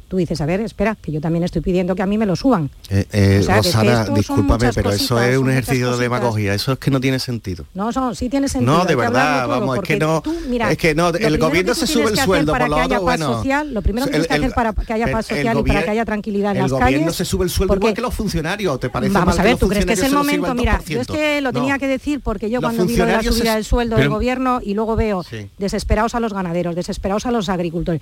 tú 0.08 0.18
dices, 0.18 0.39
a 0.41 0.45
ver, 0.45 0.62
espera, 0.62 0.95
que 1.01 1.12
yo 1.12 1.20
también 1.20 1.43
estoy 1.43 1.62
pidiendo 1.62 1.95
que 1.95 2.01
a 2.01 2.06
mí 2.06 2.18
me 2.18 2.26
lo 2.26 2.36
suban. 2.36 2.70
Eh, 2.89 3.06
eh, 3.12 3.39
O 3.41 3.43
sea, 3.43 3.58
Rosana, 3.58 4.06
discúlpame, 4.06 4.72
pero 4.74 4.91
eso 4.91 5.20
es 5.22 5.38
un 5.38 5.49
ejercicio 5.49 5.91
de 5.97 6.03
demagogia, 6.03 6.53
eso 6.53 6.74
es 6.74 6.80
que 6.80 6.91
no 6.91 6.99
tiene 7.01 7.18
sentido. 7.20 7.66
No, 7.74 7.91
son, 7.91 8.16
sí 8.16 8.30
tiene 8.30 8.47
sentido. 8.47 8.78
No, 8.78 8.86
de 8.86 8.95
verdad, 8.95 9.47
vamos, 9.47 9.76
es 9.78 9.82
que 9.82 9.95
porque 9.97 9.97
no, 9.99 10.22
tú, 10.22 10.36
mira, 10.47 10.72
es 10.72 10.78
que 10.78 10.93
no, 10.95 11.10
el 11.10 11.38
gobierno 11.38 11.74
que 11.74 11.80
se 11.80 11.88
sube 11.88 12.12
el 12.12 12.18
sueldo, 12.18 12.51
para 12.51 12.66
por 12.66 12.70
lo 12.70 12.76
que 12.76 12.82
haya 12.84 12.95
otro, 12.97 13.06
paz 13.08 13.20
bueno, 13.20 13.34
social, 13.38 13.74
lo 13.74 13.82
primero 13.82 14.06
que 14.06 14.12
tienes 14.12 14.28
que 14.28 14.36
el- 14.36 14.43
hacer 14.43 14.56
para 14.56 14.74
que 14.74 14.93
haya 14.93 15.06
el- 15.06 15.12
paz 15.12 15.32
el 15.32 15.38
social 15.38 15.60
y 15.60 15.64
para 15.64 15.84
que 15.84 15.89
haya 15.89 16.06
tranquilidad 16.06 16.51
en 16.51 16.58
el 16.58 16.62
las 16.64 16.72
gobierno 16.72 16.99
calles. 16.99 17.16
se 17.16 17.26
sube 17.26 17.43
el 17.45 17.49
sueldo 17.49 17.76
igual 17.76 17.93
que 17.93 18.01
los 18.01 18.14
funcionarios, 18.14 18.80
¿te 18.80 18.89
parece 18.89 19.14
Vamos 19.14 19.39
a 19.39 19.43
ver, 19.43 19.58
¿tú 19.58 19.68
crees 19.68 19.86
que 19.86 19.93
es 19.93 20.03
el 20.03 20.14
momento? 20.14 20.53
Mira, 20.53 20.82
yo 20.88 21.01
es 21.01 21.08
2%? 21.08 21.14
que 21.14 21.41
lo 21.41 21.51
No. 21.51 21.60
tenía 21.60 21.80
que 21.80 21.88
decir 21.88 22.20
porque 22.22 22.49
yo 22.49 22.62
cuando 22.62 22.86
vi 22.86 22.95
la 22.95 23.24
subida 23.24 23.56
del 23.56 23.66
sueldo 23.66 23.95
del 23.97 24.10
gobierno 24.10 24.60
y 24.64 24.74
luego 24.76 24.95
veo 24.95 25.24
desesperados 25.58 26.16
a 26.16 26.20
los 26.20 26.34
ganaderos, 26.34 26.76
desesperados 26.76 27.26
a 27.26 27.32
los 27.32 27.49
agricultores. 27.49 28.01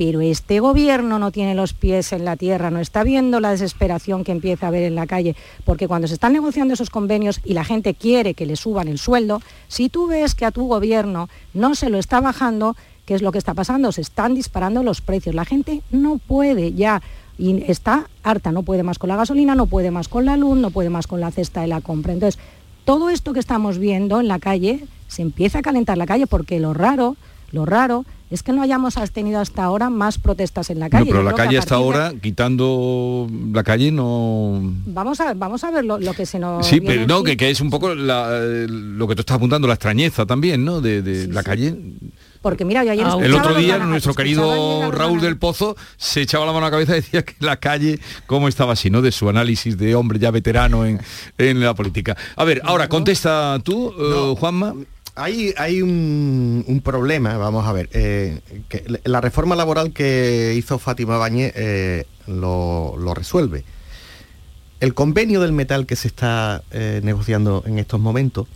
Pero 0.00 0.22
este 0.22 0.60
gobierno 0.60 1.18
no 1.18 1.30
tiene 1.30 1.54
los 1.54 1.74
pies 1.74 2.14
en 2.14 2.24
la 2.24 2.34
tierra, 2.34 2.70
no 2.70 2.80
está 2.80 3.04
viendo 3.04 3.38
la 3.38 3.50
desesperación 3.50 4.24
que 4.24 4.32
empieza 4.32 4.64
a 4.64 4.68
haber 4.70 4.84
en 4.84 4.94
la 4.94 5.06
calle, 5.06 5.36
porque 5.66 5.88
cuando 5.88 6.08
se 6.08 6.14
están 6.14 6.32
negociando 6.32 6.72
esos 6.72 6.88
convenios 6.88 7.42
y 7.44 7.52
la 7.52 7.64
gente 7.64 7.92
quiere 7.92 8.32
que 8.32 8.46
le 8.46 8.56
suban 8.56 8.88
el 8.88 8.96
sueldo, 8.96 9.42
si 9.68 9.90
tú 9.90 10.06
ves 10.06 10.34
que 10.34 10.46
a 10.46 10.52
tu 10.52 10.66
gobierno 10.66 11.28
no 11.52 11.74
se 11.74 11.90
lo 11.90 11.98
está 11.98 12.22
bajando, 12.22 12.76
¿qué 13.04 13.12
es 13.12 13.20
lo 13.20 13.30
que 13.30 13.36
está 13.36 13.52
pasando? 13.52 13.92
Se 13.92 14.00
están 14.00 14.34
disparando 14.34 14.82
los 14.82 15.02
precios. 15.02 15.34
La 15.34 15.44
gente 15.44 15.82
no 15.90 16.16
puede 16.16 16.72
ya 16.72 17.02
y 17.36 17.62
está 17.70 18.08
harta, 18.22 18.52
no 18.52 18.62
puede 18.62 18.82
más 18.82 18.98
con 18.98 19.08
la 19.08 19.16
gasolina, 19.16 19.54
no 19.54 19.66
puede 19.66 19.90
más 19.90 20.08
con 20.08 20.24
la 20.24 20.38
luz, 20.38 20.56
no 20.56 20.70
puede 20.70 20.88
más 20.88 21.06
con 21.06 21.20
la 21.20 21.30
cesta 21.30 21.60
de 21.60 21.66
la 21.66 21.82
compra. 21.82 22.14
Entonces, 22.14 22.40
todo 22.86 23.10
esto 23.10 23.34
que 23.34 23.40
estamos 23.40 23.76
viendo 23.76 24.18
en 24.18 24.28
la 24.28 24.38
calle, 24.38 24.86
se 25.08 25.20
empieza 25.20 25.58
a 25.58 25.62
calentar 25.62 25.98
la 25.98 26.06
calle 26.06 26.26
porque 26.26 26.58
lo 26.58 26.72
raro, 26.72 27.16
lo 27.52 27.66
raro 27.66 28.06
es 28.30 28.42
que 28.42 28.52
no 28.52 28.62
hayamos 28.62 28.94
tenido 29.12 29.40
hasta 29.40 29.64
ahora 29.64 29.90
más 29.90 30.18
protestas 30.18 30.70
en 30.70 30.78
la 30.78 30.86
No, 30.86 30.90
calle. 30.90 31.06
pero 31.06 31.18
Yo 31.24 31.30
la 31.30 31.34
calle 31.34 31.58
hasta 31.58 31.74
de- 31.74 31.82
ahora, 31.82 32.12
quitando 32.22 33.26
la 33.52 33.62
calle, 33.64 33.90
no... 33.92 34.60
Vamos 34.86 35.20
a, 35.20 35.34
vamos 35.34 35.64
a 35.64 35.70
ver 35.70 35.84
lo, 35.84 35.98
lo 35.98 36.12
que 36.14 36.26
se 36.26 36.38
nos... 36.38 36.66
Sí, 36.66 36.80
viene 36.80 36.94
pero 36.94 37.06
no, 37.06 37.22
que, 37.24 37.36
que 37.36 37.50
es 37.50 37.60
un 37.60 37.70
poco 37.70 37.94
la- 37.94 38.38
lo 38.40 39.08
que 39.08 39.14
tú 39.14 39.20
estás 39.20 39.36
apuntando, 39.36 39.66
la 39.68 39.74
extrañeza 39.74 40.26
también, 40.26 40.64
¿no? 40.64 40.80
De, 40.80 41.02
de 41.02 41.26
la 41.28 41.42
calle. 41.42 41.74
Porque 42.42 42.64
mira, 42.64 42.82
yo 42.84 42.92
ayer 42.92 43.04
El 43.06 43.12
escuchaba 43.24 43.38
otro 43.50 43.54
día 43.60 43.78
nuestro 43.78 44.14
querido 44.14 44.90
Raúl 44.90 45.20
del 45.20 45.36
Pozo 45.36 45.76
se 45.98 46.22
echaba 46.22 46.46
la 46.46 46.52
mano 46.52 46.64
a 46.66 46.68
la 46.68 46.70
cabeza 46.70 46.92
y 46.92 47.00
decía 47.02 47.22
que 47.22 47.34
la 47.40 47.56
calle, 47.58 47.98
cómo 48.26 48.48
estaba 48.48 48.72
así, 48.72 48.88
¿no? 48.88 49.02
De 49.02 49.12
su 49.12 49.28
análisis 49.28 49.76
de 49.76 49.94
hombre 49.94 50.18
ya 50.18 50.30
veterano 50.30 50.86
en, 50.86 51.00
en 51.36 51.60
la 51.60 51.74
política. 51.74 52.16
A 52.36 52.44
ver, 52.44 52.62
ahora 52.64 52.88
contesta 52.88 53.58
tú, 53.62 53.92
eh, 53.98 54.34
Juanma. 54.38 54.74
Hay, 55.16 55.52
hay 55.58 55.82
un, 55.82 56.64
un 56.66 56.80
problema, 56.80 57.36
vamos 57.36 57.66
a 57.66 57.72
ver, 57.72 57.88
eh, 57.92 58.40
que 58.68 58.84
la- 59.04 59.20
reforma 59.20 59.56
laboral 59.56 59.92
que 59.92 60.54
hizo 60.56 60.78
Fátima 60.78 61.18
Bañez 61.18 61.52
eh, 61.56 62.06
lo, 62.26 62.94
lo 62.96 63.12
resuelve. 63.14 63.64
El 64.78 64.94
convenio 64.94 65.40
del 65.40 65.52
metal 65.52 65.84
que 65.86 65.96
se 65.96 66.08
está 66.08 66.62
eh, 66.70 67.00
negociando 67.04 67.62
en 67.66 67.78
estos 67.78 68.00
momentos 68.00 68.46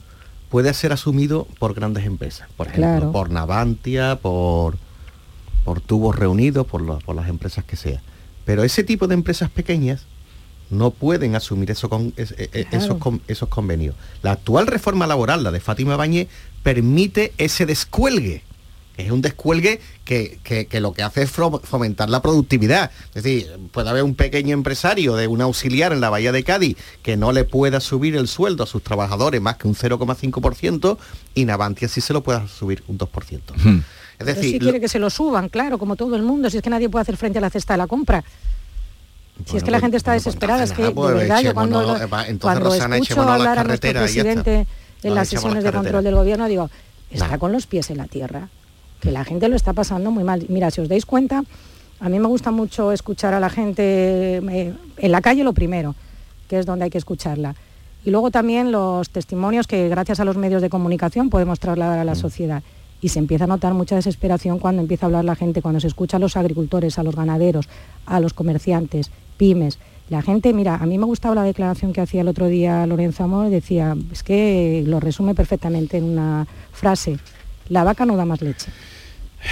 puede 0.48 0.72
ser 0.72 0.92
asumido 0.92 1.46
por 1.58 1.74
grandes 1.74 2.06
empresas, 2.06 2.48
por 2.56 2.68
ejemplo, 2.68 2.86
Claro. 2.88 3.12
por 3.12 3.30
Navantia, 3.30 4.16
por, 4.22 4.76
por 5.64 5.80
Tubos 5.80 6.16
Reunidos, 6.16 6.66
por, 6.66 7.02
por 7.04 7.16
las 7.16 7.28
empresas 7.28 7.64
que 7.64 7.76
sea. 7.76 8.00
Pero 8.46 8.62
ese 8.62 8.84
tipo 8.84 9.06
de 9.08 9.14
empresas 9.14 9.50
pequeñas 9.50 10.06
no 10.70 10.90
pueden 10.90 11.34
asumir 11.36 11.70
eso 11.70 11.88
con- 11.88 12.12
es- 12.16 12.32
eh, 12.32 12.50
eh, 12.52 12.64
Claro. 12.68 12.84
esos, 12.84 12.98
con- 12.98 13.22
esos 13.28 13.48
convenios. 13.48 13.94
La 14.22 14.32
actual 14.32 14.66
reforma 14.66 15.06
laboral, 15.06 15.42
la 15.44 15.50
de 15.50 15.60
Fátima 15.60 15.96
Bañez, 15.96 16.28
permite 16.62 17.32
ese 17.38 17.66
descuelgue. 17.66 18.42
Es 18.96 19.10
un 19.10 19.22
descuelgue 19.22 19.80
que, 20.04 20.38
que- 20.44 20.66
que 20.66 20.80
lo 20.80 20.92
que 20.92 21.02
hace 21.02 21.22
es 21.22 21.30
fomentar 21.30 22.08
la 22.08 22.22
productividad. 22.22 22.92
Es 23.12 23.24
decir, 23.24 23.48
puede 23.72 23.90
haber 23.90 24.04
un 24.04 24.14
pequeño 24.14 24.54
empresario 24.54 25.16
de 25.16 25.26
un 25.26 25.40
auxiliar 25.40 25.92
en 25.92 26.00
la 26.00 26.10
Bahía 26.10 26.30
de 26.30 26.44
Cádiz 26.44 26.76
que 27.02 27.16
no 27.16 27.32
le 27.32 27.42
pueda 27.44 27.80
subir 27.80 28.14
el 28.14 28.28
sueldo 28.28 28.62
a 28.62 28.66
sus 28.68 28.84
trabajadores 28.84 29.40
más 29.42 29.56
que 29.56 29.66
un 29.66 29.74
0,5% 29.74 30.96
y 31.34 31.44
Navantia 31.44 31.88
sí 31.88 32.00
se 32.00 32.12
lo 32.12 32.22
pueda 32.22 32.46
subir 32.46 32.84
un 32.86 32.96
2%. 32.98 33.52
Es 33.56 33.82
Pero 34.18 34.32
decir, 34.34 34.62
quiere 34.62 34.80
que 34.80 34.88
se 34.88 35.00
lo 35.00 35.10
suban, 35.10 35.48
claro, 35.48 35.76
como 35.76 35.96
todo 35.96 36.14
el 36.14 36.22
mundo, 36.22 36.48
si 36.48 36.58
es 36.58 36.62
que 36.62 36.70
nadie 36.70 36.88
puede 36.88 37.02
hacer 37.02 37.16
frente 37.16 37.38
a 37.38 37.40
la 37.40 37.50
cesta 37.50 37.74
de 37.74 37.78
la 37.78 37.88
compra. 37.88 38.22
Si 39.46 39.56
es 39.56 39.62
que 39.64 39.70
la 39.70 39.76
pues- 39.78 39.82
gente 39.82 39.96
está 39.96 40.12
bueno, 40.12 40.22
pues 40.22 40.34
desesperada, 40.34 40.62
es 40.64 40.72
que 40.72 40.82
de 40.84 40.90
pues 40.92 41.14
verdad 41.14 41.40
yo 41.42 41.54
cuando, 41.54 41.82
lo- 41.82 41.96
eh, 41.96 42.38
cuando 42.40 42.74
escucho 42.74 43.22
hablar 43.22 43.58
a 43.58 43.64
nuestro 43.64 43.92
presidente 43.92 44.66
en 45.02 45.14
las 45.14 45.28
sesiones 45.28 45.64
de 45.64 45.72
control 45.72 46.04
del 46.04 46.14
gobierno, 46.14 46.46
digo, 46.46 46.70
está 47.10 47.36
con 47.38 47.52
los 47.52 47.66
pies 47.66 47.90
en 47.90 47.98
la 47.98 48.06
tierra, 48.06 48.48
que 49.00 49.10
la 49.10 49.24
gente 49.24 49.48
lo 49.48 49.56
está 49.56 49.72
pasando 49.72 50.10
muy 50.10 50.24
mal. 50.24 50.46
Mira, 50.48 50.70
si 50.70 50.80
os 50.80 50.88
dais 50.88 51.04
cuenta, 51.04 51.42
a 52.00 52.08
mí 52.08 52.18
me 52.18 52.26
gusta 52.28 52.50
mucho 52.50 52.92
escuchar 52.92 53.34
a 53.34 53.40
la 53.40 53.50
gente 53.50 53.82
eh, 54.38 54.72
en 54.98 55.12
la 55.12 55.20
calle 55.20 55.44
lo 55.44 55.52
primero, 55.52 55.94
que 56.48 56.58
es 56.60 56.66
donde 56.66 56.84
hay 56.84 56.90
que 56.90 56.98
escucharla. 56.98 57.54
Y 58.04 58.10
luego 58.10 58.30
también 58.30 58.70
los 58.70 59.10
testimonios 59.10 59.66
que 59.66 59.88
gracias 59.88 60.20
a 60.20 60.24
los 60.24 60.36
medios 60.36 60.62
de 60.62 60.70
comunicación 60.70 61.28
podemos 61.30 61.58
trasladar 61.58 61.98
Mm. 61.98 62.02
a 62.02 62.04
la 62.04 62.14
sociedad. 62.14 62.62
Y 63.00 63.08
se 63.10 63.18
empieza 63.18 63.44
a 63.44 63.46
notar 63.46 63.74
mucha 63.74 63.96
desesperación 63.96 64.58
cuando 64.58 64.80
empieza 64.80 65.04
a 65.04 65.08
hablar 65.08 65.24
la 65.26 65.34
gente, 65.36 65.60
cuando 65.60 65.80
se 65.80 65.88
escucha 65.88 66.16
a 66.16 66.20
los 66.20 66.36
agricultores, 66.38 66.98
a 66.98 67.02
los 67.02 67.14
ganaderos, 67.16 67.68
a 68.06 68.18
los 68.20 68.32
comerciantes, 68.32 69.10
pymes. 69.36 69.78
La 70.10 70.20
gente, 70.20 70.52
mira, 70.52 70.76
a 70.76 70.86
mí 70.86 70.98
me 70.98 71.06
gustaba 71.06 71.34
la 71.34 71.44
declaración 71.44 71.92
que 71.92 72.00
hacía 72.00 72.20
el 72.20 72.28
otro 72.28 72.46
día 72.48 72.86
Lorenzo 72.86 73.24
Amor, 73.24 73.48
decía, 73.48 73.96
es 74.12 74.22
que 74.22 74.84
lo 74.86 75.00
resume 75.00 75.34
perfectamente 75.34 75.96
en 75.96 76.04
una 76.04 76.46
frase, 76.72 77.18
la 77.68 77.84
vaca 77.84 78.04
no 78.04 78.16
da 78.16 78.24
más 78.26 78.42
leche. 78.42 78.70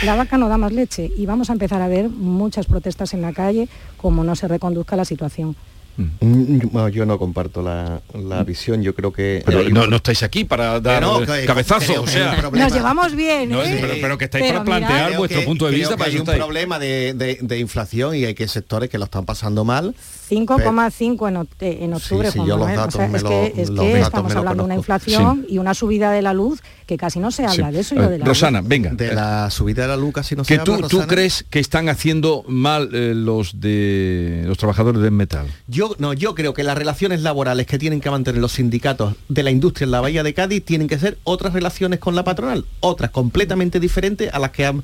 La 0.05 0.17
vaca 0.17 0.39
no 0.39 0.49
da 0.49 0.59
más 0.59 0.73
leche 0.73 1.11
y 1.17 1.27
vamos 1.27 1.51
a 1.51 1.53
empezar 1.53 1.81
a 1.81 1.89
ver 1.89 2.09
muchas 2.09 2.67
protestas 2.67 3.15
en 3.15 3.23
la 3.23 3.33
calle 3.33 3.69
como 3.97 4.25
no 4.25 4.35
se 4.37 4.49
reconduzca 4.49 4.97
la 4.97 5.05
situación. 5.05 5.55
Mm, 5.97 6.69
bueno, 6.73 6.89
yo 6.89 7.05
no 7.05 7.19
comparto 7.19 7.63
la, 7.63 8.01
la 8.15 8.43
visión, 8.45 8.83
yo 8.83 8.95
creo 8.95 9.13
que... 9.13 9.43
Pero 9.45 9.69
no, 9.69 9.87
no 9.87 9.97
estáis 9.97 10.23
aquí 10.23 10.45
para 10.45 10.81
dar 10.81 11.03
no, 11.03 11.21
cabezazos, 11.47 11.99
o 11.99 12.07
sea... 12.07 12.41
Nos 12.51 12.73
llevamos 12.73 13.15
bien, 13.15 13.51
No, 13.51 13.63
¿eh? 13.63 13.79
pero, 13.81 13.95
pero 14.01 14.19
que 14.19 14.25
estáis 14.25 14.45
Pero 14.47 14.65
para 14.65 14.79
plantear 14.79 15.17
vuestro 15.19 15.41
que- 15.41 15.47
punto 15.47 15.67
de 15.67 15.73
creo 15.73 15.79
vista, 15.81 15.95
que 15.95 15.99
para 15.99 16.11
hay 16.11 16.17
un 16.17 16.23
estáis. 16.23 16.39
problema 16.43 16.79
de, 16.79 17.15
de- 17.15 17.39
de 17.43 17.59
inflación 17.59 18.17
y 18.17 18.25
hay 18.25 18.35
que 18.35 18.49
sectores 18.49 18.89
que 18.89 18.99
lo 18.99 19.05
están 19.05 19.25
pasando 19.27 19.65
mal. 19.65 19.95
5,5 20.31 21.29
en, 21.29 21.37
oct- 21.37 21.49
en 21.61 21.93
octubre. 21.95 22.31
sí, 22.31 22.39
Juan 22.39 22.49
yo 22.49 22.57
los 22.57 22.67
Manuel. 22.69 22.77
datos 22.77 22.95
O 22.95 22.99
sea, 22.99 23.09
me 23.09 23.19
es 23.19 23.25
que, 23.25 23.63
es 23.63 23.69
los 23.69 23.85
que 23.85 23.93
datos 23.93 24.07
estamos 24.07 24.35
hablando 24.37 24.63
de 24.63 24.67
una 24.67 24.75
inflación 24.77 25.45
y 25.49 25.59
una 25.59 25.75
subida 25.75 26.11
de 26.11 26.23
la 26.23 26.33
luz 26.33 26.63
que 26.87 26.97
casi 26.97 27.19
no 27.21 27.31
se 27.31 27.45
habla 27.45 27.69
Sí. 27.69 27.75
de 27.75 27.81
eso 27.81 27.95
y 27.95 27.99
A 27.99 28.01
lo 28.03 28.09
ver, 28.09 28.13
de 28.13 28.19
la 28.21 28.25
Rosana, 28.25 28.61
luz. 28.61 28.69
venga. 28.69 28.91
De 28.91 29.15
la 29.15 29.51
subida 29.51 29.83
de 29.83 29.89
la 29.89 29.97
luz 29.97 30.13
casi 30.15 30.35
no 30.35 30.43
que 30.45 30.57
se 30.57 30.63
tú, 30.65 30.73
habla, 30.75 30.89
tú 30.89 30.97
Rosana. 30.97 31.13
crees 31.13 31.45
que 31.51 31.59
están 31.61 31.89
haciendo 31.91 32.45
mal 32.49 32.89
eh, 32.95 33.13
los 33.15 33.61
de 33.61 34.45
los 34.47 34.57
trabajadores 34.57 35.03
del 35.03 35.11
metal. 35.13 35.47
Yo, 35.67 35.82
no, 35.99 36.13
yo 36.13 36.35
creo 36.35 36.55
que 36.55 36.63
las 36.63 36.77
relaciones 36.77 37.23
laborales 37.23 37.67
que 37.67 37.79
tienen 37.79 38.01
que 38.01 38.11
mantener 38.11 38.41
los 38.41 38.53
sindicatos 38.53 39.15
de 39.29 39.43
la 39.43 39.51
industria 39.51 39.85
en 39.85 39.91
la 39.91 40.01
Bahía 40.01 40.23
de 40.23 40.35
Cádiz 40.35 40.65
tienen 40.65 40.89
que 40.89 40.99
ser 40.99 41.19
otras 41.25 41.53
relaciones 41.53 41.99
con 41.99 42.15
la 42.15 42.25
patronal, 42.25 42.65
otras 42.81 43.11
completamente 43.11 43.81
diferentes 43.81 44.33
a 44.33 44.39
las 44.39 44.51
que 44.51 44.67
han, 44.67 44.83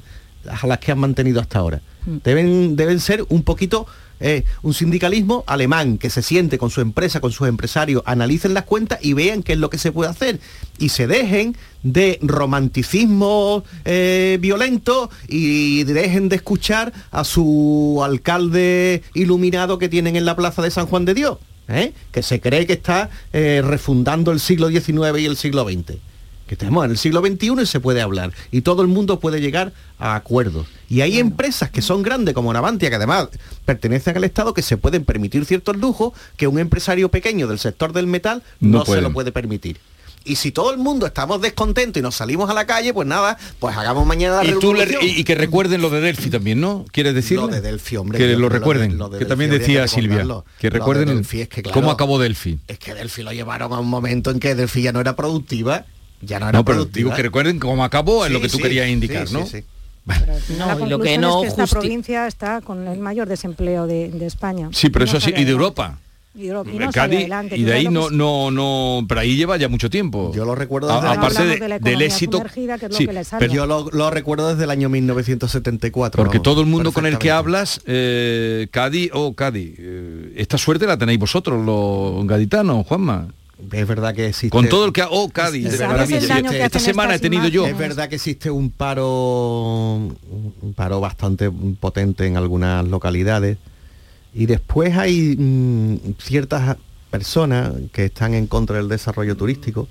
a 0.49 0.67
las 0.67 0.79
que 0.79 0.93
han 0.93 0.99
mantenido 0.99 1.41
hasta 1.41 1.59
ahora. 1.59 1.81
Deben, 2.25 2.77
deben 2.77 3.01
ser 3.01 3.25
un 3.29 3.43
poquito 3.43 3.87
eh, 4.21 4.45
un 4.63 4.75
sindicalismo 4.75 5.45
alemán 5.47 5.99
que 5.99 6.11
se 6.11 6.23
siente 6.23 6.59
con 6.59 6.71
su 6.71 6.81
empresa, 6.81 7.21
con 7.21 7.33
sus 7.33 7.49
empresarios, 7.49 8.03
analicen 8.07 8.55
las 8.55 8.65
cuentas 8.65 8.99
y 9.03 9.13
vean 9.13 9.43
qué 9.43 9.53
es 9.53 9.59
lo 9.59 9.71
que 9.71 9.79
se 9.79 9.93
puede 9.93 10.11
hacer 10.11 10.41
y 10.79 10.89
se 10.91 11.07
dejen 11.07 11.57
de 11.83 12.19
romanticismo 12.23 13.65
eh, 13.85 14.39
violento 14.41 15.11
y 15.29 15.85
dejen 15.85 16.29
de 16.29 16.37
escuchar 16.37 16.93
a 17.11 17.25
su 17.25 18.01
alcalde 18.05 19.03
iluminado 19.15 19.79
que 19.79 19.89
tienen 19.89 20.17
en 20.17 20.25
la 20.25 20.37
plaza 20.37 20.63
de 20.63 20.71
San 20.71 20.87
Juan 20.87 21.05
de 21.05 21.15
Dios, 21.15 21.39
¿eh? 21.69 21.93
que 22.13 22.23
se 22.23 22.41
cree 22.41 22.67
que 22.67 22.75
está 22.75 23.11
refundando 23.33 24.33
el 24.33 24.41
siglo 24.41 24.69
XIX 24.69 25.19
y 25.19 25.27
el 25.27 25.37
siglo 25.37 25.65
XX. 25.65 26.08
Que 26.49 26.55
estamos 26.55 26.85
en 26.85 26.91
el 26.91 26.99
siglo 26.99 27.21
XXI 27.21 27.63
y 27.63 27.67
se 27.67 27.79
puede 27.79 28.01
hablar 28.01 28.33
y 28.51 28.63
todo 28.63 28.83
el 28.83 28.89
mundo 28.89 29.21
puede 29.21 29.41
llegar 29.41 29.73
a 30.01 30.17
acuerdos. 30.17 30.67
Y 30.89 31.03
hay 31.03 31.19
empresas 31.21 31.71
que 31.71 31.83
son 31.83 32.03
grandes 32.03 32.35
como 32.35 32.53
Navantia, 32.53 32.89
que 32.91 32.97
además 32.97 33.29
pertenecen 33.65 34.17
al 34.17 34.25
Estado, 34.25 34.55
que 34.55 34.63
se 34.63 34.77
pueden 34.77 35.05
permitir 35.05 35.45
ciertos 35.45 35.77
lujos 35.77 36.13
que 36.37 36.49
un 36.49 36.59
empresario 36.59 37.11
pequeño 37.11 37.47
del 37.47 37.59
sector 37.61 37.93
del 37.93 38.07
metal 38.09 38.43
No 38.59 38.79
no, 38.79 38.85
se 38.85 39.01
lo 39.01 39.13
puede 39.13 39.31
permitir. 39.31 39.79
Y 40.25 40.35
si 40.37 40.51
todo 40.53 40.73
el 40.73 40.79
mundo 40.79 41.07
estamos 41.07 41.41
descontentos 41.41 42.01
y 42.01 42.03
nos 42.03 42.17
salimos 42.17 42.51
a 42.51 42.55
la 42.55 42.67
calle, 42.67 42.93
pues 42.93 43.07
nada, 43.09 43.39
pues 43.61 43.75
hagamos 43.77 44.05
mañana 44.05 44.43
la 44.43 44.45
Y, 44.45 44.59
tú 44.59 44.75
le- 44.75 44.85
revolución. 44.85 45.17
y- 45.17 45.21
y 45.21 45.25
que 45.25 45.35
recuerden 45.37 45.81
lo 45.81 45.89
de 45.91 46.01
Delphi 46.03 46.29
también, 46.29 46.61
¿no? 46.61 46.85
¿Quieres 46.93 47.15
decirlo? 47.15 47.47
Lo 47.47 47.53
de 47.55 47.61
Delphi, 47.63 47.97
hombre, 47.97 48.19
Que 48.19 48.27
lo 48.33 48.39
lo 48.41 48.49
de- 48.51 48.59
recuerden. 48.59 48.99
lo 48.99 49.09
de 49.09 49.21
que 49.21 49.25
también 49.25 49.51
decía 49.51 49.83
que 49.83 49.89
Silvia. 49.89 50.27
Que 50.59 50.69
de 50.71 50.79
recuerden 50.79 51.09
Delphi, 51.09 51.43
es 51.43 51.49
que 51.49 51.63
claro. 51.63 51.73
cómo 51.81 51.91
acabó 51.91 52.19
Delphi. 52.19 52.59
Es 52.69 52.79
que 52.79 52.95
Delphi 52.95 53.23
lo 53.23 53.33
llevaron 53.33 53.73
a 53.73 53.79
un 53.79 53.89
momento 53.89 54.31
en 54.31 54.39
que 54.41 54.55
Delphi 54.55 54.83
ya 54.83 54.93
no 54.93 55.01
era 55.01 55.17
productiva. 55.17 55.87
Ya 56.21 56.39
no 56.41 56.49
era 56.49 56.59
No, 56.59 56.65
pero 56.65 56.79
productiva. 56.79 57.05
digo 57.11 57.17
que 57.17 57.23
recuerden 57.23 57.59
cómo 57.59 57.85
acabó 57.85 58.27
es 58.27 58.33
lo 58.33 58.41
que 58.41 58.49
tú 58.49 58.57
sí, 58.57 58.63
querías 58.63 58.89
indicar, 58.89 59.29
sí, 59.29 59.35
¿no? 59.35 59.47
sí, 59.47 59.59
sí. 59.59 59.65
la 60.07 60.17
No, 60.17 60.87
y 60.87 60.91
lo 60.91 60.99
conclusión 60.99 61.03
que 61.03 61.19
no 61.19 61.45
es 61.45 61.55
que 61.55 61.63
esta 61.63 61.67
provincia 61.79 62.27
está 62.27 62.61
con 62.61 62.87
el 62.89 62.99
mayor 62.99 63.29
desempleo 63.29 63.87
de, 63.87 64.11
de 64.11 64.27
España. 64.27 64.69
Sí, 64.73 64.89
pero 64.91 65.05
No 65.05 65.11
eso 65.13 65.21
sí, 65.21 65.33
y 65.37 65.45
de. 65.45 65.51
Europa. 65.51 65.99
Y 66.35 66.47
de 66.47 66.53
no 66.53 66.93
Cádiz, 66.93 67.19
adelante. 67.21 67.57
y 67.57 67.69
ahí 67.71 67.89
no, 67.89 68.11
no, 68.11 68.53
no, 68.53 69.05
pero 69.09 69.21
ahí 69.23 69.35
lleva 69.35 69.57
ya 69.57 69.69
mucho 69.69 69.91
tiempo. 69.91 70.31
Yo 70.33 70.45
lo 70.45 70.55
recuerdo 70.55 70.89
A- 70.93 71.01
desde 71.01 71.09
aparte 71.17 71.45
de- 71.45 71.57
de 71.57 71.69
la 71.69 71.79
del 71.81 72.03
éxito. 72.03 72.41
que 72.45 72.49
es 72.65 72.83
lo 72.83 72.93
sí, 72.97 73.07
que 73.09 73.25
pero 73.41 73.53
Yo 73.53 73.67
lo, 73.67 73.91
lo 73.91 74.09
recuerdo 74.11 74.49
desde 74.51 74.63
el 74.65 74.71
año 74.71 74.89
1974. 74.89 76.23
porque 76.23 76.39
vamos, 76.39 76.45
todo 76.45 76.61
el 76.61 76.69
mundo 76.69 76.93
con 76.93 77.07
el 77.07 77.19
que 77.19 77.33
hablas, 77.33 77.81
eh, 77.87 78.69
Cádiz, 78.71 79.11
oh 79.15 79.35
Cádiz, 79.35 79.75
eh, 79.79 80.33
esta 80.37 80.59
suerte 80.59 80.87
la 80.87 80.97
tenéis 80.97 81.19
vosotros, 81.19 81.65
los 81.65 82.25
gaditanos, 82.27 82.87
Juanma. 82.87 83.29
Es 83.73 83.89
verdad 83.89 84.15
que 84.15 84.27
existe... 84.29 84.51
Con 84.51 84.69
todo 84.69 84.85
el 84.87 84.93
que... 84.93 85.03
Oh, 85.09 85.29
Cádiz, 85.31 85.67
Es 85.67 85.79
de 85.79 85.87
verdad 85.87 86.07
Sí, 86.07 86.15
existe- 86.15 86.39
este- 86.39 86.65
esta 86.65 86.79
semana 86.79 87.15
he 87.15 87.19
tenido 87.19 87.49
yo. 87.49 87.67
Es 87.67 87.77
verdad 87.77 88.09
que 88.09 88.15
existe 88.17 88.51
un 88.51 88.71
paro, 88.71 89.95
un 90.63 90.75
paro 90.77 91.01
bastante 91.01 91.51
potente 91.51 92.27
en 92.27 92.37
algunas 92.37 92.87
localidades 92.87 93.59
y 94.35 94.47
después 94.47 94.97
hay 94.97 95.35
mm, 95.37 96.15
ciertas 96.19 96.77
personas 97.11 97.73
que 97.93 98.07
están 98.07 98.35
en 98.35 98.47
contra 98.47 98.77
del 98.77 98.89
desarrollo 98.89 99.37
turístico. 99.37 99.89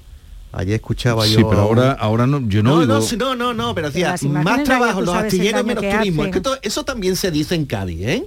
Ayer 0.54 0.76
escuchaba 0.76 1.26
Sí, 1.26 1.34
yo. 1.34 1.50
pero 1.50 1.62
ahora, 1.62 1.92
ahora 1.92 2.26
no, 2.26 2.40
yo 2.48 2.64
no, 2.64 2.80
No, 2.80 2.86
no, 2.86 3.02
sí, 3.02 3.18
no, 3.18 3.36
no, 3.36 3.76
pero 3.76 3.90
decía, 3.92 4.16
más 4.30 4.64
trabajo, 4.64 5.02
los 5.02 5.14
el 5.16 5.26
astilleros 5.26 5.66
menos 5.66 5.84
turismo. 5.84 6.24
Es 6.26 6.32
que 6.32 6.42
todo- 6.42 6.58
eso 6.62 6.86
también 6.86 7.16
se 7.16 7.32
dice 7.32 7.54
en 7.56 7.66
Cádiz, 7.66 8.00
¿eh? 8.02 8.26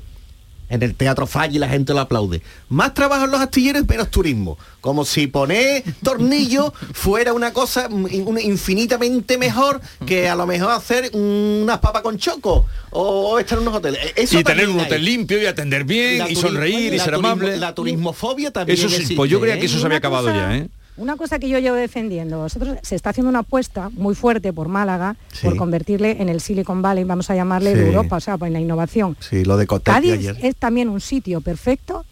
En 0.70 0.82
el 0.82 0.94
Teatro 0.94 1.26
Falla 1.26 1.54
y 1.56 1.58
la 1.58 1.68
gente 1.68 1.92
lo 1.92 2.00
aplaude. 2.00 2.40
Más 2.70 2.94
trabajo 2.94 3.24
en 3.26 3.32
los 3.32 3.40
astilleros, 3.40 3.86
menos 3.86 4.10
turismo. 4.10 4.56
Como 4.80 5.04
si 5.04 5.26
poner 5.26 5.82
tornillo 6.02 6.72
fuera 6.94 7.32
una 7.34 7.52
cosa 7.52 7.88
mm, 7.88 8.38
infinitamente 8.40 9.36
mejor 9.36 9.80
que 10.06 10.28
a 10.28 10.34
lo 10.36 10.46
mejor 10.46 10.70
hacer 10.72 11.10
unas 11.12 11.78
papas 11.80 12.02
con 12.02 12.16
choco 12.18 12.66
o 12.90 13.38
estar 13.38 13.58
en 13.58 13.62
unos 13.62 13.74
hoteles. 13.78 14.00
E- 14.16 14.22
Eso 14.22 14.38
y 14.38 14.44
tener 14.44 14.68
un 14.68 14.78
hay. 14.80 14.86
hotel 14.86 15.04
limpio 15.04 15.42
y 15.42 15.46
atender 15.46 15.84
bien 15.84 16.18
La 16.18 16.30
y 16.30 16.36
sonreír 16.36 16.94
y 16.94 16.98
ser 16.98 17.14
amable. 17.14 17.56
La 17.56 17.74
turismofobia 17.74 18.50
también 18.52 18.78
Eso 18.78 18.88
sí, 18.88 18.94
existe, 18.94 19.16
pues 19.16 19.30
yo 19.30 19.40
creía 19.40 19.56
que 19.56 19.62
¿eh? 19.62 19.66
eso 19.66 19.78
se 19.80 19.86
había 19.86 19.98
acabado 19.98 20.28
cosa- 20.28 20.36
ya, 20.36 20.56
¿eh? 20.56 20.68
Una 21.00 21.16
cosa 21.16 21.38
que 21.38 21.48
yo 21.48 21.58
llevo 21.58 21.76
defendiendo, 21.76 22.38
vosotros 22.38 22.76
se 22.82 22.94
está 22.94 23.10
haciendo 23.10 23.30
una 23.30 23.38
apuesta 23.40 23.88
muy 23.90 24.14
fuerte 24.14 24.52
por 24.52 24.68
Málaga 24.68 25.16
Sí. 25.32 25.46
por 25.46 25.56
convertirle 25.56 26.20
en 26.20 26.28
el 26.28 26.40
Silicon 26.42 26.82
Valley, 26.82 27.04
vamos 27.04 27.30
a 27.30 27.34
llamarle 27.34 27.74
de. 27.74 27.86
Europa, 27.86 28.16
o 28.16 28.20
sea, 28.20 28.36
en 28.40 28.52
la 28.52 28.60
innovación. 28.60 29.16
Sí, 29.18 29.44
lo 29.44 29.56
de 29.56 29.66
Cotec 29.66 29.94
de 29.94 30.00
Cádiz 30.00 30.12
ayer. 30.12 30.36
es 30.42 30.56
también 30.56 30.90
un 30.90 31.00
sitio 31.00 31.40
perfecto 31.40 32.04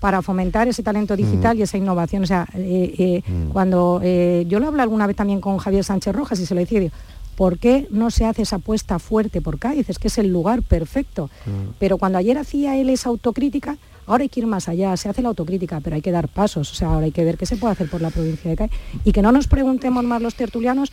para 0.00 0.22
fomentar 0.22 0.66
ese 0.68 0.82
talento 0.82 1.16
digital 1.16 1.56
y 1.58 1.62
esa 1.62 1.78
innovación. 1.78 2.24
O 2.24 2.26
sea, 2.26 2.46
eh, 2.54 2.94
eh, 2.98 3.22
cuando 3.52 4.00
eh, 4.02 4.44
yo 4.48 4.58
lo 4.60 4.68
hablé 4.68 4.82
alguna 4.82 5.06
vez 5.06 5.16
también 5.16 5.40
con 5.40 5.58
Javier 5.58 5.84
Sánchez 5.84 6.14
Rojas 6.14 6.40
y 6.40 6.46
se 6.46 6.54
lo 6.54 6.60
decía, 6.60 6.90
¿por 7.36 7.58
qué 7.58 7.86
no 7.90 8.10
se 8.10 8.24
hace 8.24 8.42
esa 8.42 8.56
apuesta 8.56 8.98
fuerte 8.98 9.40
por 9.40 9.58
Cádiz? 9.58 9.88
Es 9.88 9.98
que 9.98 10.08
es 10.08 10.18
el 10.18 10.28
lugar 10.28 10.62
perfecto. 10.62 11.30
Pero 11.78 11.98
cuando 11.98 12.18
ayer 12.18 12.38
hacía 12.38 12.76
él 12.76 12.88
esa 12.88 13.10
autocrítica, 13.10 13.76
ahora 14.06 14.22
hay 14.22 14.28
que 14.28 14.40
ir 14.40 14.46
más 14.46 14.68
allá, 14.68 14.96
se 14.96 15.08
hace 15.08 15.22
la 15.22 15.28
autocrítica, 15.28 15.80
pero 15.80 15.96
hay 15.96 16.02
que 16.02 16.12
dar 16.12 16.28
pasos, 16.28 16.72
o 16.72 16.74
sea, 16.74 16.88
ahora 16.88 17.06
hay 17.06 17.12
que 17.12 17.24
ver 17.24 17.36
qué 17.36 17.46
se 17.46 17.56
puede 17.56 17.72
hacer 17.72 17.88
por 17.88 18.00
la 18.00 18.10
provincia 18.10 18.50
de 18.50 18.56
Cádiz. 18.56 18.72
Y 19.04 19.12
que 19.12 19.22
no 19.22 19.32
nos 19.32 19.46
preguntemos 19.46 20.02
más 20.04 20.22
los 20.22 20.34
tertulianos, 20.34 20.90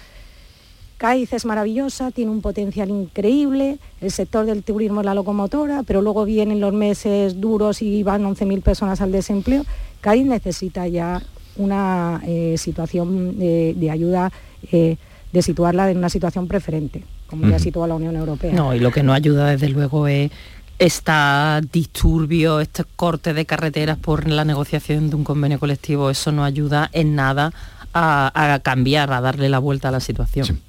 Cádiz 0.98 1.34
es 1.34 1.46
maravillosa, 1.46 2.12
tiene 2.12 2.32
un 2.32 2.42
potencial 2.42 2.90
increíble, 2.90 3.78
el 4.00 4.12
sector 4.12 4.46
del 4.46 4.64
turismo 4.64 5.02
es 5.02 5.06
la 5.06 5.14
locomotora, 5.14 5.84
pero 5.84 6.02
luego 6.02 6.24
vienen 6.24 6.62
los 6.62 6.74
meses 6.74 7.42
duros 7.42 7.82
y 7.82 8.04
van 8.04 8.24
11.000 8.24 8.62
personas 8.62 9.02
al 9.02 9.12
desempleo. 9.12 9.66
Cádiz 10.00 10.26
necesita 10.26 10.88
ya 10.88 11.22
una 11.58 12.22
eh, 12.26 12.56
situación 12.58 13.36
eh, 13.40 13.74
de 13.76 13.92
ayuda, 13.92 14.32
eh, 14.72 14.98
de 15.34 15.42
situarla 15.42 15.90
en 15.92 15.98
una 15.98 16.10
situación 16.10 16.48
preferente, 16.48 17.04
como 17.28 17.50
ya 17.50 17.60
sitúa 17.60 17.88
la 17.88 17.96
Unión 17.96 18.16
Europea. 18.16 18.54
No, 18.54 18.74
y 18.74 18.80
lo 18.80 18.92
que 18.92 19.04
no 19.04 19.14
ayuda 19.14 19.48
desde 19.48 19.68
luego 19.68 20.08
es 20.08 20.32
esta 20.80 21.60
disturbio, 21.72 22.60
este 22.60 22.84
corte 22.96 23.34
de 23.34 23.46
carreteras 23.46 23.98
por 23.98 24.30
la 24.30 24.46
negociación 24.46 25.10
de 25.10 25.16
un 25.16 25.24
convenio 25.24 25.60
colectivo, 25.60 26.10
eso 26.10 26.32
no 26.32 26.44
ayuda 26.44 26.90
en 26.94 27.16
nada 27.16 27.52
a, 27.94 28.54
a 28.54 28.60
cambiar, 28.60 29.12
a 29.12 29.22
darle 29.22 29.50
la 29.50 29.60
vuelta 29.60 29.90
a 29.90 29.92
la 29.92 30.00
situación. 30.00 30.62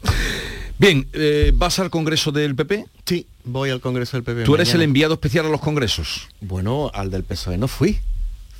Bien, 0.78 1.06
eh, 1.12 1.52
¿vas 1.54 1.78
al 1.78 1.90
Congreso 1.90 2.32
del 2.32 2.56
PP? 2.56 2.86
Sí, 3.04 3.26
voy 3.44 3.70
al 3.70 3.80
Congreso 3.80 4.16
del 4.16 4.24
PP. 4.24 4.44
Tú 4.44 4.54
eres 4.54 4.74
el 4.74 4.82
enviado 4.82 5.14
especial 5.14 5.46
a 5.46 5.48
los 5.48 5.60
congresos. 5.60 6.28
Bueno, 6.40 6.90
al 6.94 7.10
del 7.10 7.22
PSOE 7.22 7.58
no 7.58 7.68
fui. 7.68 8.00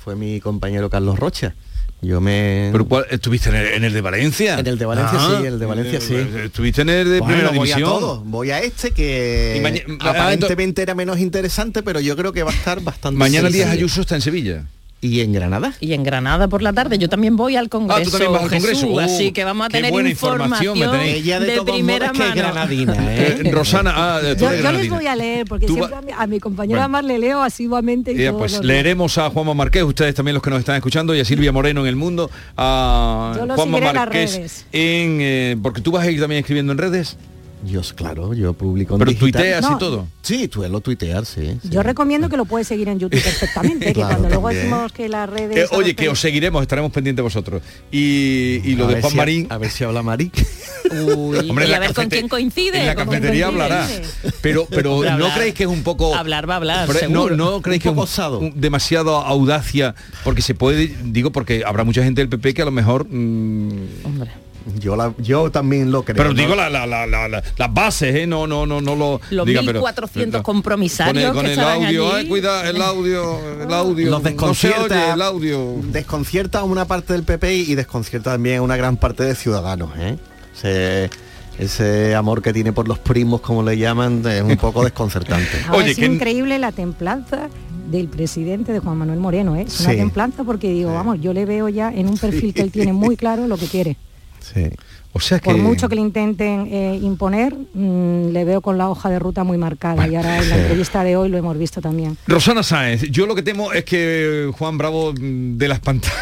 Fue 0.03 0.15
mi 0.15 0.39
compañero 0.39 0.89
Carlos 0.89 1.19
Rocha. 1.19 1.55
Yo 2.01 2.21
me... 2.21 2.69
¿Pero 2.71 2.85
cuál, 2.85 3.05
estuviste 3.09 3.49
en 3.49 3.55
el, 3.55 3.65
en 3.67 3.83
el 3.83 3.93
de 3.93 4.01
Valencia? 4.01 4.59
En 4.59 4.67
el 4.67 4.77
de 4.77 4.85
Valencia 4.85 5.17
Ah, 5.19 5.37
sí, 5.41 5.47
el 5.47 5.57
de 5.57 5.65
Valencia 5.65 5.99
sí. 6.01 6.13
eh, 6.13 6.43
Estuviste 6.45 6.81
en 6.83 6.89
el 6.89 7.09
de 7.09 7.19
Bueno, 7.19 7.25
primera 7.25 7.49
voy 7.49 7.67
división. 7.69 7.83
a 7.89 7.93
todo. 7.99 8.21
Voy 8.25 8.51
a 8.51 8.59
este 8.59 8.91
que 8.91 9.87
ah, 10.01 10.09
aparentemente 10.11 10.81
era 10.83 10.93
menos 10.93 11.19
interesante, 11.19 11.81
pero 11.83 11.99
yo 11.99 12.15
creo 12.15 12.31
que 12.31 12.43
va 12.43 12.51
a 12.51 12.53
estar 12.53 12.79
bastante 12.81 13.17
Mañana 13.17 13.49
Díaz. 13.49 13.69
Ayuso 13.71 14.01
está 14.01 14.15
en 14.15 14.21
Sevilla. 14.21 14.65
¿Y 15.05 15.21
en 15.21 15.33
Granada? 15.33 15.73
Y 15.79 15.93
en 15.93 16.03
Granada 16.03 16.47
por 16.47 16.61
la 16.61 16.73
tarde 16.73 16.97
yo 16.97 17.07
también 17.09 17.35
voy 17.35 17.55
al 17.55 17.69
Congreso. 17.69 18.01
Ah, 18.01 18.03
tú 18.03 18.09
también 18.11 18.31
vas 18.33 18.43
al 18.43 18.49
Jesús, 18.49 18.67
Congreso. 18.81 18.87
Oh, 18.93 18.99
así 18.99 19.31
que 19.31 19.43
vamos 19.43 19.65
a 19.65 19.69
tener 19.69 19.91
buena 19.91 20.09
información 20.09 20.75
información. 20.77 21.05
Ella 21.05 21.39
de 21.39 21.45
de, 21.45 21.55
todos 21.57 21.71
primera 21.71 22.07
modos 22.13 22.17
que 22.19 22.23
es 22.23 22.29
mano. 22.35 22.41
granadina, 22.41 22.93
¿eh? 23.15 23.41
Eh, 23.45 23.51
Rosana, 23.51 23.93
ah, 23.95 24.19
tú 24.37 24.39
Yo, 24.45 24.49
eres 24.51 24.63
yo 24.63 24.71
les 24.71 24.89
voy 24.89 25.05
a 25.07 25.15
leer, 25.15 25.45
porque 25.47 25.67
siempre 25.67 25.91
va- 25.91 25.97
a 25.99 26.01
mi, 26.01 26.11
a 26.11 26.27
mi 26.27 26.39
compañera 26.39 26.79
Bueno. 26.79 26.89
Mar 26.89 27.03
le 27.03 27.19
leo 27.19 27.41
asiduamente. 27.41 28.11
Y 28.13 28.21
Eh, 28.23 28.31
pues 28.33 28.63
leeremos 28.63 29.17
a 29.17 29.29
Juanma 29.29 29.53
Marqués, 29.53 29.83
ustedes 29.83 30.15
también 30.15 30.33
los 30.33 30.43
que 30.43 30.49
nos 30.49 30.59
están 30.59 30.75
escuchando, 30.75 31.13
y 31.15 31.19
a 31.19 31.25
Silvia 31.25 31.51
Moreno 31.51 31.81
en 31.81 31.87
el 31.87 31.95
mundo, 31.95 32.29
a 32.57 33.33
Yo 33.37 33.45
lo 33.45 33.55
Juanma 33.55 33.77
seguiré 33.77 33.77
en 33.89 33.95
las 33.95 34.05
Marqués 34.05 34.35
redes. 34.37 34.65
en 34.71 35.17
eh, 35.21 35.57
porque 35.61 35.81
tú 35.81 35.91
vas 35.91 36.05
a 36.05 36.11
ir 36.11 36.19
también 36.19 36.39
escribiendo 36.39 36.71
en 36.71 36.77
redes. 36.77 37.17
Yo, 37.65 37.81
claro, 37.95 38.33
yo 38.33 38.53
publico 38.53 38.93
en 38.95 38.99
Pero 38.99 39.11
digital. 39.11 39.31
tuiteas 39.41 39.65
y 39.71 39.77
todo. 39.77 40.07
Sí, 40.21 40.47
tú 40.47 40.61
lo 40.63 40.81
tuitear, 40.81 41.25
sí. 41.25 41.57
sí. 41.61 41.69
Yo 41.69 41.83
recomiendo 41.83 42.29
que 42.29 42.37
lo 42.37 42.45
puedes 42.45 42.67
seguir 42.67 42.87
en 42.89 42.99
YouTube 42.99 43.21
perfectamente, 43.21 43.93
que 43.93 44.01
cuando 44.01 44.27
luego 44.29 44.49
decimos 44.49 44.91
que 44.91 45.07
las 45.09 45.29
redes... 45.29 45.57
Eh, 45.71 45.75
oye, 45.75 45.95
que 45.95 46.09
os 46.09 46.19
seguiremos, 46.19 46.61
estaremos 46.61 46.91
pendientes 46.91 47.17
de 47.17 47.23
vosotros. 47.23 47.61
Y, 47.91 48.61
y 48.63 48.75
lo 48.75 48.85
A 48.85 48.87
de 48.87 48.93
ver 48.95 49.01
Juan 49.01 49.11
si- 49.11 49.17
Marín. 49.17 49.47
A 49.49 49.57
ver 49.57 49.69
si 49.71 49.83
habla 49.83 50.01
Marí. 50.03 50.31
Uy, 50.91 51.49
Hombre, 51.49 51.67
y 51.67 51.73
a 51.73 51.79
ver 51.79 51.93
con 51.93 52.09
quién 52.09 52.27
coincide. 52.27 52.79
En 52.79 52.85
la 52.87 52.95
cafetería 52.95 53.47
hablará. 53.47 53.87
Pero, 54.41 54.67
pero 54.69 54.95
Hombre, 54.95 55.09
¿no 55.09 55.15
hablar- 55.15 55.33
creéis 55.35 55.53
que 55.55 55.63
es 55.63 55.69
un 55.69 55.83
poco... 55.83 56.15
Hablar 56.15 56.47
va 56.49 56.53
a 56.55 56.57
hablar, 56.57 56.87
Pero, 56.87 57.09
no, 57.09 57.23
seguro. 57.23 57.35
no 57.35 57.61
creéis 57.61 57.79
Un 57.79 57.83
que 57.83 57.89
es 57.89 57.95
un- 58.39 58.53
demasiado 58.55 59.17
audacia 59.17 59.95
porque 60.23 60.41
se 60.41 60.53
puede 60.55 60.95
digo 61.05 61.31
porque 61.31 61.63
habrá 61.65 61.83
mucha 61.83 62.03
gente 62.03 62.21
del 62.21 62.29
PP 62.29 62.53
que 62.53 62.61
a 62.61 62.65
lo 62.65 62.71
mejor 62.71 63.07
mm, 63.09 64.05
Hombre. 64.05 64.31
Yo, 64.79 64.95
la, 64.95 65.13
yo 65.19 65.51
también 65.51 65.91
lo 65.91 66.03
creo. 66.03 66.15
pero 66.17 66.29
¿no? 66.29 66.35
digo 66.41 66.55
la- 66.55 66.69
la- 66.71 66.87
la- 66.87 67.05
la- 67.05 67.27
la- 67.27 67.43
las 67.57 67.73
bases 67.73 68.15
¿eh? 68.15 68.25
no 68.25 68.47
no 68.47 68.65
no 68.65 68.81
no 68.81 68.95
lo 68.95 69.21
Los 69.29 69.45
diga, 69.45 69.61
pero- 69.65 69.79
1400 69.79 70.31
pero- 70.31 70.43
compromisarios 70.43 71.13
con 71.13 71.27
el, 71.27 71.33
con 71.35 71.45
que 71.45 71.53
el 71.53 71.59
audio 71.59 72.07
allí. 72.07 72.15
ay, 72.21 72.27
cuida 72.27 72.67
el 72.69 72.81
audio 72.81 73.39
el 73.61 73.71
audio 73.73 74.09
Los 74.09 74.19
no 74.23 74.27
se 74.27 74.29
desconcierta, 74.33 74.83
oye 75.03 75.13
el 75.13 75.21
audio 75.21 75.75
desconcierta 75.91 76.59
a 76.59 76.63
una 76.63 76.85
parte 76.85 77.13
del 77.13 77.23
PP 77.23 77.53
y 77.55 77.75
desconcierta 77.75 78.31
también 78.31 78.57
a 78.57 78.61
una 78.63 78.75
gran 78.75 78.97
parte 78.97 79.23
de 79.23 79.35
Ciudadanos. 79.35 79.91
¿eh? 79.97 80.17
Ese, 80.55 81.09
ese 81.59 82.15
amor 82.15 82.41
que 82.41 82.51
tiene 82.51 82.73
por 82.73 82.87
los 82.87 82.97
primos, 82.99 83.41
como 83.41 83.61
le 83.63 83.77
llaman, 83.77 84.23
es 84.27 84.41
un 84.41 84.57
poco 84.57 84.83
desconcertante. 84.83 85.47
Ahora 85.67 85.77
Oye, 85.83 85.91
es 85.91 85.97
que- 85.97 86.05
increíble 86.05 86.57
la 86.59 86.71
templanza 86.71 87.49
del 87.91 88.07
presidente 88.07 88.71
de 88.73 88.79
Juan 88.79 88.97
Manuel 88.97 89.19
Moreno, 89.19 89.55
¿eh? 89.55 89.65
Es 89.67 89.79
una 89.81 89.91
Sí. 89.91 89.97
templanza 89.97 90.43
porque 90.43 90.69
digo, 90.71 90.91
vamos, 90.91 91.21
yo 91.21 91.33
le 91.33 91.45
veo 91.45 91.69
ya 91.69 91.91
en 91.93 92.09
un 92.09 92.17
perfil 92.17 92.51
que 92.53 92.61
él 92.63 92.71
tiene 92.71 92.93
muy 92.93 93.15
claro 93.15 93.47
lo 93.47 93.57
que 93.57 93.67
quiere. 93.67 93.95
Sí. 94.53 94.69
O 95.17 95.19
sea 95.21 95.39
que 95.39 95.45
Por 95.45 95.57
mucho 95.57 95.87
que 95.87 95.95
le 95.95 96.01
intenten 96.01 96.67
eh, 96.69 96.99
imponer, 97.01 97.55
mm, 97.73 98.31
le 98.33 98.43
veo 98.43 98.59
con 98.59 98.77
la 98.77 98.89
hoja 98.89 99.09
de 99.09 99.17
ruta 99.17 99.45
muy 99.45 99.57
marcada 99.57 100.05
y 100.07 100.15
ahora 100.15 100.41
en 100.41 100.49
la 100.49 100.57
entrevista 100.57 101.03
de 101.05 101.15
hoy 101.15 101.29
lo 101.29 101.37
hemos 101.37 101.57
visto 101.57 101.79
también. 101.79 102.17
Rosana 102.27 102.63
Sáenz 102.63 103.03
yo 103.09 103.25
lo 103.25 103.33
que 103.33 103.41
temo 103.41 103.71
es 103.71 103.85
que 103.85 104.51
Juan 104.57 104.77
Bravo 104.77 105.13
mm, 105.13 105.57
de 105.57 105.67
las 105.69 105.79
pantallas 105.79 106.15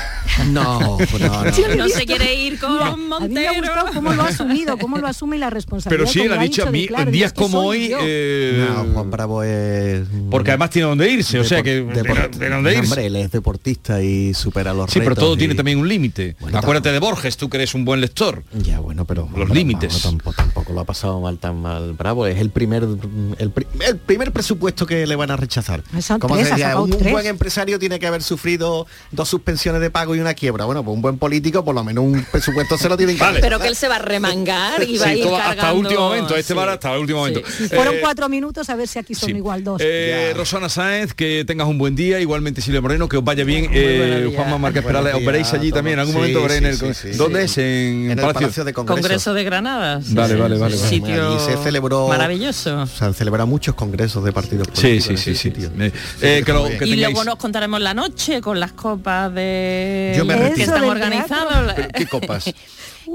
No, 0.51 0.79
no, 1.19 1.75
no. 1.75 1.89
Se 1.89 2.05
quiere 2.05 2.35
ir 2.35 2.59
con 2.59 2.71
Mira, 2.73 2.87
A 2.87 2.95
mí 2.95 3.03
me 3.07 3.15
ha 3.15 3.19
Montero. 3.19 3.53
gustado 3.55 3.87
cómo 3.93 4.13
lo 4.13 4.21
ha 4.23 4.27
asumido, 4.27 4.77
cómo 4.77 4.97
lo 4.99 5.07
asume 5.07 5.37
la 5.39 5.49
responsabilidad. 5.49 6.05
Pero 6.05 6.11
sí, 6.11 6.21
él 6.21 6.33
ha 6.37 6.41
dicho 6.41 6.67
a 6.67 6.71
mí, 6.71 6.85
claro, 6.87 7.05
en 7.05 7.11
días 7.11 7.27
"Es 7.27 7.33
que 7.33 7.41
como 7.41 7.59
hoy... 7.61 7.89
yo". 7.89 7.97
eh, 8.01 8.67
No, 8.69 8.93
Juan 8.93 9.09
Bravo 9.11 9.43
es... 9.43 10.01
porque 10.29 10.51
además 10.51 10.69
tiene 10.69 10.87
donde 10.87 11.09
irse, 11.09 11.39
o 11.39 11.43
sea 11.43 11.61
que 11.63 11.81
de, 11.81 12.03
depor- 12.03 12.29
de 12.31 12.49
dónde 12.49 12.71
No, 12.73 12.77
irse. 12.79 12.91
Hombre, 12.93 13.05
él 13.07 13.15
es 13.15 13.31
deportista 13.31 14.01
y 14.03 14.33
supera 14.33 14.73
los 14.73 14.91
Sí, 14.91 14.99
pero 14.99 15.09
retos 15.11 15.23
todo 15.23 15.33
y- 15.35 15.37
tiene 15.39 15.55
también 15.55 15.77
un 15.79 15.87
límite. 15.87 16.35
Bueno, 16.39 16.57
Acuérdate 16.59 16.91
de 16.91 16.99
Borges, 16.99 17.37
tú 17.37 17.49
que 17.49 17.57
eres 17.57 17.73
un 17.73 17.85
buen 17.85 18.01
lector. 18.01 18.43
Ya, 18.53 18.79
bueno, 18.83 19.05
pero... 19.05 19.23
Los 19.31 19.41
hombre, 19.43 19.55
límites. 19.55 19.89
vamos, 19.89 20.01
tampoco, 20.03 20.33
tampoco 20.35 20.73
lo 20.73 20.79
ha 20.81 20.83
pasado 20.85 21.19
mal 21.19 21.37
tan 21.39 21.61
mal 21.61 21.93
Bravo. 21.93 22.27
Es 22.27 22.39
el 22.39 22.49
primer 22.51 22.83
el, 22.83 23.49
pri- 23.51 23.67
el 23.87 23.97
primer 23.97 24.31
presupuesto 24.31 24.85
que 24.85 25.07
le 25.07 25.15
van 25.15 25.31
a 25.31 25.37
rechazar. 25.37 25.83
Como 26.19 26.35
tres, 26.35 26.47
se 26.47 26.53
ha 26.53 26.55
decía, 26.55 26.67
sacado 26.71 26.83
un, 26.83 26.91
buen 27.11 27.25
empresario 27.25 27.79
tiene 27.79 27.99
que 27.99 28.07
haber 28.07 28.21
sufrido 28.23 28.85
dos 29.11 29.29
suspensiones 29.29 29.81
de 29.81 29.89
pago 29.89 30.15
y 30.15 30.19
una 30.19 30.33
quiebra. 30.33 30.65
Bueno, 30.65 30.83
pues 30.83 30.95
un 30.95 31.01
buen 31.01 31.17
político 31.17 31.63
por 31.65 31.73
lo 31.75 31.83
menos 31.83 32.03
un 32.03 32.23
presupuesto 32.31 32.77
se 32.77 32.89
lo 32.89 32.97
tienen 32.97 33.15
que 33.17 33.23
Vale. 33.23 33.39
Pero 33.39 33.59
que 33.59 33.67
él 33.67 33.75
se 33.75 33.87
va 33.87 33.95
a 33.95 33.99
remangar 33.99 34.83
y 34.83 34.97
va 34.97 35.07
a 35.07 35.15
ir 35.15 35.23
todo 35.23 35.35
hasta 35.37 35.55
cargando- 35.55 35.79
último 35.79 36.01
momento, 36.01 36.35
este 36.35 36.53
sí. 36.53 36.57
va 36.59 36.71
hasta 36.73 36.93
el 36.93 36.99
último 37.01 37.19
momento. 37.19 37.39
Y 37.39 37.67
fueron 37.69 37.95
Eh, 37.95 37.99
cuatro 38.01 38.29
minutos 38.29 38.69
a 38.69 38.75
ver 38.75 38.87
si 38.87 38.99
aquí 38.99 39.15
son 39.15 39.29
sí. 39.29 39.35
igual 39.35 39.63
dos. 39.63 39.81
Eh, 39.83 40.33
Rosana 40.35 40.69
Sáenz, 40.69 41.13
que 41.13 41.43
tengas 41.45 41.67
un 41.67 41.77
buen 41.77 41.95
día, 41.95 42.19
igualmente 42.19 42.61
Silvia 42.61 42.81
Moreno, 42.81 43.07
que 43.07 43.17
os 43.17 43.23
vaya 43.23 43.43
bien. 43.43 43.63
buenos 43.65 43.79
Eh. 43.81 44.33
Juanma 44.35 44.57
Márquez 44.57 44.83
Perales, 44.83 45.13
os 45.15 45.25
veréis 45.25 45.53
allí 45.53 45.71
también, 45.71 45.93
en 45.95 45.99
algún 46.01 46.13
Sí, 46.15 46.19
momento 46.19 46.41
veréis 46.41 46.57
en 46.59 46.65
el... 46.65 46.77
sí, 46.77 46.93
sí, 46.93 47.11
sí, 47.13 47.17
¿Dónde 47.17 47.39
sí. 47.39 47.45
es? 47.45 47.57
En, 47.59 47.63
En 48.11 48.11
el 48.11 48.17
Palacio 48.63 48.65
de 48.65 48.73
Congresos. 48.73 49.01
Congreso 49.01 49.33
de 49.33 49.43
Granada. 49.43 50.01
sí, 50.01 50.13
Vale, 50.13 50.33
sí, 50.35 50.39
vale, 50.39 50.55
sí, 50.55 50.61
vale, 50.61 50.75
vale. 50.75 50.89
Sitio 50.89 51.27
Allí 51.29 51.39
se 51.39 51.57
celebró- 51.57 52.07
maravilloso. 52.07 52.85
Se 52.87 53.05
han 53.05 53.13
celebrado 53.13 53.47
muchos 53.47 53.75
congresos 53.75 54.23
de 54.23 54.31
partidos 54.31 54.67
Sí, 54.73 54.81
políticos. 54.81 55.19
sí, 55.19 55.35
sí, 55.35 55.49
ese 55.49 55.51
sí. 55.55 55.71
Eh, 55.79 55.91
eh, 56.21 56.43
que 56.45 56.53
lo- 56.53 56.65
que 56.65 56.73
Y 56.75 56.77
tengáis- 56.91 57.01
luego 57.01 57.23
nos 57.23 57.35
contaremos 57.35 57.81
la 57.81 57.93
noche 57.93 58.41
con 58.41 58.59
las 58.59 58.73
copas 58.73 59.33
de 59.33 60.13
Yo 60.17 60.25
me 60.25 60.35
que 60.35 60.39
retiro. 60.49 60.63
están 60.75 60.83
organizados. 60.89 61.73
¿Pero 61.75 61.87
¿Qué 61.89 62.05
copas? 62.07 62.45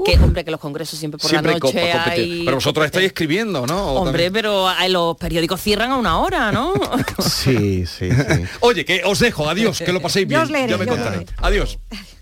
que 0.05 0.13
hombre 0.19 0.45
que 0.45 0.51
los 0.51 0.59
congresos 0.59 0.99
siempre 0.99 1.17
por 1.19 1.27
Siempre 1.29 1.53
la 1.53 1.57
noche 1.59 1.91
hay 1.91 2.43
Pero 2.45 2.57
vosotros 2.57 2.85
estáis 2.85 3.07
escribiendo, 3.07 3.65
¿no? 3.65 3.87
¿O 3.93 3.95
Hombre, 4.01 4.25
también? 4.25 4.33
pero 4.33 4.67
a- 4.67 4.87
los 4.87 5.17
periódicos 5.17 5.59
cierran 5.59 5.91
a 5.91 5.95
una 5.97 6.19
hora, 6.19 6.51
¿no? 6.51 6.73
Sí, 7.19 7.85
sí, 7.87 8.09
sí. 8.11 8.43
Oye, 8.61 8.85
que 8.85 9.01
os 9.03 9.17
dejo, 9.19 9.49
adiós, 9.49 9.79
que 9.79 9.91
lo 9.91 9.99
paséis 10.01 10.25
Yo 10.25 10.29
bien. 10.29 10.41
os 10.43 10.49
leeré, 10.51 10.71
ya 10.71 10.77
me 10.77 10.85
leeré. 10.85 11.25
Adiós. 11.37 11.79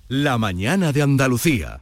La 0.08 0.38
mañana 0.38 0.94
de 0.94 1.02
Andalucía. 1.02 1.82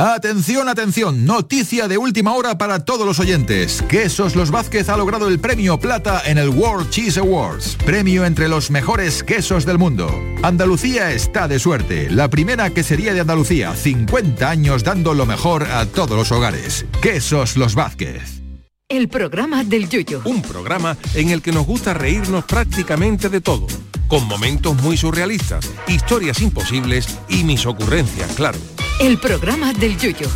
Atención, 0.00 0.70
atención, 0.70 1.26
noticia 1.26 1.86
de 1.86 1.98
última 1.98 2.32
hora 2.32 2.56
para 2.56 2.86
todos 2.86 3.06
los 3.06 3.20
oyentes. 3.20 3.84
Quesos 3.86 4.34
Los 4.34 4.50
Vázquez 4.50 4.88
ha 4.88 4.96
logrado 4.96 5.28
el 5.28 5.38
premio 5.38 5.78
plata 5.78 6.22
en 6.24 6.38
el 6.38 6.48
World 6.48 6.88
Cheese 6.88 7.20
Awards, 7.20 7.76
premio 7.84 8.24
entre 8.24 8.48
los 8.48 8.70
mejores 8.70 9.22
quesos 9.22 9.66
del 9.66 9.76
mundo. 9.76 10.10
Andalucía 10.42 11.12
está 11.12 11.48
de 11.48 11.58
suerte, 11.58 12.08
la 12.08 12.30
primera 12.30 12.70
quesería 12.70 13.12
de 13.12 13.20
Andalucía, 13.20 13.74
50 13.74 14.48
años 14.48 14.84
dando 14.84 15.12
lo 15.12 15.26
mejor 15.26 15.64
a 15.64 15.84
todos 15.84 16.16
los 16.16 16.32
hogares. 16.32 16.86
Quesos 17.02 17.58
Los 17.58 17.74
Vázquez. 17.74 18.40
El 18.88 19.10
programa 19.10 19.64
del 19.64 19.86
Yuyo. 19.90 20.22
Un 20.24 20.40
programa 20.40 20.96
en 21.12 21.28
el 21.28 21.42
que 21.42 21.52
nos 21.52 21.66
gusta 21.66 21.92
reírnos 21.92 22.46
prácticamente 22.46 23.28
de 23.28 23.42
todo, 23.42 23.66
con 24.08 24.26
momentos 24.26 24.82
muy 24.82 24.96
surrealistas, 24.96 25.70
historias 25.88 26.40
imposibles 26.40 27.18
y 27.28 27.44
mis 27.44 27.66
ocurrencias, 27.66 28.32
claro. 28.32 28.58
El 29.00 29.16
programa 29.16 29.72
del 29.72 29.96
Yuyo. 29.96 30.28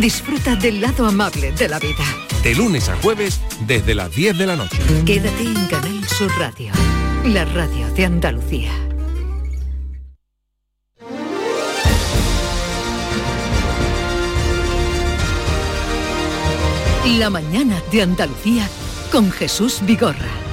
Disfruta 0.00 0.56
del 0.56 0.80
lado 0.80 1.04
amable 1.04 1.52
de 1.52 1.68
la 1.68 1.78
vida. 1.78 2.02
De 2.42 2.54
lunes 2.54 2.88
a 2.88 2.96
jueves 2.96 3.42
desde 3.66 3.94
las 3.94 4.10
10 4.10 4.38
de 4.38 4.46
la 4.46 4.56
noche. 4.56 4.78
Quédate 5.04 5.42
en 5.42 5.66
Canal 5.66 6.08
Sur 6.08 6.32
Radio, 6.38 6.72
la 7.26 7.44
radio 7.44 7.86
de 7.92 8.06
Andalucía. 8.06 8.72
La 17.18 17.28
mañana 17.28 17.82
de 17.92 18.00
Andalucía 18.00 18.66
con 19.12 19.30
Jesús 19.30 19.80
Vigorra. 19.82 20.45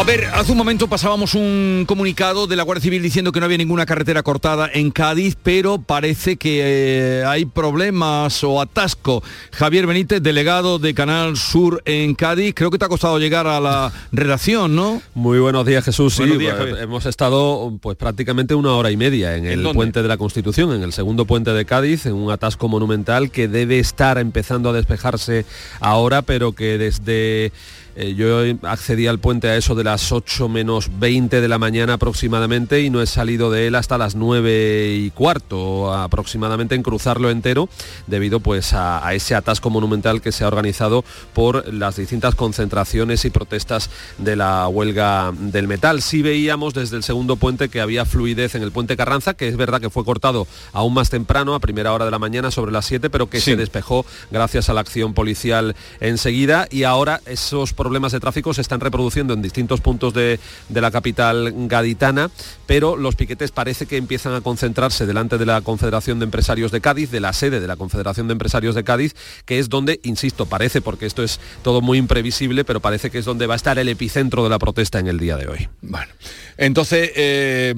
A 0.00 0.02
ver, 0.02 0.24
hace 0.32 0.52
un 0.52 0.56
momento 0.56 0.88
pasábamos 0.88 1.34
un 1.34 1.84
comunicado 1.86 2.46
de 2.46 2.56
la 2.56 2.62
Guardia 2.62 2.84
Civil 2.84 3.02
diciendo 3.02 3.32
que 3.32 3.38
no 3.38 3.44
había 3.44 3.58
ninguna 3.58 3.84
carretera 3.84 4.22
cortada 4.22 4.70
en 4.72 4.90
Cádiz, 4.92 5.36
pero 5.42 5.76
parece 5.76 6.38
que 6.38 7.18
eh, 7.20 7.24
hay 7.26 7.44
problemas 7.44 8.42
o 8.42 8.62
atasco. 8.62 9.22
Javier 9.52 9.86
Benítez, 9.86 10.22
delegado 10.22 10.78
de 10.78 10.94
Canal 10.94 11.36
Sur 11.36 11.82
en 11.84 12.14
Cádiz, 12.14 12.54
creo 12.54 12.70
que 12.70 12.78
te 12.78 12.86
ha 12.86 12.88
costado 12.88 13.18
llegar 13.18 13.46
a 13.46 13.60
la 13.60 13.92
redacción, 14.10 14.74
¿no? 14.74 15.02
Muy 15.12 15.38
buenos 15.38 15.66
días, 15.66 15.84
Jesús. 15.84 16.14
Sí, 16.14 16.22
Buenos 16.22 16.38
días, 16.38 16.56
pues, 16.58 16.80
hemos 16.80 17.04
estado 17.04 17.76
pues 17.82 17.98
prácticamente 17.98 18.54
una 18.54 18.72
hora 18.72 18.90
y 18.90 18.96
media 18.96 19.36
en 19.36 19.44
el 19.44 19.62
dónde? 19.62 19.76
puente 19.76 20.00
de 20.00 20.08
la 20.08 20.16
Constitución, 20.16 20.72
en 20.72 20.82
el 20.82 20.94
segundo 20.94 21.26
puente 21.26 21.52
de 21.52 21.66
Cádiz, 21.66 22.06
en 22.06 22.14
un 22.14 22.30
atasco 22.30 22.68
monumental 22.68 23.30
que 23.30 23.48
debe 23.48 23.78
estar 23.78 24.16
empezando 24.16 24.70
a 24.70 24.72
despejarse 24.72 25.44
ahora, 25.78 26.22
pero 26.22 26.52
que 26.52 26.78
desde 26.78 27.52
eh, 27.96 28.14
yo 28.14 28.40
accedí 28.68 29.06
al 29.06 29.18
puente 29.18 29.48
a 29.48 29.56
eso 29.56 29.74
de 29.74 29.84
las 29.84 30.12
8 30.12 30.48
menos 30.48 30.90
20 30.98 31.40
de 31.40 31.48
la 31.48 31.58
mañana 31.58 31.94
aproximadamente 31.94 32.82
y 32.82 32.90
no 32.90 33.02
he 33.02 33.06
salido 33.06 33.50
de 33.50 33.66
él 33.66 33.74
hasta 33.74 33.98
las 33.98 34.14
9 34.14 34.94
y 34.96 35.10
cuarto 35.10 35.92
aproximadamente 35.94 36.74
en 36.74 36.82
cruzarlo 36.82 37.30
entero 37.30 37.68
debido 38.06 38.40
pues 38.40 38.72
a, 38.72 39.06
a 39.06 39.14
ese 39.14 39.34
atasco 39.34 39.70
monumental 39.70 40.20
que 40.20 40.32
se 40.32 40.44
ha 40.44 40.48
organizado 40.48 41.04
por 41.34 41.72
las 41.72 41.96
distintas 41.96 42.34
concentraciones 42.34 43.24
y 43.24 43.30
protestas 43.30 43.90
de 44.18 44.36
la 44.36 44.68
huelga 44.68 45.32
del 45.36 45.68
metal. 45.68 46.02
Sí 46.02 46.22
veíamos 46.22 46.74
desde 46.74 46.96
el 46.96 47.02
segundo 47.02 47.36
puente 47.36 47.68
que 47.68 47.80
había 47.80 48.04
fluidez 48.04 48.54
en 48.54 48.62
el 48.62 48.72
puente 48.72 48.96
Carranza, 48.96 49.34
que 49.34 49.48
es 49.48 49.56
verdad 49.56 49.80
que 49.80 49.90
fue 49.90 50.04
cortado 50.04 50.46
aún 50.72 50.94
más 50.94 51.10
temprano, 51.10 51.54
a 51.54 51.60
primera 51.60 51.92
hora 51.92 52.04
de 52.04 52.10
la 52.10 52.18
mañana 52.18 52.50
sobre 52.50 52.72
las 52.72 52.86
7, 52.86 53.10
pero 53.10 53.28
que 53.28 53.40
se 53.40 53.56
despejó 53.56 54.04
gracias 54.30 54.68
a 54.68 54.74
la 54.74 54.80
acción 54.80 55.14
policial 55.14 55.74
enseguida 56.00 56.66
y 56.70 56.84
ahora 56.84 57.20
esos 57.26 57.72
problemas 57.80 58.12
de 58.12 58.20
tráfico 58.20 58.52
se 58.52 58.60
están 58.60 58.80
reproduciendo 58.80 59.32
en 59.32 59.40
distintos 59.40 59.80
puntos 59.80 60.12
de, 60.12 60.38
de 60.68 60.80
la 60.82 60.90
capital 60.90 61.54
gaditana, 61.66 62.30
pero 62.66 62.94
los 62.94 63.16
piquetes 63.16 63.52
parece 63.52 63.86
que 63.86 63.96
empiezan 63.96 64.34
a 64.34 64.42
concentrarse 64.42 65.06
delante 65.06 65.38
de 65.38 65.46
la 65.46 65.62
Confederación 65.62 66.18
de 66.18 66.24
Empresarios 66.24 66.72
de 66.72 66.82
Cádiz, 66.82 67.10
de 67.10 67.20
la 67.20 67.32
sede 67.32 67.58
de 67.58 67.66
la 67.66 67.76
Confederación 67.76 68.28
de 68.28 68.32
Empresarios 68.32 68.74
de 68.74 68.84
Cádiz, 68.84 69.16
que 69.46 69.58
es 69.58 69.70
donde, 69.70 69.98
insisto, 70.02 70.44
parece, 70.44 70.82
porque 70.82 71.06
esto 71.06 71.22
es 71.22 71.40
todo 71.62 71.80
muy 71.80 71.96
imprevisible, 71.96 72.66
pero 72.66 72.80
parece 72.80 73.10
que 73.10 73.16
es 73.16 73.24
donde 73.24 73.46
va 73.46 73.54
a 73.54 73.56
estar 73.56 73.78
el 73.78 73.88
epicentro 73.88 74.44
de 74.44 74.50
la 74.50 74.58
protesta 74.58 74.98
en 74.98 75.06
el 75.06 75.18
día 75.18 75.38
de 75.38 75.46
hoy. 75.46 75.68
Bueno, 75.80 76.12
entonces, 76.58 77.10
eh, 77.16 77.74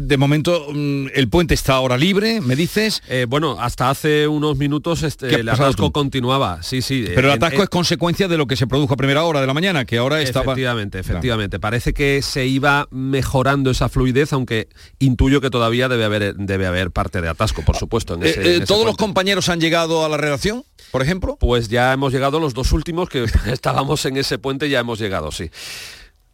de 0.00 0.16
momento 0.16 0.66
mm, 0.72 1.06
el 1.14 1.28
puente 1.28 1.54
está 1.54 1.74
ahora 1.74 1.96
libre, 1.96 2.40
me 2.40 2.56
dices. 2.56 3.02
Eh, 3.08 3.26
bueno, 3.28 3.56
hasta 3.60 3.90
hace 3.90 4.26
unos 4.28 4.56
minutos 4.56 5.02
este, 5.02 5.28
¿Qué 5.28 5.34
ha 5.36 5.38
el 5.38 5.48
atasco 5.48 5.86
tú? 5.86 5.92
continuaba. 5.92 6.62
Sí, 6.62 6.82
sí. 6.82 7.04
Pero 7.14 7.28
el 7.28 7.34
atasco 7.34 7.62
es 7.62 7.68
consecuencia 7.68 8.28
de 8.28 8.36
lo 8.36 8.46
que 8.46 8.56
se 8.56 8.66
produjo 8.66 8.94
a 8.94 8.96
primera 8.96 9.24
hora 9.24 9.40
de 9.40 9.46
la 9.46 9.54
mañana, 9.54 9.84
que 9.84 9.98
ahora 9.98 10.20
estaba... 10.20 10.52
Efectivamente, 10.52 10.98
efectivamente. 10.98 11.58
Parece 11.60 11.92
que 11.94 12.22
se 12.22 12.46
iba 12.46 12.86
mejorando 12.90 13.70
esa 13.70 13.88
fluidez, 13.88 14.32
aunque 14.32 14.68
intuyo 14.98 15.40
que 15.40 15.50
todavía 15.50 15.88
debe 15.88 16.04
haber, 16.04 16.34
debe 16.36 16.66
haber 16.66 16.90
parte 16.90 17.20
de 17.20 17.28
atasco, 17.28 17.62
por 17.64 17.76
supuesto. 17.76 18.14
En 18.14 18.22
Eh, 18.24 18.30
ese- 18.30 18.40
eh, 18.40 18.56
en 18.56 18.62
ese 18.62 18.66
¿Todos 18.66 18.86
los 18.86 18.96
compañeros 18.96 19.48
han 19.48 19.60
llegado 19.60 20.04
a 20.04 20.08
la 20.08 20.16
redacción, 20.16 20.64
por 20.90 21.02
ejemplo? 21.02 21.36
Pues 21.40 21.68
ya 21.68 21.92
hemos 21.92 22.12
llegado 22.12 22.40
los 22.40 22.54
dos 22.54 22.72
últimos 22.72 23.08
que 23.08 23.24
estábamos 23.52 24.04
en 24.06 24.16
ese 24.16 24.38
puente, 24.38 24.68
ya 24.68 24.80
hemos 24.80 24.98
llegado, 24.98 25.32
sí. 25.32 25.50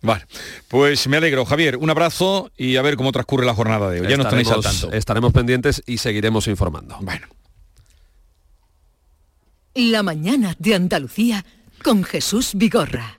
Vale, 0.04 0.26
pues 0.68 1.08
me 1.08 1.16
alegro. 1.16 1.44
Javier, 1.46 1.78
un 1.78 1.88
abrazo 1.88 2.50
y 2.56 2.76
a 2.76 2.82
ver 2.82 2.96
cómo 2.96 3.10
transcurre 3.10 3.46
la 3.46 3.54
jornada 3.54 3.88
de 3.90 4.02
hoy. 4.02 4.08
Ya 4.08 4.16
nos 4.18 4.28
tenéis 4.28 4.48
al 4.50 4.58
Estaremos- 4.60 4.80
tanto. 4.82 4.96
Estaremos 4.96 5.32
pendientes 5.32 5.82
y 5.86 5.96
seguiremos 5.98 6.46
informando. 6.46 6.98
Bueno. 7.00 7.26
La 9.74 10.02
mañana 10.02 10.54
de 10.58 10.74
Andalucía 10.74 11.44
con 11.82 12.04
Jesús 12.04 12.52
Vigorra. 12.54 13.18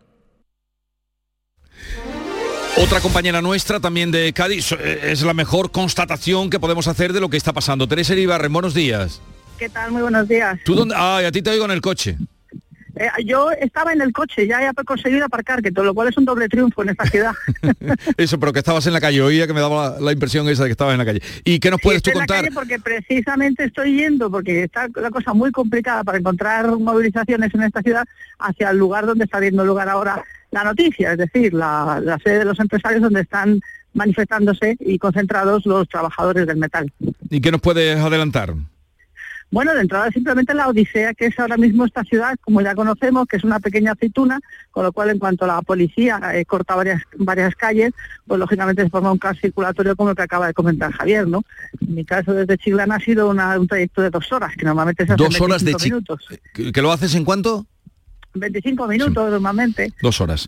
Otra 2.78 3.00
compañera 3.02 3.42
nuestra, 3.42 3.80
también 3.80 4.12
de 4.12 4.32
Cádiz, 4.34 4.74
eh, 4.74 5.12
es 5.12 5.22
la 5.24 5.34
mejor 5.34 5.72
constatación 5.72 6.50
que 6.50 6.60
podemos 6.60 6.88
hacer 6.88 7.14
de 7.14 7.20
lo 7.22 7.30
que 7.30 7.38
está 7.38 7.52
pasando. 7.54 7.88
Teresa 7.88 8.14
Iribarren, 8.14 8.52
buenos 8.54 8.74
días. 8.74 9.22
¿Qué 9.58 9.70
tal? 9.70 9.92
Muy 9.92 10.02
buenos 10.02 10.28
días. 10.28 10.60
¿Tú 10.66 10.76
dónde? 10.76 10.94
Ay, 10.98 11.26
a 11.26 11.32
ti 11.32 11.42
te 11.42 11.50
oigo 11.50 11.66
en 11.66 11.72
el 11.72 11.82
coche. 11.82 12.18
Eh, 12.96 13.10
yo 13.26 13.52
estaba 13.52 13.92
en 13.94 14.02
el 14.02 14.14
coche, 14.14 14.48
ya 14.48 14.70
he 14.70 14.84
conseguido 14.86 15.26
aparcar, 15.26 15.62
que 15.62 15.72
todo 15.72 15.86
lo 15.86 15.94
cual 15.94 16.08
es 16.08 16.18
un 16.18 16.26
doble 16.26 16.48
triunfo 16.48 16.84
en 16.84 16.90
esta 16.90 17.06
ciudad. 17.06 17.34
Eso, 18.18 18.40
pero 18.40 18.54
que 18.54 18.60
estabas 18.60 18.88
en 18.88 18.94
la 18.94 19.02
calle, 19.02 19.22
oía 19.22 19.48
que 19.48 19.54
me 19.54 19.60
daba 19.60 19.92
la, 19.92 20.00
la 20.00 20.12
impresión 20.12 20.48
esa 20.48 20.64
de 20.64 20.70
que 20.70 20.72
estabas 20.72 20.94
en 20.94 21.00
la 21.00 21.06
calle. 21.06 21.22
¿Y 21.44 21.60
qué 21.60 21.70
nos 21.72 21.82
puedes 21.82 22.02
tú 22.02 22.10
Estoy 22.10 22.14
en 22.14 22.20
la 22.20 22.26
contar? 22.28 22.44
calle 22.46 22.56
porque 22.56 22.80
precisamente 22.80 23.66
estoy 23.66 23.98
yendo, 23.98 24.32
porque 24.32 24.64
está 24.64 24.88
la 24.96 25.10
cosa 25.12 25.34
muy 25.34 25.52
complicada 25.52 26.04
para 26.04 26.18
encontrar 26.18 26.68
movilizaciones 26.78 27.54
en 27.54 27.64
esta 27.64 27.82
ciudad 27.82 28.06
hacia 28.40 28.70
el 28.70 28.78
lugar 28.78 29.06
donde 29.06 29.26
está 29.26 29.40
viendo 29.40 29.66
lugar 29.66 29.90
ahora 29.90 30.24
la 30.52 30.64
noticia, 30.64 31.12
es 31.12 31.18
decir, 31.18 31.54
la, 31.54 32.00
la 32.02 32.18
sede 32.20 32.40
de 32.40 32.46
los 32.46 32.60
empresarios 32.60 33.02
donde 33.02 33.22
están 33.22 33.60
manifestándose 33.94 34.78
y 34.80 34.98
concentrados 35.00 35.66
los 35.66 35.88
trabajadores 35.90 36.48
del 36.48 36.58
metal. 36.58 36.92
¿Y 37.30 37.42
qué 37.42 37.52
nos 37.52 37.62
puedes 37.62 37.98
adelantar? 37.98 38.54
Bueno, 39.52 39.74
de 39.74 39.82
entrada 39.82 40.10
simplemente 40.12 40.54
la 40.54 40.68
odisea 40.68 41.14
que 41.14 41.28
es 41.28 41.40
ahora 41.40 41.56
mismo 41.56 41.86
esta 41.86 42.04
ciudad, 42.04 42.36
como 42.42 42.62
ya 42.62 42.76
conocemos, 42.76 43.26
que 43.28 43.38
es 43.38 43.44
una 43.46 43.60
pequeña 43.60 43.94
aceituna, 43.94 44.40
con 44.72 44.84
lo 44.84 44.92
cual 44.92 45.12
en 45.12 45.20
cuanto 45.20 45.48
la 45.48 45.62
policía 45.62 46.20
eh, 46.34 46.44
corta 46.46 46.76
varias, 46.76 47.02
varias 47.18 47.56
calles, 47.56 47.94
pues 48.28 48.38
lógicamente 48.40 48.84
se 48.84 48.90
forma 48.90 49.12
un 49.12 49.18
caos 49.18 49.38
circulatorio 49.40 49.96
como 49.96 50.10
el 50.10 50.16
que 50.16 50.24
acaba 50.24 50.48
de 50.48 50.54
comentar 50.54 50.92
Javier, 50.92 51.28
¿no? 51.28 51.44
En 51.80 51.96
mi 51.96 52.04
caso 52.04 52.34
desde 52.34 52.58
Chiclana 52.58 52.96
ha 52.96 53.00
sido 53.00 53.30
una- 53.30 53.58
un 53.58 53.68
trayecto 53.68 54.02
de 54.02 54.10
dos 54.10 54.30
horas, 54.34 54.52
que 54.58 54.66
normalmente 54.66 55.06
se 55.06 55.14
hace 55.14 55.24
Dos 55.24 55.40
horas 55.40 55.64
de 55.64 55.72
25 55.72 55.80
Chi- 55.80 55.90
minutos. 55.90 56.74
¿Que 56.74 56.82
lo 56.82 56.92
haces 56.92 57.16
en 57.16 57.24
cuánto? 57.24 57.66
25 58.34 58.88
minutos 58.88 59.32
normalmente. 59.32 59.94
Dos 60.02 60.20
horas. 60.20 60.48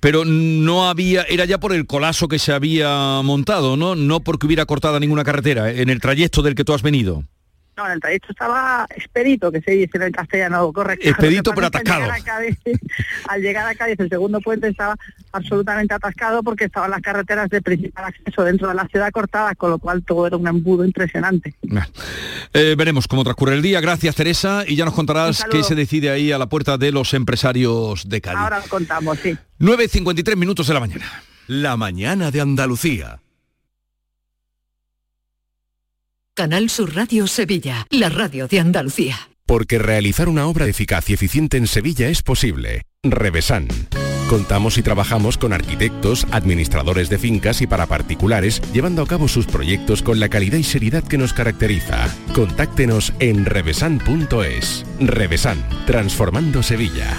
Pero 0.00 0.24
no 0.24 0.88
había, 0.88 1.24
era 1.24 1.44
ya 1.44 1.58
por 1.60 1.74
el 1.74 1.86
colapso 1.86 2.28
que 2.28 2.38
se 2.38 2.52
había 2.52 3.20
montado, 3.22 3.76
¿no? 3.76 3.94
No 3.94 4.20
porque 4.20 4.46
hubiera 4.46 4.64
cortada 4.64 4.98
ninguna 4.98 5.24
carretera 5.24 5.70
en 5.70 5.90
el 5.90 6.00
trayecto 6.00 6.40
del 6.40 6.54
que 6.54 6.64
tú 6.64 6.72
has 6.72 6.80
venido. 6.80 7.24
No, 7.76 7.86
en 7.86 7.92
el 7.92 8.00
trayecto 8.00 8.32
estaba 8.32 8.86
expedito, 8.96 9.52
que 9.52 9.60
se 9.60 9.72
dice 9.72 9.90
en 9.94 10.02
el 10.02 10.12
castellano 10.12 10.72
correcto. 10.72 11.06
Expedito, 11.06 11.52
pero 11.52 11.70
que 11.70 11.78
Al 11.78 11.84
llegar, 11.84 12.10
a 12.10 12.20
Cádiz, 12.20 12.58
al 13.28 13.42
llegar 13.42 13.66
a 13.68 13.74
Cádiz, 13.74 14.00
el 14.00 14.08
segundo 14.08 14.40
puente 14.40 14.68
estaba 14.68 14.96
absolutamente 15.32 15.92
atascado 15.92 16.42
porque 16.42 16.64
estaban 16.64 16.90
las 16.90 17.02
carreteras 17.02 17.50
de 17.50 17.60
principal 17.60 18.06
acceso 18.06 18.44
dentro 18.44 18.68
de 18.68 18.74
la 18.74 18.86
ciudad 18.88 19.10
cortadas, 19.10 19.56
con 19.58 19.70
lo 19.70 19.78
cual 19.78 20.02
todo 20.02 20.26
era 20.26 20.38
un 20.38 20.48
embudo 20.48 20.86
impresionante. 20.86 21.54
Eh, 22.54 22.74
veremos 22.78 23.06
cómo 23.08 23.24
transcurre 23.24 23.54
el 23.54 23.62
día. 23.62 23.82
Gracias, 23.82 24.14
Teresa. 24.14 24.64
Y 24.66 24.76
ya 24.76 24.86
nos 24.86 24.94
contarás 24.94 25.44
qué 25.50 25.62
se 25.62 25.74
decide 25.74 26.08
ahí 26.08 26.32
a 26.32 26.38
la 26.38 26.48
puerta 26.48 26.78
de 26.78 26.92
los 26.92 27.12
empresarios 27.12 28.08
de 28.08 28.22
Cádiz. 28.22 28.38
Ahora 28.38 28.60
lo 28.60 28.68
contamos, 28.68 29.18
sí. 29.18 29.36
9.53 29.60 30.36
minutos 30.36 30.66
de 30.66 30.74
la 30.74 30.80
mañana. 30.80 31.22
La 31.46 31.76
mañana 31.76 32.30
de 32.30 32.40
Andalucía. 32.40 33.20
Canal 36.36 36.68
Sur 36.68 36.94
Radio 36.94 37.26
Sevilla, 37.26 37.86
la 37.88 38.10
radio 38.10 38.46
de 38.46 38.60
Andalucía. 38.60 39.16
Porque 39.46 39.78
realizar 39.78 40.28
una 40.28 40.46
obra 40.46 40.66
eficaz 40.66 41.08
y 41.08 41.14
eficiente 41.14 41.56
en 41.56 41.66
Sevilla 41.66 42.10
es 42.10 42.20
posible. 42.20 42.82
Revesan. 43.02 43.68
Contamos 44.28 44.76
y 44.76 44.82
trabajamos 44.82 45.38
con 45.38 45.54
arquitectos, 45.54 46.26
administradores 46.32 47.08
de 47.08 47.16
fincas 47.16 47.62
y 47.62 47.66
para 47.66 47.86
particulares, 47.86 48.60
llevando 48.74 49.00
a 49.00 49.06
cabo 49.06 49.28
sus 49.28 49.46
proyectos 49.46 50.02
con 50.02 50.20
la 50.20 50.28
calidad 50.28 50.58
y 50.58 50.64
seriedad 50.64 51.02
que 51.02 51.16
nos 51.16 51.32
caracteriza. 51.32 52.14
Contáctenos 52.34 53.14
en 53.18 53.46
revesan.es. 53.46 54.84
Revesan, 55.00 55.66
transformando 55.86 56.62
Sevilla. 56.62 57.18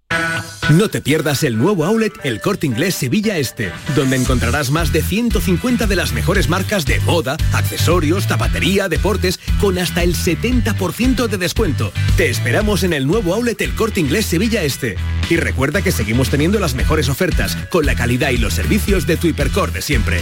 No 0.77 0.87
te 0.87 1.01
pierdas 1.01 1.43
el 1.43 1.57
nuevo 1.57 1.83
outlet 1.83 2.13
El 2.23 2.39
Corte 2.39 2.65
Inglés 2.65 2.95
Sevilla 2.95 3.37
Este, 3.37 3.71
donde 3.93 4.15
encontrarás 4.15 4.71
más 4.71 4.93
de 4.93 5.01
150 5.01 5.85
de 5.85 5.95
las 5.97 6.13
mejores 6.13 6.47
marcas 6.47 6.85
de 6.85 7.01
moda, 7.01 7.35
accesorios, 7.51 8.25
zapatería, 8.25 8.87
deportes, 8.87 9.39
con 9.59 9.77
hasta 9.77 10.01
el 10.01 10.15
70% 10.15 11.27
de 11.27 11.37
descuento. 11.37 11.91
Te 12.15 12.29
esperamos 12.29 12.83
en 12.83 12.93
el 12.93 13.05
nuevo 13.05 13.33
outlet 13.33 13.59
El 13.61 13.75
Corte 13.75 13.99
Inglés 13.99 14.27
Sevilla 14.27 14.63
Este. 14.63 14.95
Y 15.29 15.35
recuerda 15.35 15.81
que 15.81 15.91
seguimos 15.91 16.29
teniendo 16.29 16.57
las 16.57 16.73
mejores 16.73 17.09
ofertas, 17.09 17.57
con 17.69 17.85
la 17.85 17.95
calidad 17.95 18.29
y 18.29 18.37
los 18.37 18.53
servicios 18.53 19.05
de 19.05 19.17
tu 19.17 19.27
hipercor 19.27 19.73
de 19.73 19.81
siempre. 19.81 20.21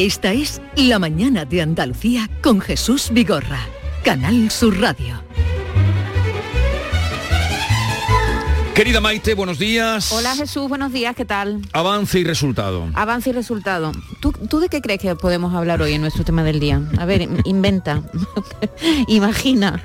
Esta 0.00 0.32
es 0.32 0.62
La 0.76 0.98
Mañana 0.98 1.44
de 1.44 1.60
Andalucía 1.60 2.30
con 2.40 2.62
Jesús 2.62 3.10
Vigorra, 3.12 3.60
Canal 4.02 4.50
Sur 4.50 4.80
Radio. 4.80 5.22
Querida 8.74 9.02
Maite, 9.02 9.34
buenos 9.34 9.58
días. 9.58 10.10
Hola 10.10 10.34
Jesús, 10.34 10.70
buenos 10.70 10.90
días, 10.90 11.14
¿qué 11.14 11.26
tal? 11.26 11.60
Avance 11.74 12.18
y 12.18 12.24
resultado. 12.24 12.88
Avance 12.94 13.28
y 13.28 13.34
resultado. 13.34 13.92
¿Tú, 14.20 14.32
¿Tú 14.32 14.60
de 14.60 14.70
qué 14.70 14.80
crees 14.80 15.02
que 15.02 15.14
podemos 15.16 15.54
hablar 15.54 15.82
hoy 15.82 15.92
en 15.92 16.00
nuestro 16.00 16.24
tema 16.24 16.44
del 16.44 16.60
día? 16.60 16.80
A 16.96 17.04
ver, 17.04 17.28
inventa, 17.44 18.02
imagina. 19.06 19.82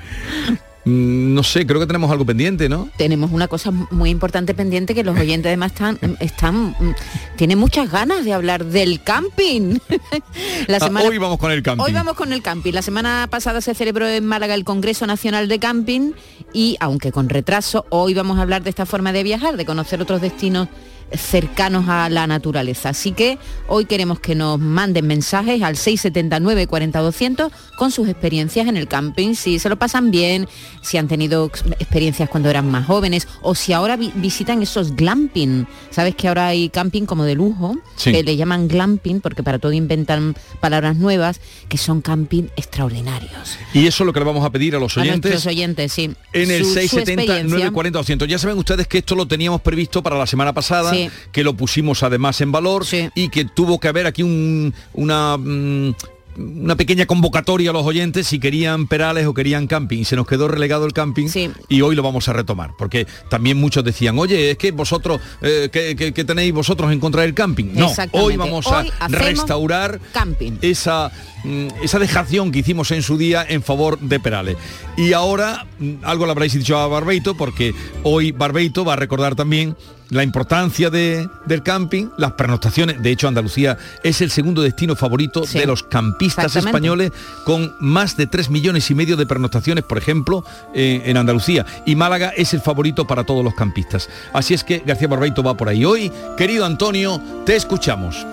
Mm, 0.86 1.34
No 1.34 1.42
sé, 1.42 1.66
creo 1.66 1.80
que 1.80 1.86
tenemos 1.86 2.10
algo 2.10 2.24
pendiente, 2.24 2.68
¿no? 2.68 2.88
Tenemos 2.96 3.32
una 3.32 3.48
cosa 3.48 3.70
muy 3.70 4.08
importante 4.10 4.54
pendiente 4.54 4.94
que 4.94 5.04
los 5.04 5.18
oyentes 5.18 5.50
además 5.50 5.72
están, 5.72 5.98
están 6.20 6.70
mm, 6.78 6.94
tienen 7.36 7.58
muchas 7.58 7.90
ganas 7.90 8.24
de 8.24 8.32
hablar 8.32 8.64
del 8.64 9.02
camping. 9.02 9.78
La 10.68 10.78
Ah, 10.80 11.02
hoy 11.04 11.18
vamos 11.18 11.38
con 11.38 11.50
el 11.50 11.62
camping. 11.62 11.82
Hoy 11.84 11.92
vamos 11.92 12.14
con 12.14 12.32
el 12.32 12.40
camping. 12.40 12.72
La 12.72 12.82
semana 12.82 13.26
pasada 13.28 13.60
se 13.60 13.74
celebró 13.74 14.08
en 14.08 14.24
Málaga 14.24 14.54
el 14.54 14.64
Congreso 14.64 15.06
Nacional 15.06 15.48
de 15.48 15.58
Camping 15.58 16.12
y, 16.52 16.76
aunque 16.80 17.10
con 17.10 17.28
retraso, 17.28 17.84
hoy 17.90 18.14
vamos 18.14 18.38
a 18.38 18.42
hablar 18.42 18.62
de 18.62 18.70
esta 18.70 18.86
forma 18.86 19.12
de 19.12 19.24
viajar, 19.24 19.56
de 19.56 19.64
conocer 19.66 20.00
otros 20.00 20.20
destinos 20.20 20.68
cercanos 21.12 21.88
a 21.88 22.08
la 22.08 22.26
naturaleza. 22.26 22.90
Así 22.90 23.12
que 23.12 23.38
hoy 23.68 23.84
queremos 23.84 24.18
que 24.20 24.34
nos 24.34 24.58
manden 24.58 25.06
mensajes 25.06 25.62
al 25.62 25.76
679 25.76 26.66
40 26.66 26.98
200 27.00 27.52
con 27.78 27.90
sus 27.90 28.08
experiencias 28.08 28.66
en 28.68 28.76
el 28.76 28.88
camping, 28.88 29.34
si 29.34 29.58
se 29.58 29.68
lo 29.68 29.76
pasan 29.76 30.10
bien, 30.10 30.48
si 30.82 30.96
han 30.98 31.08
tenido 31.08 31.46
ex- 31.46 31.64
experiencias 31.78 32.28
cuando 32.28 32.48
eran 32.50 32.70
más 32.70 32.86
jóvenes 32.86 33.28
o 33.42 33.54
si 33.54 33.72
ahora 33.72 33.96
vi- 33.96 34.12
visitan 34.16 34.62
esos 34.62 34.96
glamping. 34.96 35.66
Sabes 35.90 36.14
que 36.16 36.28
ahora 36.28 36.48
hay 36.48 36.68
camping 36.70 37.04
como 37.06 37.24
de 37.24 37.34
lujo, 37.34 37.76
Sí. 37.96 38.12
que 38.12 38.22
le 38.22 38.36
llaman 38.36 38.68
glamping 38.68 39.20
porque 39.20 39.42
para 39.42 39.58
todo 39.58 39.72
inventan 39.72 40.34
palabras 40.60 40.96
nuevas, 40.96 41.40
que 41.68 41.78
son 41.78 42.00
camping 42.00 42.44
extraordinarios. 42.56 43.58
Y 43.74 43.86
eso 43.86 44.02
es 44.02 44.06
lo 44.06 44.12
que 44.12 44.20
le 44.20 44.26
vamos 44.26 44.44
a 44.44 44.50
pedir 44.50 44.74
a 44.76 44.78
los 44.78 44.96
A 44.96 45.00
oyentes. 45.02 45.30
nuestros 45.32 45.46
oyentes, 45.52 45.92
sí. 45.92 46.10
En 46.32 46.50
el 46.50 46.62
Su- 46.64 46.68
su 46.70 46.74
670 46.74 47.22
experiencia. 47.22 47.42
940 47.56 47.98
200. 47.98 48.28
Ya 48.28 48.38
saben 48.38 48.58
ustedes 48.58 48.86
que 48.86 48.98
esto 48.98 49.14
lo 49.14 49.26
teníamos 49.26 49.60
previsto 49.60 50.02
para 50.02 50.16
la 50.18 50.26
semana 50.26 50.52
pasada, 50.52 50.90
Sí. 50.90 50.95
Que 51.32 51.44
lo 51.44 51.54
pusimos 51.54 52.02
además 52.02 52.40
en 52.40 52.52
valor 52.52 52.84
y 53.14 53.28
que 53.28 53.44
tuvo 53.44 53.78
que 53.80 53.88
haber 53.88 54.06
aquí 54.06 54.22
un- 54.22 54.74
una 54.94 55.36
mm, 55.36 55.94
una 56.38 56.76
pequeña 56.76 57.06
convocatoria 57.06 57.70
a 57.70 57.72
los 57.72 57.86
oyentes 57.86 58.26
si 58.26 58.38
querían 58.38 58.88
perales 58.88 59.24
o 59.26 59.32
querían 59.32 59.66
camping. 59.66 60.04
Se 60.04 60.16
nos 60.16 60.26
quedó 60.26 60.48
relegado 60.48 60.84
el 60.84 60.92
camping 60.92 61.28
y 61.70 61.80
hoy 61.80 61.96
lo 61.96 62.02
vamos 62.02 62.28
a 62.28 62.34
retomar. 62.34 62.72
Porque 62.76 63.06
también 63.30 63.56
muchos 63.56 63.82
decían, 63.82 64.18
oye, 64.18 64.50
es 64.50 64.58
que 64.58 64.70
vosotros, 64.70 65.18
eh, 65.40 65.70
¿qué, 65.72 65.96
qué- 65.96 66.12
qué 66.12 66.24
tenéis 66.24 66.52
vosotros 66.52 66.92
en 66.92 67.00
contra 67.00 67.22
del 67.22 67.32
camping? 67.32 67.72
No, 67.72 67.90
hoy 68.12 68.36
vamos 68.36 68.66
a 68.66 68.80
Hoy 68.80 68.90
restaurar 69.08 69.98
camping. 70.12 70.58
esa, 70.60 71.10
mm, 71.42 71.68
esa 71.82 71.98
dejación 71.98 72.52
que 72.52 72.58
hicimos 72.58 72.90
en 72.90 73.02
su 73.02 73.16
día 73.16 73.42
en 73.48 73.62
favor 73.62 73.98
de 73.98 74.20
Perales. 74.20 74.58
Y 74.98 75.14
ahora 75.14 75.66
mm, 75.78 75.94
algo 76.02 76.26
le 76.26 76.32
habréis 76.32 76.52
dicho 76.52 76.76
a 76.78 76.86
Barbeito, 76.86 77.34
porque 77.34 77.72
hoy 78.02 78.32
Barbeito 78.32 78.84
va 78.84 78.92
a 78.92 78.96
recordar 78.96 79.36
también 79.36 79.74
la 80.10 80.22
importancia 80.22 80.88
de- 80.88 81.28
del 81.46 81.62
camping, 81.62 82.08
las 82.16 82.32
pernoctaciones. 82.32 83.02
De 83.02 83.10
hecho, 83.10 83.26
Andalucía 83.28 83.76
es 84.04 84.20
el 84.20 84.30
segundo 84.30 84.62
destino 84.62 84.94
favorito 84.94 85.44
Sí. 85.44 85.58
de 85.58 85.66
los 85.66 85.82
campistas 85.82 86.54
españoles, 86.56 87.10
con 87.44 87.74
más 87.80 88.16
de 88.16 88.26
3 88.26 88.48
millones 88.50 88.90
y 88.90 88.94
medio 88.94 89.16
de 89.16 89.26
pernoctaciones, 89.26 89.84
por 89.84 89.98
ejemplo, 89.98 90.44
eh, 90.74 91.02
en 91.06 91.16
Andalucía. 91.16 91.66
Y 91.84 91.96
Málaga 91.96 92.28
es 92.36 92.54
el 92.54 92.60
favorito 92.60 93.06
para 93.06 93.24
todos 93.24 93.44
los 93.44 93.54
campistas. 93.54 94.08
Así 94.32 94.54
es 94.54 94.62
que 94.62 94.82
García 94.86 95.08
Barbeito 95.08 95.42
va 95.42 95.56
por 95.56 95.68
ahí. 95.68 95.84
Hoy, 95.84 96.12
querido 96.36 96.64
Antonio, 96.64 97.20
te 97.44 97.56
escuchamos. 97.56 98.24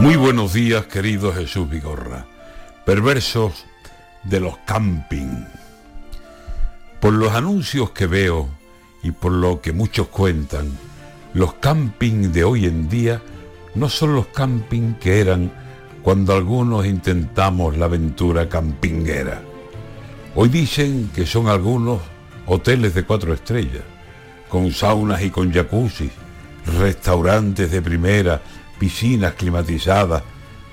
Muy 0.00 0.16
buenos 0.16 0.52
días, 0.54 0.86
querido 0.86 1.32
Jesús 1.32 1.68
Vigorra. 1.68 2.24
Perversos 2.86 3.64
de 4.24 4.40
los 4.40 4.56
camping. 4.66 5.44
Por 7.00 7.12
los 7.14 7.32
anuncios 7.32 7.90
que 7.90 8.06
veo 8.06 8.48
y 9.02 9.12
por 9.12 9.32
lo 9.32 9.60
que 9.60 9.72
muchos 9.72 10.08
cuentan, 10.08 10.70
los 11.34 11.54
camping 11.54 12.32
de 12.32 12.44
hoy 12.44 12.66
en 12.66 12.88
día 12.88 13.22
no 13.74 13.88
son 13.88 14.14
los 14.14 14.26
camping 14.28 14.94
que 14.94 15.20
eran 15.20 15.52
cuando 16.02 16.34
algunos 16.34 16.86
intentamos 16.86 17.76
la 17.76 17.86
aventura 17.86 18.48
campinguera. 18.48 19.42
Hoy 20.34 20.48
dicen 20.48 21.10
que 21.14 21.26
son 21.26 21.48
algunos 21.48 22.00
hoteles 22.46 22.94
de 22.94 23.04
cuatro 23.04 23.34
estrellas, 23.34 23.82
con 24.48 24.72
saunas 24.72 25.22
y 25.22 25.30
con 25.30 25.52
jacuzzi, 25.52 26.10
restaurantes 26.78 27.70
de 27.70 27.82
primera, 27.82 28.40
piscinas 28.78 29.34
climatizadas, 29.34 30.22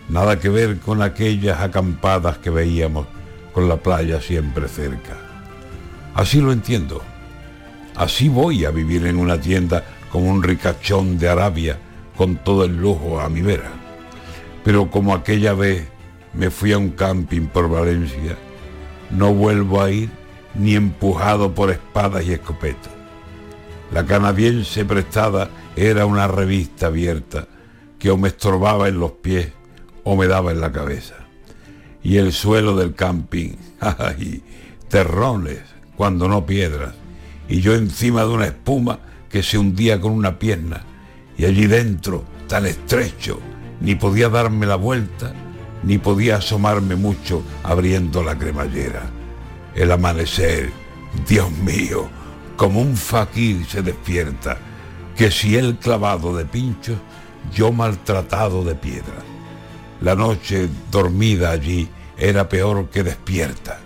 nada 0.09 0.39
que 0.39 0.49
ver 0.49 0.79
con 0.79 1.01
aquellas 1.01 1.59
acampadas 1.59 2.37
que 2.37 2.49
veíamos 2.49 3.07
con 3.53 3.67
la 3.67 3.77
playa 3.77 4.21
siempre 4.21 4.67
cerca. 4.67 5.17
Así 6.13 6.41
lo 6.41 6.51
entiendo. 6.51 7.01
Así 7.97 8.29
voy 8.29 8.63
a 8.63 8.69
vivir 8.69 9.07
en 9.07 9.17
una 9.17 9.41
tienda 9.41 9.83
como 10.11 10.29
un 10.29 10.43
ricachón 10.43 11.17
de 11.17 11.29
Arabia 11.29 11.79
con 12.15 12.37
todo 12.37 12.63
el 12.63 12.77
lujo 12.77 13.19
a 13.19 13.27
mi 13.27 13.41
vera. 13.41 13.71
Pero 14.63 14.91
como 14.91 15.15
aquella 15.15 15.53
vez 15.53 15.87
me 16.33 16.51
fui 16.51 16.73
a 16.73 16.77
un 16.77 16.91
camping 16.91 17.47
por 17.47 17.69
Valencia, 17.69 18.37
no 19.09 19.33
vuelvo 19.33 19.81
a 19.81 19.89
ir 19.89 20.09
ni 20.53 20.75
empujado 20.75 21.55
por 21.55 21.71
espadas 21.71 22.23
y 22.25 22.33
escopetas. 22.33 22.93
La 23.91 24.05
canadiense 24.05 24.85
prestada 24.85 25.49
era 25.75 26.05
una 26.05 26.27
revista 26.27 26.87
abierta 26.87 27.47
que 27.97 28.11
o 28.11 28.17
me 28.17 28.27
estorbaba 28.27 28.89
en 28.89 28.99
los 28.99 29.13
pies 29.13 29.53
o 30.03 30.15
me 30.15 30.27
daba 30.27 30.51
en 30.51 30.61
la 30.61 30.71
cabeza. 30.71 31.15
Y 32.03 32.17
el 32.17 32.31
suelo 32.31 32.75
del 32.75 32.93
camping, 32.93 33.55
¡ay! 33.79 34.43
terrones, 34.87 35.61
cuando 35.95 36.27
no 36.27 36.45
piedras. 36.45 36.93
Y 37.47 37.61
yo 37.61 37.75
encima 37.75 38.21
de 38.21 38.29
una 38.29 38.45
espuma 38.45 38.99
que 39.29 39.43
se 39.43 39.57
hundía 39.57 39.99
con 39.99 40.11
una 40.11 40.39
pierna. 40.39 40.83
Y 41.37 41.45
allí 41.45 41.67
dentro, 41.67 42.23
tan 42.47 42.65
estrecho, 42.65 43.39
ni 43.81 43.95
podía 43.95 44.29
darme 44.29 44.65
la 44.65 44.75
vuelta, 44.75 45.33
ni 45.83 45.97
podía 45.97 46.37
asomarme 46.37 46.95
mucho 46.95 47.43
abriendo 47.63 48.23
la 48.23 48.37
cremallera. 48.37 49.03
El 49.75 49.91
amanecer, 49.91 50.71
Dios 51.27 51.51
mío, 51.51 52.09
como 52.55 52.81
un 52.81 52.97
faquir 52.97 53.65
se 53.65 53.81
despierta, 53.81 54.57
que 55.15 55.31
si 55.31 55.55
él 55.55 55.77
clavado 55.77 56.35
de 56.35 56.45
pinchos, 56.45 56.97
yo 57.53 57.71
maltratado 57.71 58.63
de 58.63 58.75
piedra. 58.75 59.23
La 60.01 60.15
noche 60.15 60.67
dormida 60.91 61.51
allí 61.51 61.87
era 62.17 62.49
peor 62.49 62.89
que 62.89 63.03
despierta. 63.03 63.79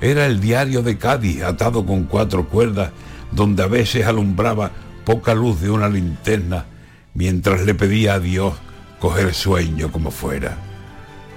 Era 0.00 0.26
el 0.26 0.40
diario 0.40 0.82
de 0.82 0.96
Cádiz 0.96 1.42
atado 1.42 1.84
con 1.84 2.04
cuatro 2.04 2.48
cuerdas, 2.48 2.90
donde 3.32 3.62
a 3.62 3.66
veces 3.66 4.06
alumbraba 4.06 4.70
poca 5.04 5.34
luz 5.34 5.60
de 5.60 5.70
una 5.70 5.88
linterna, 5.88 6.66
mientras 7.14 7.62
le 7.62 7.74
pedía 7.74 8.14
a 8.14 8.20
Dios 8.20 8.54
coger 8.98 9.34
sueño 9.34 9.90
como 9.92 10.10
fuera. 10.10 10.56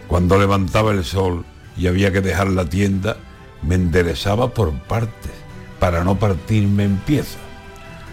Cuando 0.08 0.38
levantaba 0.38 0.92
el 0.92 1.04
sol 1.04 1.46
y 1.78 1.88
había 1.88 2.12
que 2.12 2.22
dejar 2.22 2.48
la 2.48 2.66
tienda, 2.66 3.18
me 3.62 3.76
enderezaba 3.76 4.54
por 4.54 4.74
partes 4.74 5.32
para 5.80 6.04
no 6.04 6.18
partirme 6.18 6.84
en 6.84 6.98
piezas. 6.98 7.42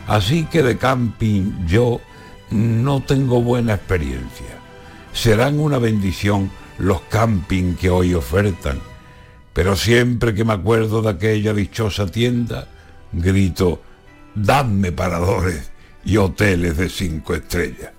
Así 0.06 0.44
que 0.44 0.62
de 0.62 0.76
camping 0.76 1.66
yo 1.66 2.00
no 2.50 3.00
tengo 3.02 3.42
buena 3.42 3.74
experiencia. 3.74 4.58
Serán 5.12 5.60
una 5.60 5.78
bendición 5.78 6.50
los 6.78 7.00
camping 7.02 7.74
que 7.74 7.90
hoy 7.90 8.14
ofertan, 8.14 8.80
pero 9.52 9.76
siempre 9.76 10.34
que 10.34 10.44
me 10.44 10.52
acuerdo 10.52 11.02
de 11.02 11.10
aquella 11.10 11.52
dichosa 11.52 12.06
tienda, 12.06 12.68
grito, 13.12 13.82
dadme 14.34 14.92
paradores 14.92 15.70
y 16.04 16.16
hoteles 16.16 16.76
de 16.76 16.88
cinco 16.88 17.34
estrellas. 17.34 17.90